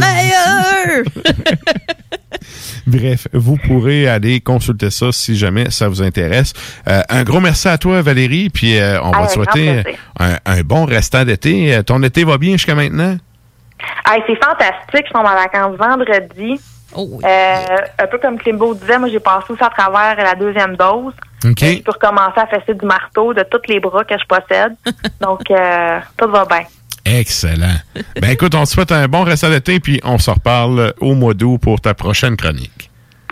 [2.86, 6.54] Bref, vous pourrez aller consulter ça si jamais ça vous intéresse.
[6.88, 9.52] Euh, un gros merci à toi, Valérie, puis euh, on Ah, va te un grand
[9.52, 11.76] souhaiter un, un bon restant d'été.
[11.76, 13.18] Euh, Ton été va bien jusqu'à maintenant?
[14.06, 15.06] Hey, c'est fantastique.
[15.08, 16.60] Je tombe en vacances vendredi.
[16.96, 20.76] Oh, Euh, un peu comme Klimbo disait, moi j'ai passé aussi à travers la deuxième
[20.78, 21.14] dose.
[21.46, 21.60] OK.
[21.60, 24.74] Je peux recommencer à fesser du marteau de tous les bras que je possède.
[25.22, 26.62] Donc, euh, tout va bien.
[27.08, 27.78] Excellent.
[28.22, 31.34] ben écoute, on te souhaite un bon restant d'été, puis on se reparle au mois
[31.34, 32.90] d'août pour ta prochaine chronique.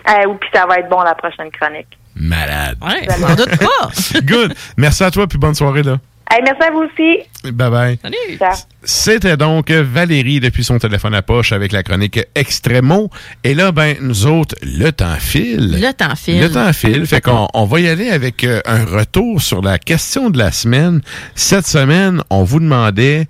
[0.08, 1.98] Euh, ou puis ça va être bon la prochaine chronique.
[2.14, 2.78] Malade.
[2.80, 4.20] Ouais, je m'en doute pas.
[4.20, 4.54] Good.
[4.76, 5.98] Merci à toi, puis bonne soirée, là.
[6.28, 7.52] Hey, merci à vous aussi.
[7.52, 7.98] Bye bye.
[8.02, 8.38] Salut.
[8.82, 13.10] C'était donc Valérie depuis son téléphone à poche avec la chronique Extremo.
[13.44, 15.80] Et là, ben, nous autres, le temps file.
[15.80, 16.40] Le temps file.
[16.40, 17.06] Le temps file.
[17.06, 20.50] Fait qu'on on va y aller avec euh, un retour sur la question de la
[20.50, 21.00] semaine.
[21.36, 23.28] Cette semaine, on vous demandait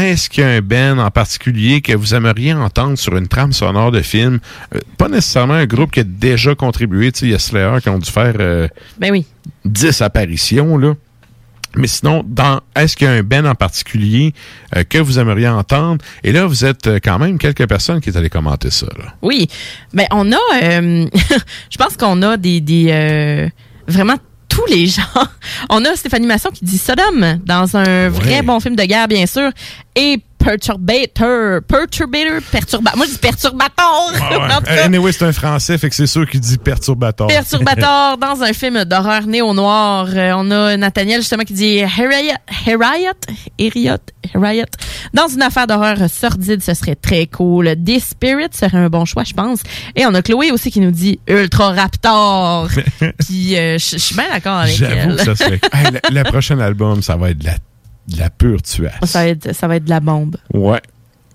[0.00, 3.52] est-ce qu'il y a un Ben en particulier que vous aimeriez entendre sur une trame
[3.52, 4.38] sonore de film?
[4.74, 7.12] Euh, pas nécessairement un groupe qui a déjà contribué.
[7.22, 9.26] Il y a Slayer qui ont dû faire euh, Ben oui.
[9.64, 10.94] 10 apparitions, là.
[11.74, 14.34] Mais sinon, dans est-ce qu'il y a un Ben en particulier
[14.76, 16.04] euh, que vous aimeriez entendre?
[16.22, 18.86] Et là, vous êtes euh, quand même quelques personnes qui allées commenter ça.
[18.98, 19.14] Là.
[19.22, 19.48] Oui.
[19.94, 23.50] Ben, on a, je pense qu'on a des, des
[23.88, 24.16] vraiment
[24.52, 25.02] tous les gens.
[25.70, 29.26] On a Stéphanie Masson qui dit Sodom dans un vrai bon film de guerre, bien
[29.26, 29.50] sûr,
[29.96, 32.96] et Perturbator, Perturbator, Perturbator.
[32.96, 34.12] Moi, je dis Perturbator.
[34.58, 37.28] Tout cas, anyway, c'est un français, fait que c'est sûr qu'il dit perturbateur.
[37.28, 40.08] Perturbator dans un film d'horreur néo-noir.
[40.14, 42.34] Euh, on a Nathaniel justement qui dit Harriet,
[42.66, 43.12] Harriet,
[43.60, 43.98] Harriet,
[44.34, 44.66] Harriet.
[45.14, 47.74] Dans une affaire d'horreur sordide, ce serait très cool.
[47.76, 49.60] The Spirit serait un bon choix, je pense.
[49.94, 52.68] Et on a Chloé aussi qui nous dit Ultra Raptor.
[52.98, 55.16] Puis euh, je je suis bien d'accord avec J'avoue elle.
[55.16, 55.60] que ça serait...
[55.72, 57.54] Hey, le, le prochain album, ça va être de la,
[58.12, 58.94] de la pure tuasse.
[59.04, 60.36] ça va être, ça va être de la bombe.
[60.52, 60.80] Ouais.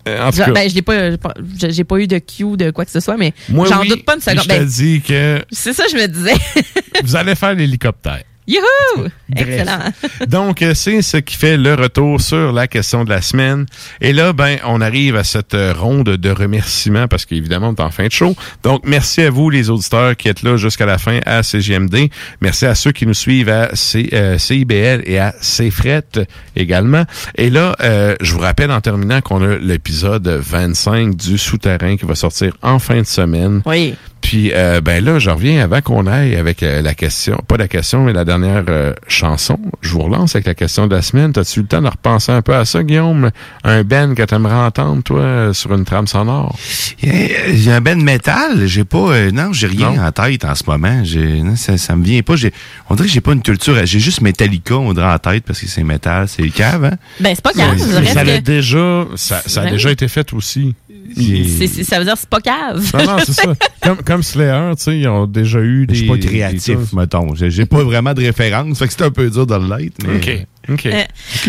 [0.07, 2.99] Euh, en tout cas, ben, je l'ai pas, eu de cue de quoi que ce
[2.99, 4.43] soit, mais j'en oui, doute pas une seconde.
[4.43, 6.33] Je te Ben, dis que c'est ça, je me disais.
[7.03, 8.23] vous allez faire l'hélicoptère.
[8.47, 9.07] Youhou!
[9.35, 9.79] Excellent.
[10.27, 13.65] Donc, euh, c'est ce qui fait le retour sur la question de la semaine.
[13.99, 17.81] Et là, ben, on arrive à cette euh, ronde de remerciements parce qu'évidemment, on est
[17.81, 18.35] en fin de show.
[18.63, 22.09] Donc, merci à vous, les auditeurs qui êtes là jusqu'à la fin à CGMD.
[22.39, 26.25] Merci à ceux qui nous suivent à C- euh, CIBL et à CFRET
[26.55, 27.03] également.
[27.35, 32.05] Et là, euh, je vous rappelle en terminant qu'on a l'épisode 25 du Souterrain qui
[32.05, 33.61] va sortir en fin de semaine.
[33.65, 33.95] Oui.
[34.19, 38.03] Puis euh, ben là, je reviens avant qu'on aille avec la question, pas la question,
[38.03, 39.59] mais la dernière euh, chanson.
[39.81, 41.33] Je vous relance avec la question de la semaine.
[41.33, 43.31] T'as-tu eu le temps de repenser un peu à ça, Guillaume?
[43.63, 46.55] Un Ben que t'aimerais entendre, toi, euh, sur une trame sonore?
[47.01, 50.63] J'ai un ben de métal, j'ai pas euh, non, j'ai rien en tête en ce
[50.67, 51.03] moment,
[51.43, 52.51] non, ça, ça me vient pas, j'ai
[52.89, 55.59] on dirait que j'ai pas une culture, j'ai juste Metallica on dirait en tête parce
[55.61, 56.97] que c'est métal, c'est le cave hein?
[57.19, 57.77] Ben, c'est pas grave.
[57.77, 60.75] Ça, ça que- a déjà, ça, ça a Ben déjà été fait aussi.
[61.15, 62.91] C'est- c'est- ça veut dire que c'est pas cave.
[62.93, 63.53] Non, non, c'est ça.
[63.83, 65.95] Comme, comme Slayer, tu sais, ils ont déjà eu des.
[65.95, 67.33] Je suis pas créatif, mettons.
[67.35, 69.95] J'ai j'ai pas vraiment de référence, fait que c'est un peu dur de l'être.
[70.05, 70.85] mais- OK.
[70.87, 71.03] Euh,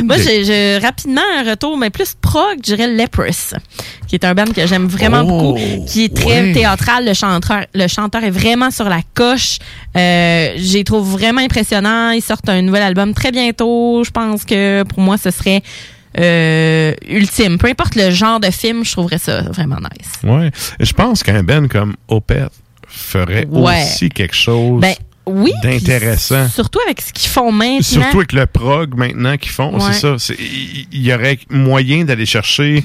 [0.05, 3.55] moi, j'ai j'ai rapidement un retour, mais plus prog, je dirais Leprous,
[4.07, 6.53] qui est un band que j'aime vraiment Oh, beaucoup, qui est très ouais.
[6.53, 7.05] théâtral.
[7.05, 9.59] Le chanteur, le chanteur est vraiment sur la coche.
[9.97, 12.11] Euh, je les trouve vraiment impressionnants.
[12.13, 14.05] Ils sortent un nouvel album très bientôt.
[14.05, 15.63] Je pense que pour moi, ce serait
[16.19, 17.59] euh, ultime.
[17.59, 20.13] Peu importe le genre de film, je trouverais ça vraiment nice.
[20.25, 20.51] Ouais.
[20.81, 22.53] Je pense qu'un Ben comme Opeth
[22.87, 23.83] ferait Ouais.
[23.85, 24.95] aussi quelque chose Ben
[25.27, 25.53] oui.
[25.63, 26.49] d'intéressant.
[26.49, 27.83] Surtout avec ce qu'ils font maintenant.
[27.83, 29.93] Surtout avec le prog maintenant qu'ils font, Ouais.
[29.93, 30.35] c'est ça.
[30.39, 32.83] Il y, aurait moyen d'aller chercher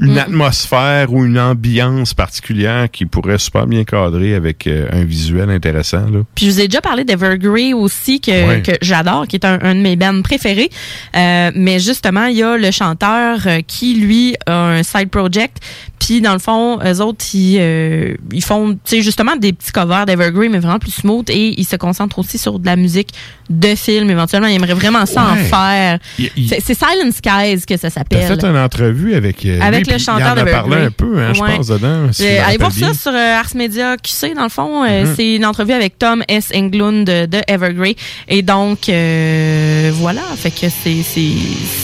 [0.00, 0.18] une Mm.
[0.18, 6.08] atmosphère ou une ambiance particulière qui pourrait super bien cadrer avec euh, un visuel intéressant.
[6.10, 6.20] Là.
[6.34, 9.74] Puis je vous ai déjà parlé d'Evergrey aussi, que, que j'adore, qui est un, un
[9.74, 10.70] de mes bands préférés.
[11.16, 15.58] Euh, mais justement, il y a le chanteur euh, qui, lui, a un side project.
[15.98, 19.70] Puis dans le fond, eux autres, ils, euh, ils font, tu sais, justement des petits
[19.70, 21.28] covers d'Evergrey, mais vraiment plus smooth.
[21.28, 23.10] Et ils se concentrent aussi sur de la musique
[23.50, 24.08] de film.
[24.10, 25.98] Éventuellement, ils aimeraient vraiment ça en faire.
[26.18, 28.22] Il- C'est Silent Skies que ça s'appelle.
[28.26, 31.32] fait une entrevue avec, euh, Avec le chanteur il en a parlé un peu, hein,
[31.34, 31.56] je Ouais.
[31.56, 32.08] pense, dedans.
[32.12, 34.84] si Euh, me allez voir ça sur euh, Ars Media QC, dans le fond.
[34.84, 35.14] Euh, Mhm.
[35.16, 36.48] C'est une entrevue avec Tom S.
[36.54, 37.96] Englund de, de Evergrey.
[38.28, 40.22] Et donc, euh, voilà.
[40.36, 41.20] Fait que c'est c'est-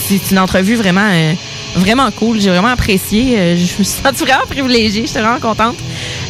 [0.07, 1.09] c'est une entrevue vraiment,
[1.75, 2.39] vraiment cool.
[2.39, 3.55] J'ai vraiment apprécié.
[3.55, 5.05] Je me suis sentie vraiment privilégiée.
[5.07, 5.75] J'étais vraiment contente.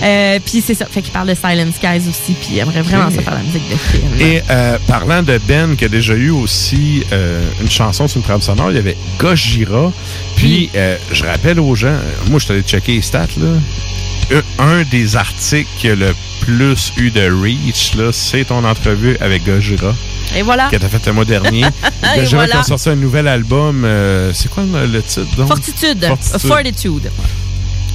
[0.04, 0.86] Euh, puis c'est ça.
[0.86, 2.34] Fait qu'il parle de Silent Skies aussi.
[2.34, 4.12] Puis il aimerait vraiment ça faire la musique de film.
[4.20, 8.24] Et euh, parlant de Ben, qui a déjà eu aussi euh, une chanson sur une
[8.24, 9.92] trame sonore, il y avait Gojira.
[10.36, 10.70] Puis,
[11.12, 11.98] je rappelle aux gens,
[12.30, 14.40] moi, je suis allé checker les stats, là.
[14.60, 19.46] Un, des articles qui a le plus eu de reach, là, c'est ton entrevue avec
[19.46, 19.96] Gojira.
[20.36, 20.68] Et voilà.
[20.70, 21.62] Que t'as fait le mois dernier.
[22.16, 22.48] Gojira voilà.
[22.48, 23.88] qui a sorti un nouvel album.
[24.34, 25.48] c'est quoi le, le titre, donc?
[25.48, 26.06] Fortitude.
[26.06, 26.40] Fortitude.
[26.48, 27.12] Fortitude.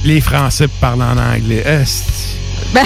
[0.03, 1.63] Les Français parlent en anglais.
[1.65, 2.37] Est.
[2.73, 2.83] Ben,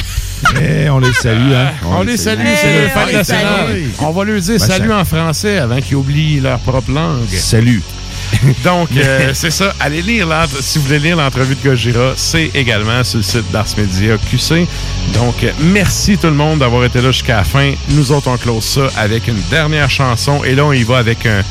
[0.61, 1.71] Eh, on les salue, hein.
[1.85, 2.55] On, les salue, salue.
[2.61, 3.81] c'est le on fête nationale.
[3.99, 7.27] On va leur dire Ben, salut ça- en français avant qu'ils oublient leur propre langue.
[7.33, 7.81] Salut.
[8.63, 9.73] Donc, euh, c'est ça.
[9.79, 10.27] Allez lire
[10.59, 14.67] si vous voulez lire l'entrevue de Gojira, c'est également sur le site d'Ars Media QC.
[15.13, 17.73] Donc, merci tout le monde d'avoir été là jusqu'à la fin.
[17.89, 20.43] Nous autres, on close ça avec une dernière chanson.
[20.43, 21.41] Et là, on y va avec un.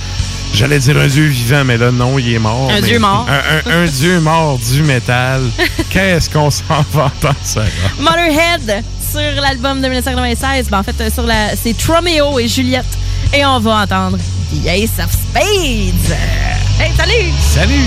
[0.55, 2.71] J'allais dire un dieu vivant, mais là, non, il est mort.
[2.71, 3.27] Un mais- dieu mort.
[3.29, 5.43] Un, un- un dieu mort du métal.
[5.91, 7.63] Qu'est-ce qu'on s'en va entendre, ça?
[7.99, 10.69] Motorhead sur l'album de 1996.
[10.71, 12.87] Ben, en fait, sur la, c'est Tromeo et Juliette.
[13.35, 14.17] Et on va entendre
[14.53, 16.17] The Ace of Spades.
[16.81, 17.33] Hey, salut!
[17.55, 17.87] Salut!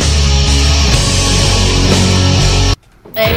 [3.16, 3.34] Hey,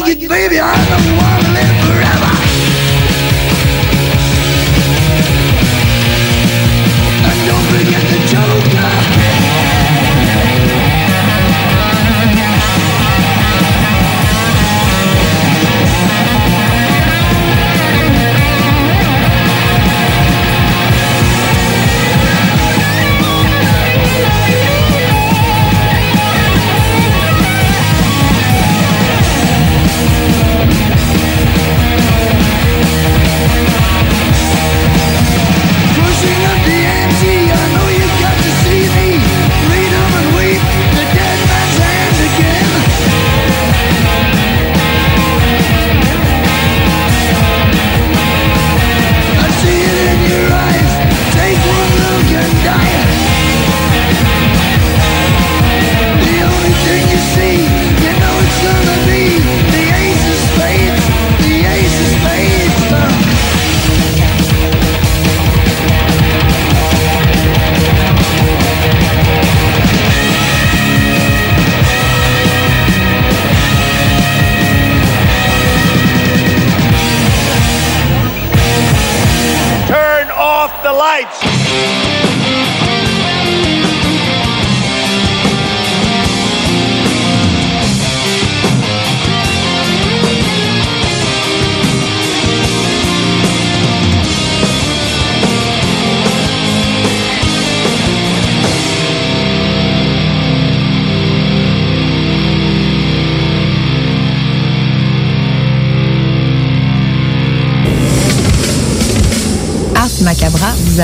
[0.00, 0.58] like it, baby.
[0.60, 0.79] I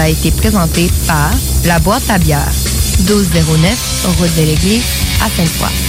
[0.07, 1.33] a été présenté par
[1.65, 2.49] La Boîte à bière,
[3.01, 5.86] 1209 Route de à Sainte-Foy.